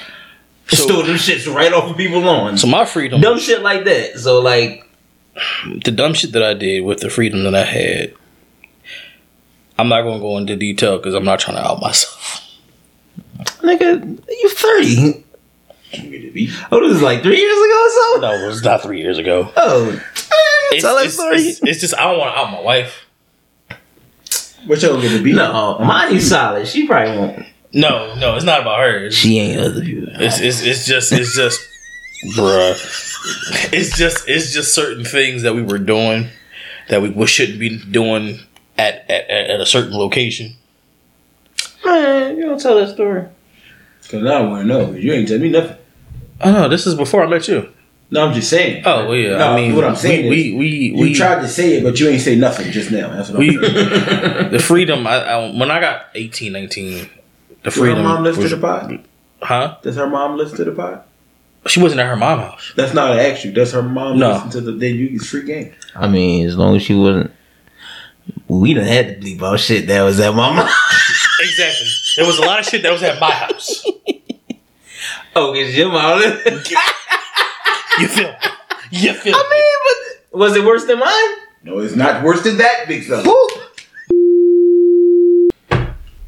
[0.69, 2.61] So- stole them shits right off of people's lawns.
[2.61, 4.18] so my freedom Dumb shit like that.
[4.19, 4.88] So like,
[5.84, 8.14] the dumb shit that I did with the freedom that I had,
[9.77, 12.41] I'm not gonna go into detail because I'm not trying to out myself.
[13.60, 15.23] nigga, you thirty.
[16.72, 18.22] Oh, this is like three years ago or so.
[18.22, 19.52] No, it was not three years ago.
[19.56, 20.02] Oh,
[20.72, 21.38] It's, tell it's, story.
[21.38, 23.06] it's, it's just I don't want to out my wife.
[24.65, 25.34] what y'all gonna be?
[25.34, 26.68] no, Monty's solid.
[26.68, 27.45] She probably won't.
[27.74, 29.06] No, no, it's not about her.
[29.06, 30.10] It's, She ain't other people.
[30.14, 31.60] it's, it's, it's just it's just
[32.36, 32.74] bruh.
[33.74, 36.28] It's just it's just certain things that we were doing
[36.90, 38.40] that we, we shouldn't be doing
[38.78, 40.56] at, at at a certain location.
[41.84, 43.28] Man, you don't tell that story.
[44.10, 44.91] Cause now I want to know.
[44.91, 45.78] You ain't tell me nothing.
[46.41, 47.72] Oh no, this is before I met you.
[48.12, 48.84] No, I'm just saying.
[48.86, 49.38] Oh well, yeah.
[49.38, 51.78] No, I mean, what I'm saying we is, we we, you we tried to say
[51.78, 53.10] it, but you ain't say nothing just now.
[53.10, 54.52] That's what we I'm saying.
[54.52, 55.08] the freedom.
[55.08, 57.10] I, I when I got 18, 19,
[57.64, 59.03] the Does her mom listen to the pod?
[59.41, 59.77] huh?
[59.81, 61.03] Does her mom listen to the pod?
[61.65, 62.73] She wasn't at her mom house.
[62.76, 63.52] That's not an ask you.
[63.53, 64.34] Does her mom No.
[64.34, 65.73] listen to the then you it's free game?
[65.95, 67.31] I mean, as long as she wasn't.
[68.48, 70.69] We done had to bleep out shit that was at my mom.
[71.41, 71.88] Exactly.
[72.15, 73.84] There was a lot of shit that was at my house.
[75.35, 76.22] oh, cause your mom.
[76.22, 78.30] You feel?
[78.30, 78.35] me?
[78.91, 79.35] You feel?
[79.35, 79.95] I mean,
[80.31, 81.30] but was it worse than mine?
[81.64, 83.23] No, it's not worse than that, big fella.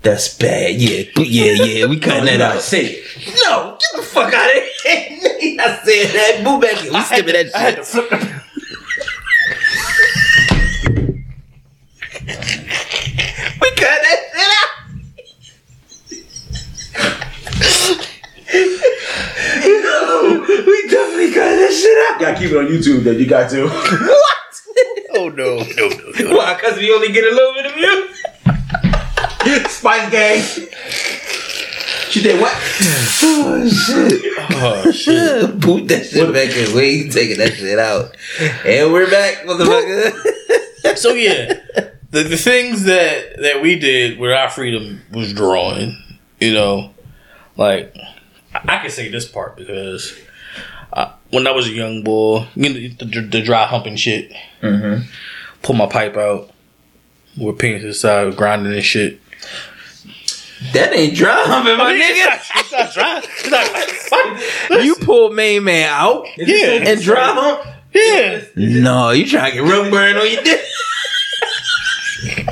[0.06, 0.76] That's bad.
[0.76, 1.86] Yeah, yeah, yeah.
[1.88, 2.62] We cutting that out.
[2.62, 3.34] Say it.
[3.44, 5.58] No, get the fuck out of here.
[5.60, 6.42] I said that.
[6.44, 6.94] Move back here.
[6.94, 7.56] We skipping that shit.
[7.56, 8.42] I had to flip the-
[13.62, 14.70] We cut that shit out.
[19.66, 22.20] we definitely cut that shit out.
[22.20, 23.12] You gotta keep it on YouTube though.
[23.12, 23.68] You got to.
[23.68, 24.32] What?
[25.18, 26.36] Oh no, no, no, no.
[26.38, 26.56] Why?
[26.56, 28.25] Because we only get a little bit of views?
[29.70, 30.42] Spice Gang.
[32.10, 32.54] She did what?
[33.24, 34.22] Oh, shit.
[34.52, 35.60] Oh shit.
[35.60, 36.76] Boot that shit back in.
[36.76, 38.16] We ain't taking that shit out.
[38.66, 40.98] And we're back, motherfucker.
[40.98, 41.54] So yeah,
[42.12, 45.98] the the things that that we did with our freedom was drawing.
[46.40, 46.94] You know,
[47.58, 47.94] like
[48.54, 50.18] I, I can say this part because.
[50.94, 54.32] Uh, when I was a young boy, you know, the, the dry humping shit,
[54.62, 55.04] Mm-hmm.
[55.62, 56.52] pull my pipe out,
[57.38, 59.20] with penis inside, grinding and shit.
[60.74, 62.40] That ain't dry humping, my nigga.
[62.60, 63.22] It's not dry.
[63.24, 63.70] It's not.
[64.70, 64.84] What?
[64.86, 66.84] You pull main man out Yeah.
[66.90, 67.62] and dry hump?
[67.94, 68.42] Yeah.
[68.56, 70.62] No, you trying to get rug burn on your dick.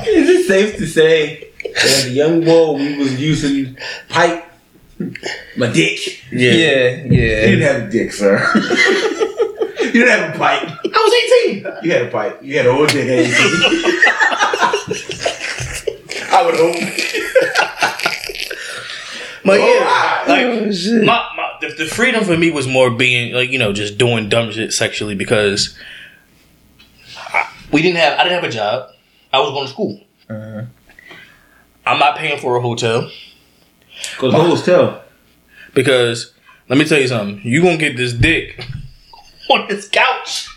[0.06, 3.76] Is it safe to say that as a young boy we was using
[4.08, 4.44] pipe?
[5.56, 6.22] My dick.
[6.32, 6.52] Yeah.
[6.52, 6.96] yeah.
[7.46, 8.38] You didn't have a dick, sir.
[9.80, 10.68] you didn't have a pipe.
[10.68, 11.12] I was
[11.50, 11.66] 18.
[11.82, 12.40] You had a pipe.
[12.42, 13.34] You had a whole dick at 18.
[16.30, 16.76] I would hope.
[19.44, 23.32] But Oh, yeah, like Oh, my, my the, the freedom for me was more being
[23.34, 25.76] like you know just doing dumb shit sexually because
[27.16, 28.90] I, we didn't have I didn't have a job.
[29.32, 30.00] I was going to school.
[30.30, 30.62] Uh-huh.
[31.86, 33.10] I'm not paying for a hotel
[34.16, 35.02] Cause hoes tell.
[35.74, 36.32] because
[36.68, 37.40] let me tell you something.
[37.44, 38.64] You gonna get this dick
[39.50, 40.48] on this couch.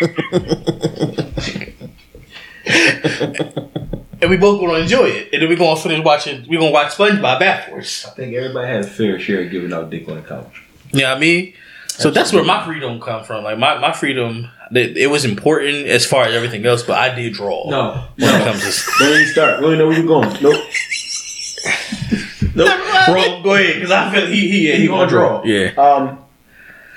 [4.20, 6.46] and we both gonna enjoy it, and then we gonna finish watching.
[6.48, 8.04] We gonna watch SpongeBob afterwards.
[8.06, 10.62] I think everybody has a fair share of giving out dick on the couch.
[10.92, 11.54] You know I mean?
[11.88, 13.44] So that's where my freedom come from.
[13.44, 17.14] Like my, my freedom, it, it was important as far as everything else, but I
[17.14, 17.68] did draw.
[17.68, 19.60] No, when it comes to Don't even start.
[19.60, 20.30] We don't know where you're going.
[20.42, 20.64] Nope.
[22.54, 22.80] nope.
[23.06, 25.44] bro, go ahead because I feel he he, He gonna draw.
[25.44, 26.24] Yeah, Um,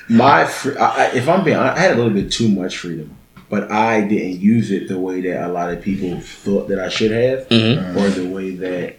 [0.07, 2.77] my fr- I, I, if I'm being, honest, I had a little bit too much
[2.77, 3.15] freedom,
[3.53, 6.89] but I didn't use it the way that a lot of people thought that I
[6.89, 7.95] should have, Mhm.
[7.95, 8.95] or the way that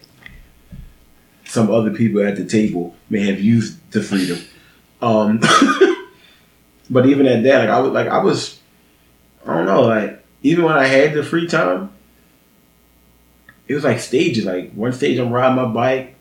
[1.43, 4.37] some other people at the table may have used the freedom.
[5.01, 5.41] Um,
[6.89, 8.59] but even at that, like I was, like I was,
[9.45, 11.89] I don't know, like even when I had the free time,
[13.67, 14.45] it was like stages.
[14.45, 16.15] Like one stage, I'm riding my bike.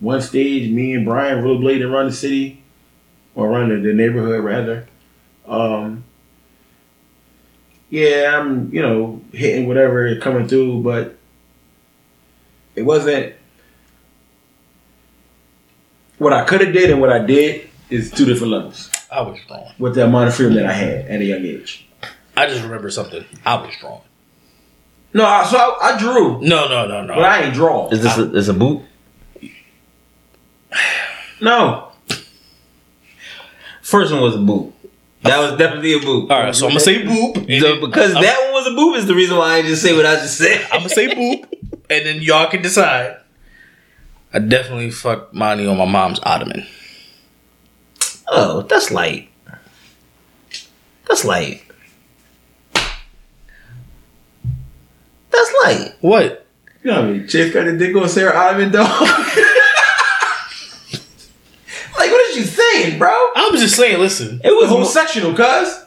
[0.00, 2.60] One stage, me and Brian rollerblading around the city
[3.36, 4.88] or around the, the neighborhood rather.
[5.46, 6.02] Um,
[7.90, 11.16] yeah, I'm you know hitting whatever coming through, but
[12.76, 13.34] it wasn't
[16.18, 19.38] what I could have did and what I did is two different levels I was
[19.46, 19.72] drawn.
[19.78, 21.86] with the amount of freedom that I had at a young age.
[22.36, 23.24] I just remember something.
[23.44, 24.00] I was drawn.
[25.14, 27.14] No, I, so I, I drew, No, no, no, no.
[27.14, 27.88] but I ain't draw.
[27.90, 28.82] Is this a, is a boot?
[31.40, 31.88] No,
[33.82, 34.74] First one was a boot.
[35.22, 36.30] That was definitely a boot.
[36.30, 38.74] All right, so I'm gonna say boop, and So because I'm, that one was a
[38.76, 40.62] boot is the reason why I just say what I just said.
[40.70, 41.44] I'm gonna say boop,
[41.90, 43.16] and then y'all can decide.
[44.32, 46.66] I definitely fucked money on my mom's ottoman.
[48.28, 49.30] Oh, that's light.
[51.08, 51.62] That's light.
[55.30, 55.94] That's light.
[56.00, 56.46] What?
[56.82, 57.28] you know what I mean.
[57.28, 58.86] Chase got the dick on Sarah Ottoman dog.
[62.38, 63.08] Like, you saying, bro?
[63.10, 63.98] I was just saying.
[63.98, 65.84] Listen, It was homosexual, cuz.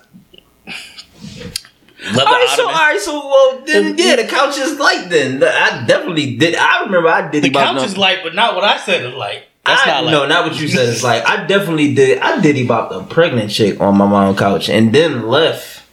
[2.13, 2.75] leather All right, so all ottoman.
[2.75, 5.07] right, so well, then yeah, the couch is light.
[5.09, 6.55] Then I definitely did.
[6.55, 9.13] I remember I did the about couch is light, but not what I said is
[9.13, 9.43] light.
[9.65, 10.11] That's I, not light.
[10.11, 10.89] No, not what you said.
[10.89, 12.17] It's like I definitely did.
[12.19, 15.83] I did about the pregnant chick on my mom's couch, and then left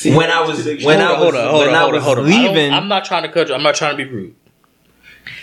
[0.00, 2.30] See, when I was when I was hold on, hold when I hold on, was.
[2.34, 3.54] leaving, I'm not trying to cut you.
[3.54, 4.34] I'm not trying to be rude.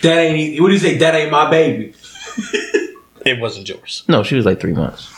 [0.02, 0.60] that ain't.
[0.60, 0.98] What do you say?
[0.98, 1.94] That ain't my baby.
[3.24, 4.04] It wasn't yours.
[4.08, 5.14] no, she was like three months.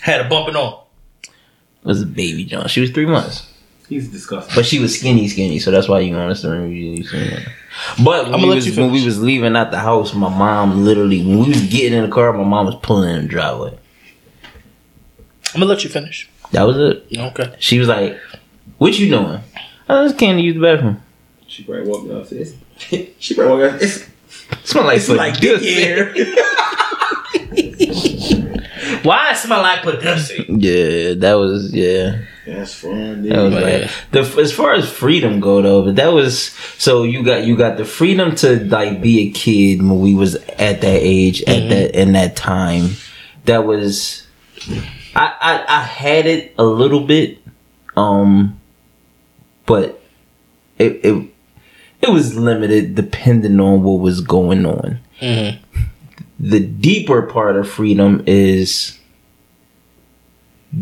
[0.00, 0.82] Had a bumping on.
[1.24, 1.30] It
[1.84, 2.68] was a baby John.
[2.68, 3.48] She was three months.
[3.88, 4.54] He's disgusting.
[4.54, 6.74] But she was skinny, skinny, so that's why you understand.
[6.74, 7.52] You seen her.
[8.02, 10.28] But when, I'ma we let was, you when we was leaving out the house, my
[10.28, 13.28] mom literally when we was getting in the car, my mom was pulling in the
[13.28, 13.78] driveway.
[15.54, 16.30] I'm gonna let you finish.
[16.52, 17.06] That was it.
[17.14, 17.54] Okay.
[17.58, 18.18] She was like,
[18.78, 19.40] "What you doing?"
[19.88, 21.02] Oh, I just came to use the bathroom.
[21.46, 22.54] She probably walked downstairs.
[23.18, 24.08] she probably walked downstairs.
[24.52, 26.14] It smelled like It's like dick here.
[29.02, 30.44] Why it smell like pussy?
[30.48, 32.18] Yeah, that was yeah.
[32.46, 33.22] That's fun.
[33.22, 33.62] That was dude.
[33.62, 37.56] like the as far as freedom go though, but that was so you got you
[37.56, 41.68] got the freedom to like be a kid when we was at that age at
[41.68, 42.90] that in that time.
[43.44, 44.26] That was
[45.14, 47.38] I, I I had it a little bit,
[47.96, 48.60] um,
[49.66, 50.00] but
[50.78, 51.31] it it
[52.02, 54.98] it was limited depending on what was going on.
[55.20, 55.56] Mhm.
[56.40, 58.98] The deeper part of freedom is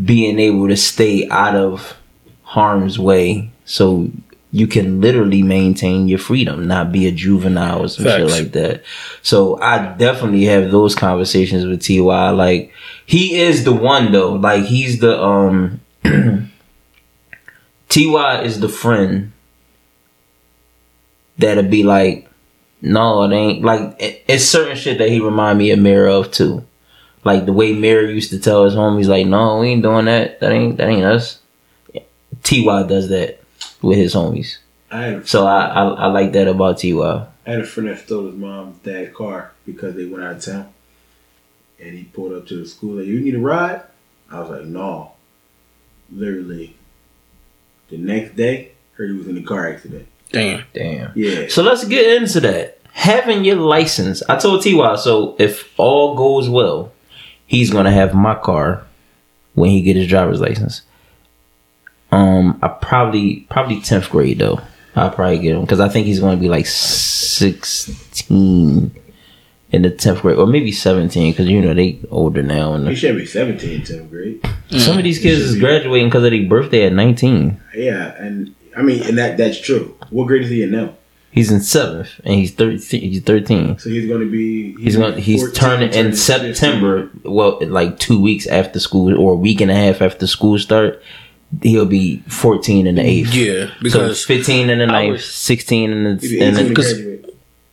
[0.05, 1.95] being able to stay out of
[2.43, 4.09] harm's way so
[4.53, 8.83] you can literally maintain your freedom, not be a juvenile or some shit like that.
[9.23, 12.31] So I definitely have those conversations with TY.
[12.31, 12.73] Like
[13.07, 14.33] he is the one though.
[14.33, 15.81] Like he's the um
[17.89, 19.33] TY is the friend
[21.41, 22.29] that'll be like,
[22.83, 26.31] no, it ain't like it- it's certain shit that he remind me of Mirror of
[26.31, 26.65] too.
[27.25, 30.41] Like the way Mirror used to tell his homies, like, no, we ain't doing that.
[30.41, 31.39] That ain't that ain't us.
[32.43, 33.41] Ty does that
[33.83, 34.57] with his homies.
[34.91, 37.27] I So I I, I like that about Ty.
[37.47, 40.45] I had a friend that stole his mom's dad's car because they went out of
[40.45, 40.69] town.
[41.83, 43.83] And he pulled up to the school like, you need a ride?
[44.31, 45.13] I was like, no.
[46.13, 46.77] Literally.
[47.89, 50.07] The next day, heard he was in a car accident.
[50.33, 50.65] Damn.
[50.73, 51.13] Damn.
[51.17, 51.47] Yeah.
[51.49, 52.79] So let's get into that.
[52.93, 54.23] Having your license.
[54.29, 54.97] I told Ty.
[54.97, 56.93] So if all goes well,
[57.47, 58.85] he's gonna have my car
[59.55, 60.83] when he get his driver's license.
[62.13, 64.61] Um, I probably probably tenth grade though.
[64.97, 66.67] I'll probably get him because I think he's going to be like
[67.71, 68.91] sixteen
[69.73, 72.75] in the tenth grade, or maybe seventeen because you know they older now.
[72.75, 74.45] And He should be 17 in 10th grade.
[74.81, 75.61] some of these kids is be.
[75.61, 77.61] graduating because of their birthday at nineteen.
[77.75, 79.97] Yeah, and I mean, and that that's true.
[80.11, 80.95] What grade is he in now?
[81.33, 83.01] He's in seventh, and he's thirteen.
[83.01, 83.79] He's thirteen.
[83.79, 84.73] So he's going to be.
[84.73, 85.19] He's, he's going.
[85.19, 87.09] He's turning in September.
[87.23, 91.01] Well, like two weeks after school, or a week and a half after school start,
[91.63, 93.33] he'll be fourteen in the eighth.
[93.33, 96.41] Yeah, because so fifteen in the ninth, was, sixteen in the.
[96.41, 97.21] In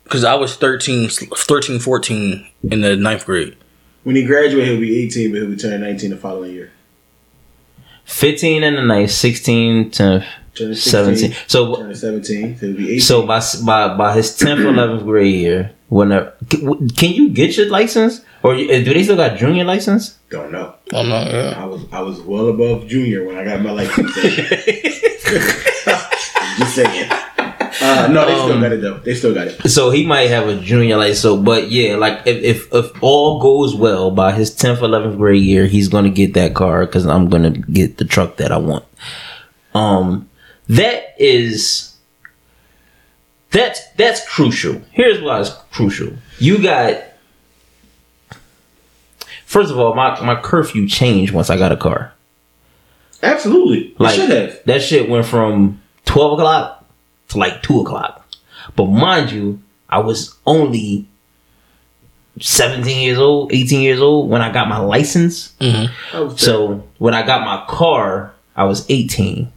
[0.08, 3.58] because I was 13, 13, 14 in the ninth grade.
[4.06, 6.72] When he graduates, he'll be eighteen, but he'll be turning nineteen the following year.
[8.06, 10.24] Fifteen in the ninth, sixteen tenth.
[10.58, 11.34] 17.
[11.48, 13.00] So 17.
[13.00, 18.22] So, by by by his 10th, 11th grade year, whenever can you get your license
[18.44, 20.18] or do they still got junior license?
[20.30, 20.76] Don't know.
[20.88, 21.24] Don't know.
[21.24, 21.54] Yeah.
[21.58, 24.14] I was I was well above junior when I got my license.
[26.58, 27.12] Just saying.
[27.80, 28.98] Uh, no, they um, still got it though.
[29.00, 29.70] They still got it.
[29.70, 31.20] So he might have a junior license.
[31.20, 35.44] so, but yeah, like if if, if all goes well by his tenth, eleventh grade
[35.44, 38.86] year, he's gonna get that car because I'm gonna get the truck that I want.
[39.74, 40.30] Um,
[40.70, 41.96] that is
[43.52, 44.82] that's that's crucial.
[44.92, 46.14] Here's why it's crucial.
[46.40, 47.02] You got
[49.46, 52.14] first of all, my my curfew changed once I got a car.
[53.24, 54.60] Absolutely, it Like should have.
[54.66, 56.86] that shit went from twelve o'clock
[57.30, 58.26] to like two o'clock.
[58.76, 61.08] But mind you, I was only
[62.40, 65.54] seventeen years old, eighteen years old when I got my license.
[65.60, 66.16] Mm-hmm.
[66.16, 69.52] I was So when I got my car, I was eighteen,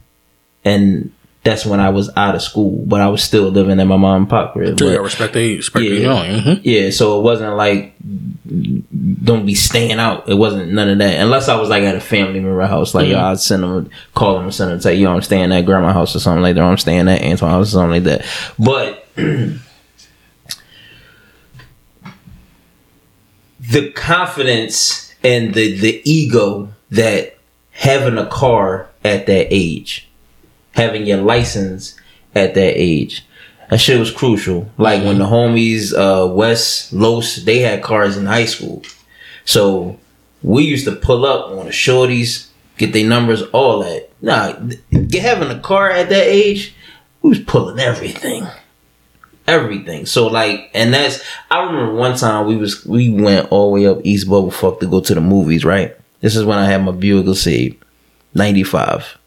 [0.63, 1.11] and
[1.43, 2.83] that's when I was out of school.
[2.85, 4.77] But I was still living at my mom and pop crib.
[4.79, 5.99] So, yeah, respect the respect the Yeah.
[5.99, 6.25] young.
[6.41, 6.61] Mm-hmm.
[6.63, 7.95] yeah, so it wasn't like
[9.23, 10.27] don't be staying out.
[10.29, 11.19] It wasn't none of that.
[11.19, 14.35] Unless I was like at a family member house, like yo, I'd send them, call
[14.35, 16.63] them, and send them, say yo, I'm staying at grandma house or something like that.
[16.63, 18.25] I'm staying at Antoine house or something like that.
[18.59, 19.07] But
[23.59, 27.37] the confidence and the the ego that
[27.71, 30.09] having a car at that age,
[30.71, 31.95] having your license
[32.35, 33.25] at that age,
[33.69, 34.69] that shit was crucial.
[34.77, 38.83] Like when the homies, uh, West, Los, they had cars in high school.
[39.45, 39.97] So
[40.43, 44.09] we used to pull up on the shorties, get their numbers, all that.
[44.21, 46.75] Nah, th- having a car at that age,
[47.21, 48.45] we was pulling everything.
[49.47, 50.05] Everything.
[50.05, 53.87] So like, and that's, I remember one time we was, we went all the way
[53.87, 55.95] up East Bubblefuck to go to the movies, right?
[56.19, 57.77] This is when I had my Buick LeSabre,
[58.35, 59.17] 95.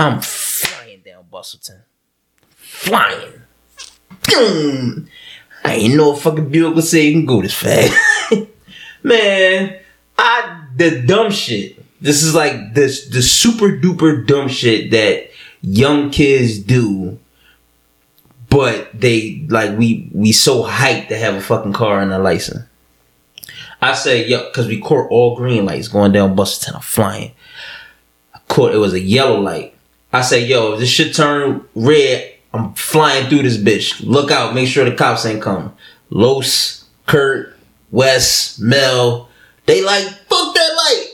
[0.00, 1.82] I'm flying down Bustleton
[2.70, 3.42] flying.
[4.28, 5.08] Boom.
[5.64, 7.94] I ain't a fucking would say you can go this fast.
[9.02, 9.78] Man,
[10.16, 11.76] I the dumb shit.
[12.00, 17.18] This is like this the super duper dumb shit that young kids do.
[18.48, 22.64] But they like we we so hyped to have a fucking car and a license.
[23.82, 26.76] I said, yo, because we caught all green lights going down Bustleton.
[26.76, 27.32] I'm flying.
[28.34, 29.74] I caught it was a yellow light.
[30.12, 34.04] I say, yo, if this shit turn red, I'm flying through this bitch.
[34.04, 35.74] Look out, make sure the cops ain't come.
[36.10, 37.56] Los, Kurt,
[37.90, 39.28] Wes, Mel,
[39.66, 41.06] they like, fuck that light.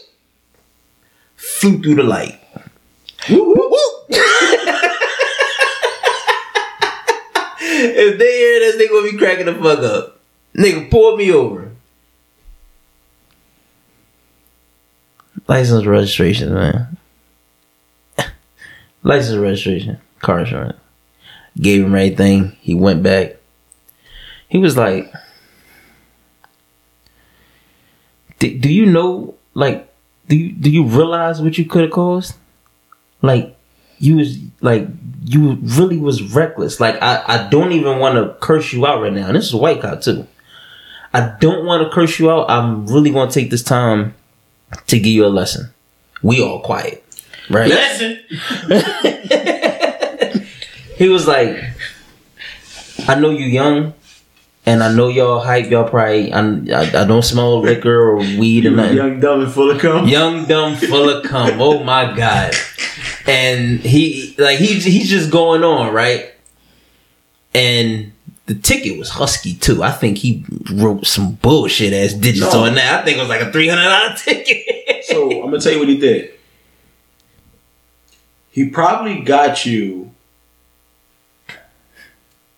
[1.36, 2.40] Flew through the light.
[3.30, 4.06] Woo, woo, woo.
[7.60, 10.20] if they hear this, they gonna be cracking the fuck up.
[10.56, 11.70] Nigga, pull me over.
[15.48, 16.95] License registration, man.
[19.06, 20.76] License registration, car insurance.
[21.56, 22.56] Gave him everything.
[22.60, 23.36] He went back.
[24.48, 25.12] He was like,
[28.40, 29.36] "Do you know?
[29.54, 29.88] Like,
[30.26, 32.34] do you do you realize what you could have caused?
[33.22, 33.56] Like,
[33.98, 34.88] you was like
[35.24, 36.80] you really was reckless.
[36.80, 39.28] Like, I I don't even want to curse you out right now.
[39.28, 40.26] And this is a white cop too.
[41.14, 42.50] I don't want to curse you out.
[42.50, 44.16] I'm really to take this time
[44.88, 45.70] to give you a lesson.
[46.24, 47.04] We all quiet,
[47.50, 47.70] right?
[47.70, 48.18] Lesson.
[50.96, 51.56] he was like,
[53.08, 53.94] I know you young,
[54.64, 55.70] and I know y'all hype.
[55.70, 58.96] Y'all probably I, I, I don't smell liquor or weed or nothing.
[58.96, 60.08] young, dumb, and full of cum.
[60.08, 61.60] Young, dumb, full of cum.
[61.60, 62.54] Oh my god!
[63.26, 66.32] And he like he he's just going on right,
[67.54, 68.12] and
[68.46, 69.82] the ticket was husky too.
[69.82, 72.64] I think he wrote some bullshit ass digits No.
[72.64, 73.00] on that.
[73.00, 75.04] I think it was like a three hundred dollar ticket.
[75.04, 76.32] So I'm gonna tell you what he did.
[78.56, 80.12] He probably got you.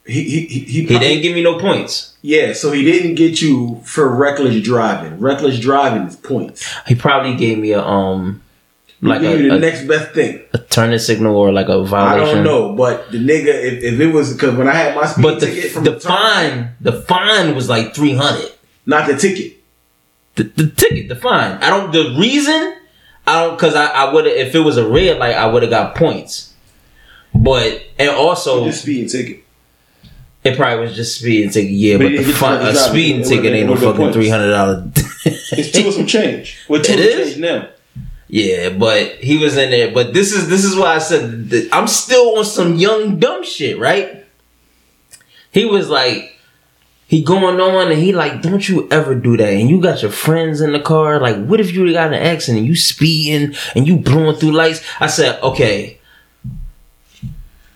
[0.07, 2.17] He he he, he, he didn't give me no points.
[2.23, 5.19] Yeah, so he didn't get you for reckless driving.
[5.19, 6.65] Reckless driving is points.
[6.87, 8.41] He probably gave me a um
[9.03, 10.41] Like a, you the a, next best thing.
[10.55, 12.29] a turning signal or like a violation.
[12.29, 15.05] I don't know, but the nigga, if, if it was because when I had my
[15.05, 18.53] speed But the ticket from the the fine the fine was like three hundred.
[18.87, 19.57] not the ticket.
[20.37, 21.59] The, the ticket, the fine.
[21.61, 21.91] I don't.
[21.93, 22.77] The reason
[23.29, 25.63] I don't because I, I would have if it was a red light I would
[25.63, 26.55] have got points.
[27.35, 29.45] But and also Just speeding ticket.
[30.45, 31.71] it probably was just speeding ticket.
[31.73, 34.29] Yeah, But but, the didn't get fine, to a speeding ticket ain't no fucking three
[34.29, 34.85] hundred dollars.
[35.53, 36.59] It's two or some change.
[36.69, 37.29] Well, two It is?
[37.35, 37.69] change now.
[38.29, 39.91] Yeah, but he was in there.
[39.93, 43.79] But this is this is why I said I'm still on some young dumb shit,
[43.79, 44.25] right?
[45.51, 46.38] He was like,
[47.09, 49.49] he going on and he like, don't you ever do that?
[49.49, 51.19] And you got your friends in the car.
[51.19, 52.67] Like, what if you got an accident?
[52.67, 54.85] You speeding and you blowing through lights.
[55.01, 55.99] I said, okay,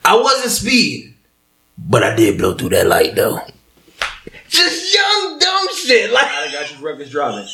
[0.05, 1.15] I wasn't speeding,
[1.79, 3.41] but I did blow through that light though.
[4.51, 6.27] Just young dumb shit, like.
[6.27, 7.49] I got you reckless driving.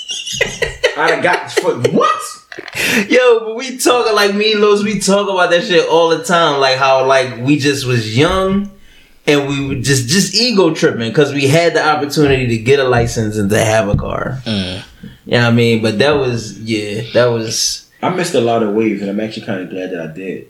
[0.96, 1.92] I got foot.
[1.92, 2.20] What?
[3.09, 6.59] Yo, but we talking like me and we talk about that shit all the time.
[6.59, 8.72] Like how like we just was young
[9.28, 12.84] and we were just just ego tripping because we had the opportunity to get a
[12.88, 14.40] license and to have a car.
[14.44, 14.82] Mm.
[15.26, 19.00] Yeah, I mean, but that was yeah, that was I missed a lot of waves,
[19.02, 20.48] and I'm actually kind of glad that I did.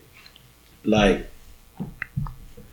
[0.85, 1.29] Like,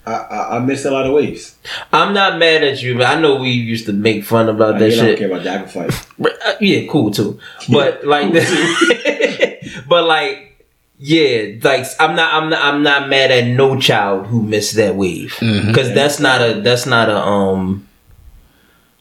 [0.06, 1.56] I, I, I missed a lot of waves.
[1.92, 4.80] I'm not mad at you, but I know we used to make fun about Like,
[4.82, 5.20] that you know, I don't shit.
[5.20, 5.72] care about that.
[5.72, 6.08] Fight.
[6.46, 7.40] Uh, Yeah, cool too.
[7.72, 8.32] But like
[9.90, 10.55] but like
[10.98, 14.96] yeah, like I'm not I'm not I'm not mad at no child who missed that
[14.96, 15.34] wave.
[15.40, 15.74] Mhm.
[15.74, 17.88] Cuz that's not a that's not a um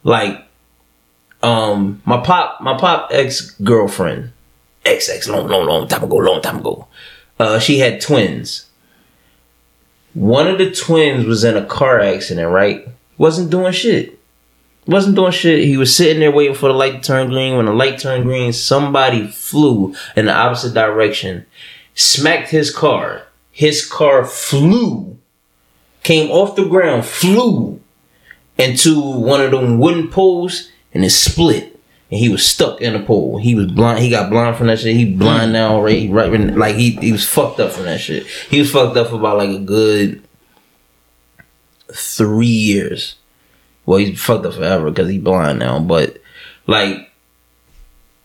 [0.03, 0.45] like
[1.43, 4.33] um my pop my pop ex-girlfriend
[4.85, 6.87] ex ex long long long time ago long time ago.
[7.39, 8.66] Uh she had twins.
[10.15, 12.87] One of the twins was in a car accident, right?
[13.19, 14.19] Wasn't doing shit
[14.87, 15.65] wasn't doing shit.
[15.65, 17.57] He was sitting there waiting for the light to turn green.
[17.57, 21.47] When the light turned green, somebody flew in the opposite direction,
[21.95, 23.23] smacked his car.
[23.51, 25.19] His car flew,
[26.03, 27.81] came off the ground, flew
[28.59, 31.79] into one of them wooden poles, and it split.
[32.11, 33.39] And he was stuck in a pole.
[33.39, 34.01] He was blind.
[34.01, 34.97] He got blind from that shit.
[34.97, 36.11] He blind now, right?
[36.11, 38.27] Right, like he he was fucked up from that shit.
[38.27, 40.23] He was fucked up for about like a good
[41.93, 43.16] three years.
[43.87, 45.79] Well, he's fucked up forever because he's blind now.
[45.79, 46.19] But
[46.66, 47.11] like,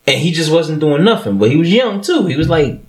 [0.06, 1.38] and he just wasn't doing nothing.
[1.38, 2.26] But he was young too.
[2.26, 2.80] He was like,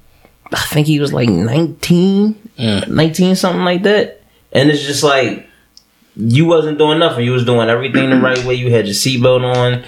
[0.53, 2.88] I think he was like 19, Mm.
[2.90, 4.22] 19, something like that.
[4.52, 5.48] And it's just like
[6.15, 7.23] you wasn't doing nothing.
[7.26, 8.56] You was doing everything the right way.
[8.56, 9.84] You had your seatbelt on,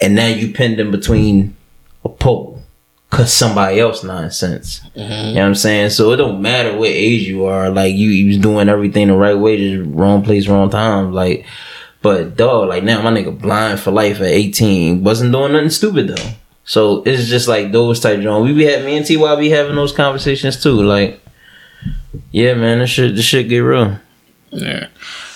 [0.00, 1.56] and now you pinned in between
[2.04, 2.60] a pole.
[3.10, 4.80] Cause somebody else nonsense.
[4.96, 5.90] You know what I'm saying?
[5.90, 7.70] So it don't matter what age you are.
[7.70, 11.12] Like you, you was doing everything the right way, just wrong place, wrong time.
[11.12, 11.46] Like,
[12.02, 16.08] but dog, like now my nigga blind for life at 18 wasn't doing nothing stupid
[16.08, 16.30] though.
[16.64, 19.76] So it's just like those type of We be having me and Ty be having
[19.76, 20.82] those conversations too.
[20.82, 21.20] Like,
[22.30, 23.98] yeah, man, this shit, this shit get real.
[24.50, 24.86] Yeah.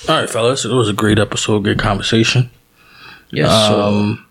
[0.09, 0.65] All right, fellas.
[0.65, 2.51] It was a great episode, great conversation.
[3.31, 4.27] Yes, Um,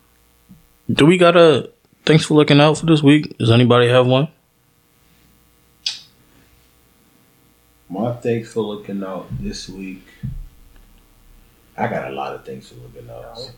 [0.92, 1.70] do we got a
[2.06, 3.38] thanks for looking out for this week?
[3.38, 4.30] Does anybody have one?
[7.90, 10.04] My thanks for looking out this week.
[11.78, 13.52] I got a lot of things for looking out.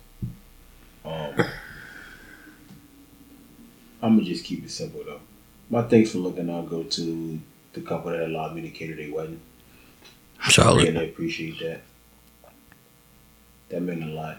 [1.06, 1.46] Um,
[4.02, 5.20] I'm gonna just keep it simple though.
[5.70, 7.40] My thanks for looking out go to
[7.74, 9.40] the couple that allowed me to cater their wedding.
[10.50, 10.94] Solid.
[10.94, 11.82] Really appreciate that.
[13.70, 14.38] That meant a lot.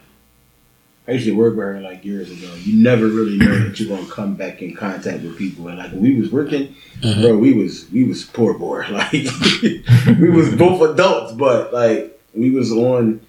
[1.08, 2.52] I used to work with her like years ago.
[2.62, 5.68] You never really know that you're gonna come back in contact with people.
[5.68, 8.84] And like when we was working, bro, we was we was poor boy.
[8.90, 13.20] Like we was both adults, but like we was on.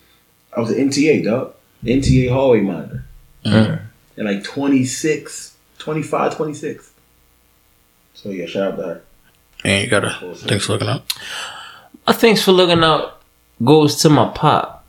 [0.55, 1.53] I was an NTA dog,
[1.83, 3.05] NTA hallway monitor,
[3.45, 3.81] Mhm.
[4.17, 6.91] and like 26, 25, 26.
[8.13, 9.01] So yeah, shout out to her.
[9.63, 11.03] And you got a thanks for looking out.
[12.07, 13.21] My thanks for looking out
[13.63, 14.85] goes to my pop.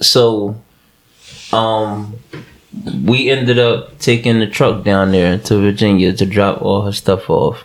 [0.00, 0.60] So,
[1.52, 2.16] um,
[3.04, 7.30] we ended up taking the truck down there to Virginia to drop all her stuff
[7.30, 7.64] off,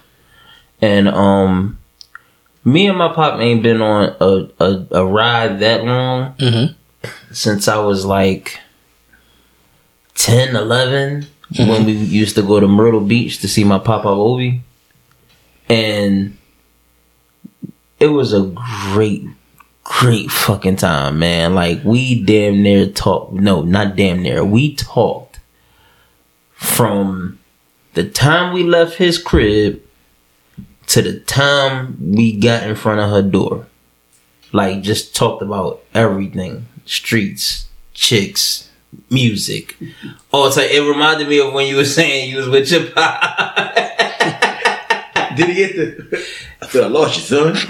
[0.81, 1.77] and um,
[2.63, 7.13] me and my pop ain't been on a a, a ride that long Mm-hmm.
[7.33, 8.59] since I was like
[10.15, 11.27] 10, 11,
[11.57, 11.85] when mm-hmm.
[11.85, 14.61] we used to go to Myrtle Beach to see my papa Obi.
[15.69, 16.37] And
[17.99, 18.51] it was a
[18.93, 19.23] great,
[19.83, 21.55] great fucking time, man.
[21.55, 23.33] Like, we damn near talked.
[23.33, 24.43] No, not damn near.
[24.43, 25.39] We talked
[26.53, 27.39] from
[27.93, 29.81] the time we left his crib
[30.87, 33.67] to the time we got in front of her door
[34.51, 38.69] like just talked about everything streets chicks
[39.09, 39.77] music
[40.31, 43.77] all type it reminded me of when you were saying you was with your pop
[45.35, 46.25] Did he get the?
[46.61, 47.55] I feel I lost you, son.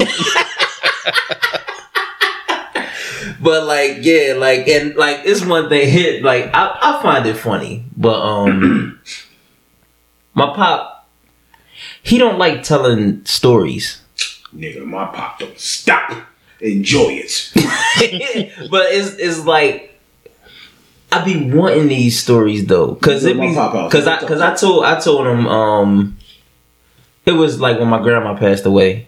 [3.42, 6.22] But like, yeah, like, and like, it's one thing hit.
[6.22, 9.00] Like, I, I find it funny, but um,
[10.36, 11.10] my pop,
[12.04, 14.04] he don't like telling stories.
[14.56, 16.24] Nigga, my pop don't stop.
[16.60, 17.52] Enjoy it.
[18.70, 19.91] but it's it's like
[21.12, 25.00] I be wanting these stories though, cause it be cause I cause I told I
[25.00, 26.18] told him um
[27.26, 29.08] it was like when my grandma passed away.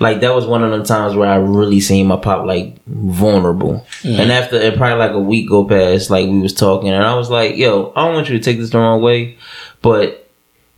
[0.00, 3.84] Like that was one of them times where I really seen my pop like vulnerable.
[4.04, 7.14] And after and probably like a week go past, like we was talking and I
[7.16, 9.38] was like, yo, I don't want you to take this the wrong way,
[9.82, 10.28] but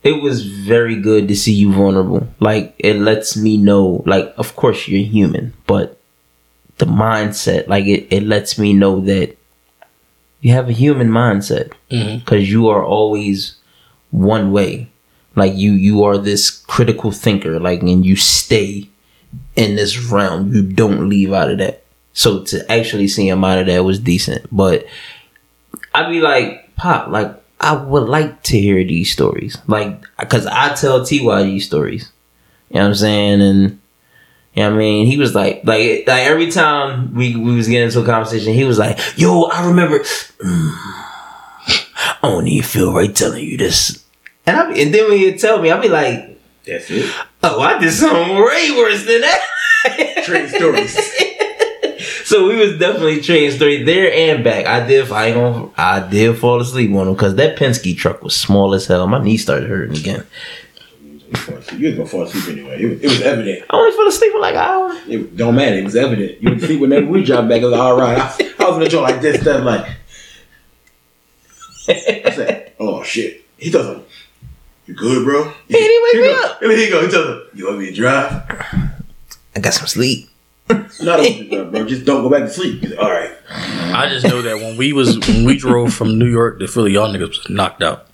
[0.03, 2.27] it was very good to see you vulnerable.
[2.39, 6.01] Like it lets me know, like of course you're human, but
[6.79, 9.37] the mindset, like it, it lets me know that
[10.41, 12.19] you have a human mindset mm-hmm.
[12.19, 13.57] because you are always
[14.11, 14.91] one way.
[15.37, 18.89] Like you, you are this critical thinker, like, and you stay
[19.55, 20.53] in this realm.
[20.53, 21.85] You don't leave out of that.
[22.13, 24.47] So to actually see him out of that was decent.
[24.51, 24.87] But
[25.95, 29.59] I'd be like, Pop, like, I would like to hear these stories.
[29.67, 32.11] Like, cause I tell TY these stories.
[32.71, 33.41] You know what I'm saying?
[33.43, 33.81] And,
[34.55, 35.07] you know what I mean?
[35.07, 38.65] He was like, like, like every time we, we was getting into a conversation, he
[38.65, 40.71] was like, yo, I remember, mm,
[42.03, 44.05] I don't even feel right telling you this.
[44.47, 47.15] And I, and then when he tell me, I'd be like, That's it.
[47.43, 50.23] oh, I did something way worse than that.
[50.25, 50.99] Trade stories.
[52.25, 54.65] So we was definitely trading story there and back.
[54.65, 55.11] I did.
[55.11, 55.69] I ain't gonna.
[55.77, 59.05] I did fall asleep on him because that Penske truck was small as hell.
[59.09, 60.25] My knee started hurting again.
[61.77, 62.83] You was gonna fall asleep anyway.
[62.83, 63.65] It was, it was evident.
[63.71, 65.01] I only fell asleep for like an hour.
[65.09, 65.77] It don't matter.
[65.77, 66.43] It was evident.
[66.43, 67.63] You would see whenever we dropped back.
[67.63, 68.19] It was all right.
[68.19, 69.41] I, I was in the joint like this.
[69.41, 69.87] Stuff like.
[71.89, 74.09] I said, "Oh shit." He does like,
[74.87, 76.45] "You good, bro?" He didn't wake me go.
[76.45, 76.63] up.
[76.63, 77.03] And then he go.
[77.03, 78.33] He tells him, "You want me to drive?"
[79.57, 80.29] I got some sleep.
[80.69, 81.87] No, I don't want you bro.
[81.87, 82.81] Just don't go back to sleep.
[82.81, 86.19] He's like, "All right." I just know that when we was when we drove from
[86.19, 88.07] New York to Philly, y'all niggas was knocked out.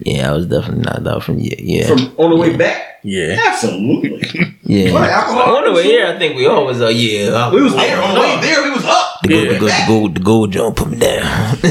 [0.00, 3.36] Yeah, I was definitely knocked out from yeah, yeah, From on the way back, Yeah.
[3.48, 4.22] absolutely.
[4.62, 4.92] yeah.
[4.92, 5.56] What, alcohol?
[5.56, 7.32] On the way here, I think we all was uh, yeah.
[7.32, 8.62] I We was there on the way there.
[8.62, 9.20] We was up.
[9.22, 9.52] The gold, Yeah.
[9.52, 11.56] the gold, the gold, the gold jump put me down.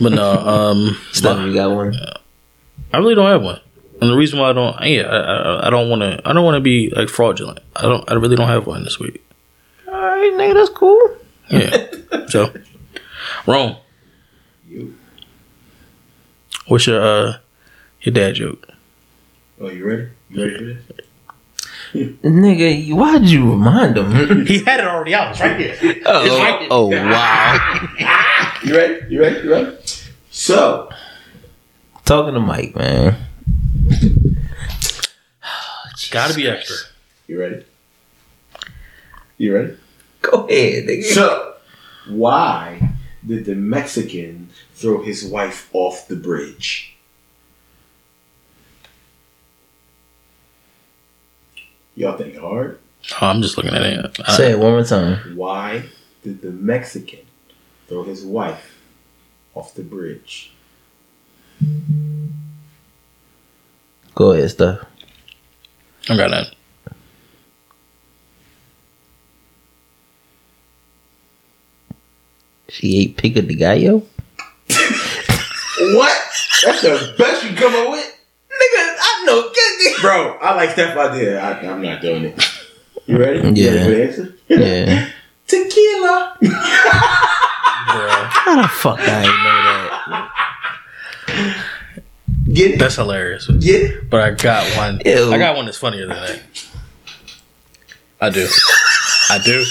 [0.00, 1.94] But no, um, Stuff, you got one.
[2.92, 3.60] I really don't have one.
[4.00, 6.44] And the reason why I don't, yeah, I, I, I don't want to, I don't
[6.44, 7.60] want to be like fraudulent.
[7.76, 9.22] I don't, I really don't have one this week.
[9.86, 11.00] All right, nigga, that's cool.
[11.50, 12.26] Yeah.
[12.28, 12.52] so,
[13.46, 13.76] Rome,
[14.68, 14.94] You.
[16.66, 17.36] What's your uh
[18.00, 18.68] your dad joke?
[19.60, 20.08] Oh, you ready?
[20.30, 20.82] You ready for this?
[22.24, 24.46] Nigga, why'd you remind him?
[24.46, 25.30] He had it already out.
[25.30, 25.96] It's right there.
[26.06, 27.88] oh, oh wow.
[28.64, 29.06] You ready?
[29.14, 29.40] You ready?
[29.44, 29.76] You ready?
[30.30, 30.88] So,
[32.04, 33.16] Talking to Mike, man.
[36.10, 36.76] Got to be extra.
[37.26, 37.64] you ready?
[39.38, 39.76] You ready?
[40.22, 41.04] Go ahead, nigga.
[41.04, 41.54] So,
[42.08, 42.90] why
[43.26, 46.96] did the Mexican throw his wife off the bridge?
[51.96, 52.78] Y'all think hard?
[53.20, 54.20] Oh, I'm just looking at it.
[54.26, 55.36] I- Say it one more time.
[55.36, 55.84] Why
[56.22, 57.20] did the Mexican
[57.88, 58.80] throw his wife
[59.54, 60.50] off the bridge?
[64.14, 64.86] Go ahead, stuff.
[66.08, 66.54] I got that.
[72.68, 74.02] She ate pico de gallo.
[74.68, 76.22] What?
[76.64, 78.04] That's the best you come up with?
[78.04, 79.50] Nigga, I know.
[80.00, 81.40] Bro, I like that idea.
[81.40, 82.50] I, I'm not doing it.
[83.06, 83.40] You ready?
[83.48, 83.70] You Yeah.
[83.70, 84.36] ready for the answer?
[84.48, 85.08] Yeah.
[85.46, 86.36] Tequila.
[86.40, 86.48] Bro.
[88.30, 89.60] How the fuck I ain't know
[90.08, 90.30] that?
[92.52, 92.78] Get it?
[92.78, 93.46] That's hilarious.
[93.48, 94.10] Get it?
[94.10, 95.00] But I got one.
[95.04, 95.32] Ew.
[95.32, 96.40] I got one that's funnier than that.
[98.20, 98.46] I do.
[99.30, 99.64] I do.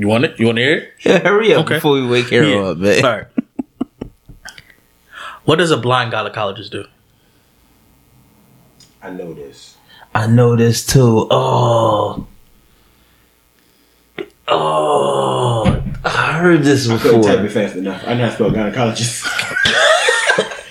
[0.00, 0.40] You want it?
[0.40, 0.92] You want to hear it?
[1.04, 1.74] Yeah, hurry up Okay.
[1.74, 2.60] before we wake her Yeah.
[2.70, 3.04] up, man.
[3.04, 3.26] All right.
[5.44, 6.84] What does a blind gynecologist do?
[9.02, 9.76] I know this.
[10.14, 11.26] I know this too.
[11.30, 12.26] Oh.
[14.48, 15.82] Oh.
[16.04, 18.02] I heard this I couldn't type it fast enough.
[18.06, 19.26] I know how to spell gynecologist.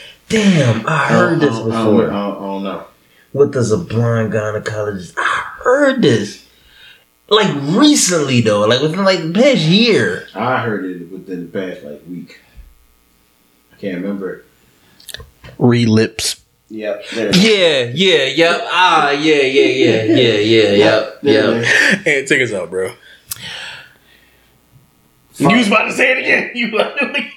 [0.29, 2.05] Damn, I heard this I don't, I before.
[2.07, 2.83] don't, I don't know.
[3.31, 5.13] What does a blind gynecologist?
[5.17, 6.47] I heard this.
[7.29, 10.27] Like recently though, like within like the past year.
[10.33, 12.39] I heard it within the past like week.
[13.73, 14.45] I can't remember.
[15.59, 16.41] Relips.
[16.69, 17.03] Yep.
[17.13, 18.61] Yeah, yeah, yep.
[18.65, 21.63] Ah, yeah, yeah, yeah, yeah, yeah, yep, yep.
[22.03, 22.93] Hey, take us out, bro.
[25.39, 26.51] You was about to say it again.
[26.55, 27.31] You literally.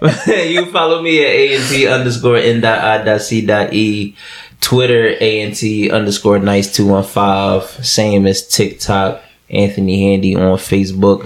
[0.50, 4.16] you follow me at A N T underscore N dot I dot C dot E.
[4.60, 7.64] Twitter ant underscore nice two one five.
[7.84, 9.22] Same as TikTok.
[9.50, 11.24] Anthony Handy on Facebook.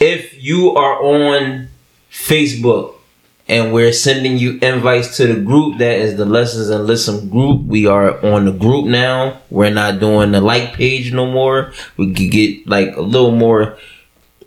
[0.00, 1.68] If you are on
[2.10, 2.94] Facebook
[3.48, 7.62] and we're sending you invites to the group that is the lessons and listen group
[7.62, 12.12] we are on the group now we're not doing the like page no more we
[12.12, 13.78] could get like a little more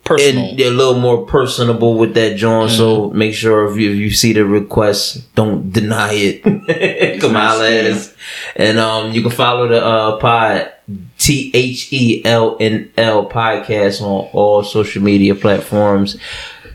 [0.04, 0.56] Personal.
[0.56, 2.68] a little more personable with that John.
[2.68, 7.22] So make sure if you, if you see the request, don't deny it.
[7.22, 8.16] Come us.
[8.56, 10.72] And um, you can follow the uh, pod
[11.18, 16.18] T H E L N L podcast on all social media platforms.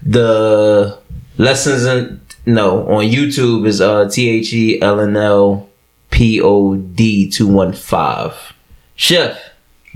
[0.02, 0.98] The
[1.38, 5.68] lessons in no on YouTube is uh T H E L N L
[6.10, 8.52] P O D two one five.
[8.96, 9.38] Chef.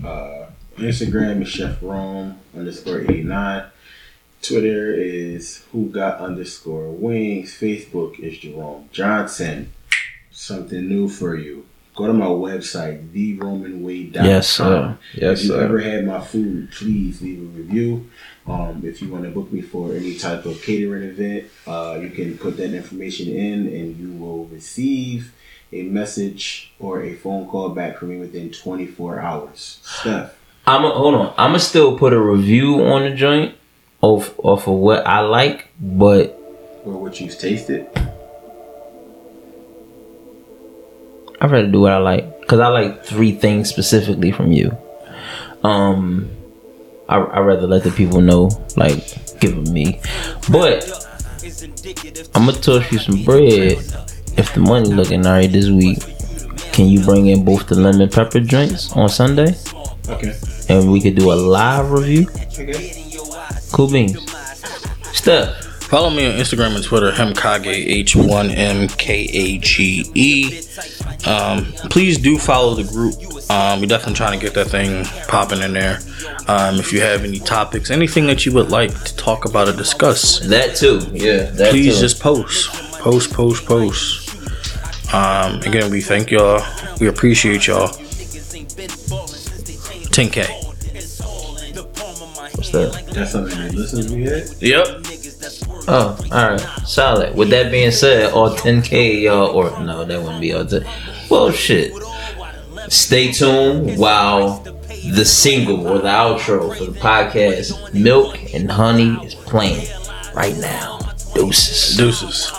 [0.05, 0.47] Uh,
[0.77, 3.65] Instagram is Chef Rome underscore 89.
[4.43, 7.53] Twitter is Who Got underscore Wings.
[7.53, 9.73] Facebook is Jerome Johnson.
[10.31, 11.66] Something new for you.
[11.99, 14.25] Go to my website, theromanway.com.
[14.25, 14.97] Yes, sir.
[15.15, 15.65] Yes, if you sir.
[15.65, 18.09] ever had my food, please leave a review.
[18.47, 22.11] Um, if you want to book me for any type of catering event, uh, you
[22.11, 25.33] can put that information in and you will receive
[25.73, 29.81] a message or a phone call back from me within 24 hours.
[29.83, 30.39] Steph.
[30.69, 31.35] I'm a, hold on.
[31.37, 33.57] I'm gonna still put a review on the joint
[34.03, 36.39] off off of what I like, but
[36.85, 37.89] or what you've tasted.
[41.40, 44.77] I'd rather do what I like because I like three things specifically from you.
[45.62, 46.31] Um,
[47.09, 50.01] I I rather let the people know, like, give them me.
[50.51, 50.85] But
[52.35, 53.78] I'm gonna toss you some bread
[54.36, 55.98] if the money looking alright this week.
[56.73, 59.55] Can you bring in both the lemon pepper drinks on Sunday,
[60.09, 60.32] Okay.
[60.69, 62.27] and we could do a live review?
[62.59, 62.93] Okay.
[63.73, 64.16] Cool beans.
[65.12, 65.57] Steph.
[65.89, 70.60] Follow me on Instagram and Twitter, Hemkage, H one M K A G E.
[71.27, 73.15] Um, please do follow the group.
[73.51, 75.98] Um, we're definitely trying to get that thing popping in there.
[76.47, 79.73] Um, if you have any topics, anything that you would like to talk about or
[79.73, 81.01] discuss, That too.
[81.12, 81.44] Yeah.
[81.52, 82.01] That please too.
[82.02, 82.69] just post,
[83.01, 85.15] post, post, post.
[85.15, 86.62] Um, again, we thank y'all.
[87.01, 87.89] We appreciate y'all.
[90.12, 90.65] 10k.
[92.55, 93.06] What's that?
[93.15, 94.62] That's something you listeners to had.
[94.62, 94.86] Yep.
[95.90, 97.35] Oh, all right, solid.
[97.35, 100.85] With that being said, all 10k y'all, or no, that wouldn't be all 10.
[101.31, 101.93] Well, shit.
[102.89, 104.60] Stay tuned while
[105.12, 109.89] the single or the outro for the podcast, "Milk and Honey," is playing
[110.35, 110.98] right now.
[111.35, 111.97] Deuces.
[111.97, 112.52] Deuces.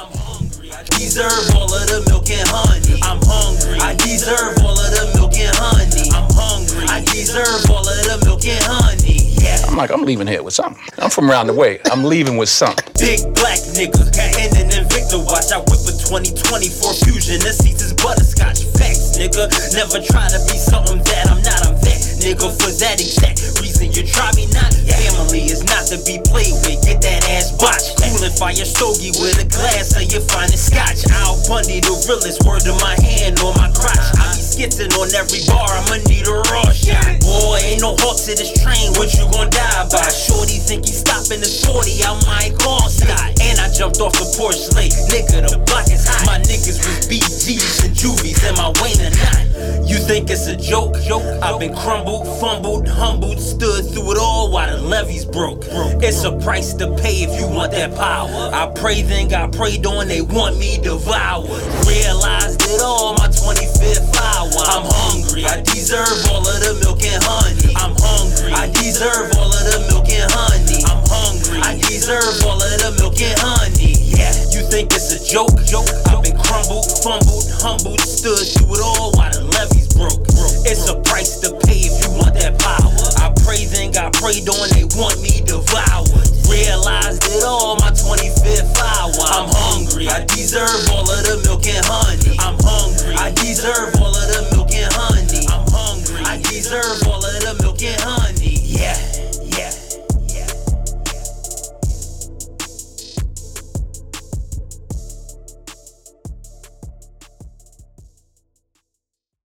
[0.98, 3.00] deserve all of the milk and honey.
[3.02, 3.80] I'm hungry.
[3.80, 6.10] I deserve all of the milk and honey.
[6.14, 6.86] I'm hungry.
[6.88, 9.29] I deserve all of the milk and honey.
[9.68, 10.82] I'm like, I'm leaving here with something.
[10.98, 11.80] I'm from around the way.
[11.92, 12.84] I'm leaving with something.
[13.00, 14.02] Big black nigga,
[14.42, 15.52] and an Invicta watch.
[15.54, 17.40] I whip a 2024 Fusion.
[17.40, 18.66] The seats is butterscotch.
[18.76, 19.48] Facts, nigga.
[19.74, 21.62] Never try to be something that I'm not.
[21.70, 23.92] I'm that nigga for that exact reason.
[23.94, 24.74] You try me not.
[24.74, 26.84] Family is not to be played with.
[26.84, 28.02] Get that ass botched.
[28.02, 31.06] Cooling fire stogie with a glass of your finest scotch.
[31.24, 34.08] Al Bundy, the realest word in my hand or my crotch.
[34.20, 34.29] I
[34.68, 35.72] be on every bar.
[35.72, 37.22] I'ma need a shot.
[37.22, 38.92] Boy, ain't no halt to this train.
[39.00, 40.04] What you gon' die by?
[40.12, 43.40] Shorty think he stopping the shorty, I might call Scott.
[43.40, 44.92] And I jumped off the porch late.
[45.08, 46.26] Nigga, the block is hot.
[46.26, 48.44] My niggas was BGs and juvies.
[48.44, 49.88] Am I Wayne or not?
[49.88, 51.00] You think it's a joke?
[51.08, 51.24] Joke.
[51.42, 55.64] I've been crumbled, fumbled, humbled, stood through it all while the levees broke.
[56.04, 58.52] It's a price to pay if you want that power.
[58.54, 60.08] I pray, then got prayed on.
[60.08, 61.64] They want me devoured.
[61.88, 64.68] Realized it all my 25th hour one.
[64.68, 65.46] I'm hungry.
[65.46, 67.74] I deserve all of the milk and honey.
[67.76, 68.54] I'm hungry.
[68.54, 70.82] I deserve all of the milk and honey.
[70.86, 71.60] I'm hungry.
[71.62, 73.94] I deserve all of the milk and honey.
[74.16, 75.56] Yeah, you think it's a joke?
[75.66, 75.90] Joke.
[76.10, 80.26] I've been crumbled, fumbled, humbled, stood through it all while the levees broke.
[80.66, 82.92] It's a price to pay if you want that power.
[83.20, 84.70] I praise and got prayed on.
[84.76, 86.10] They want me devoured.
[86.50, 89.14] Realized it all my 25th hour.
[89.34, 90.10] I'm hungry.
[90.10, 92.36] I deserve all of the milk and honey.
[92.40, 93.14] I'm hungry.
[93.16, 94.28] I deserve all of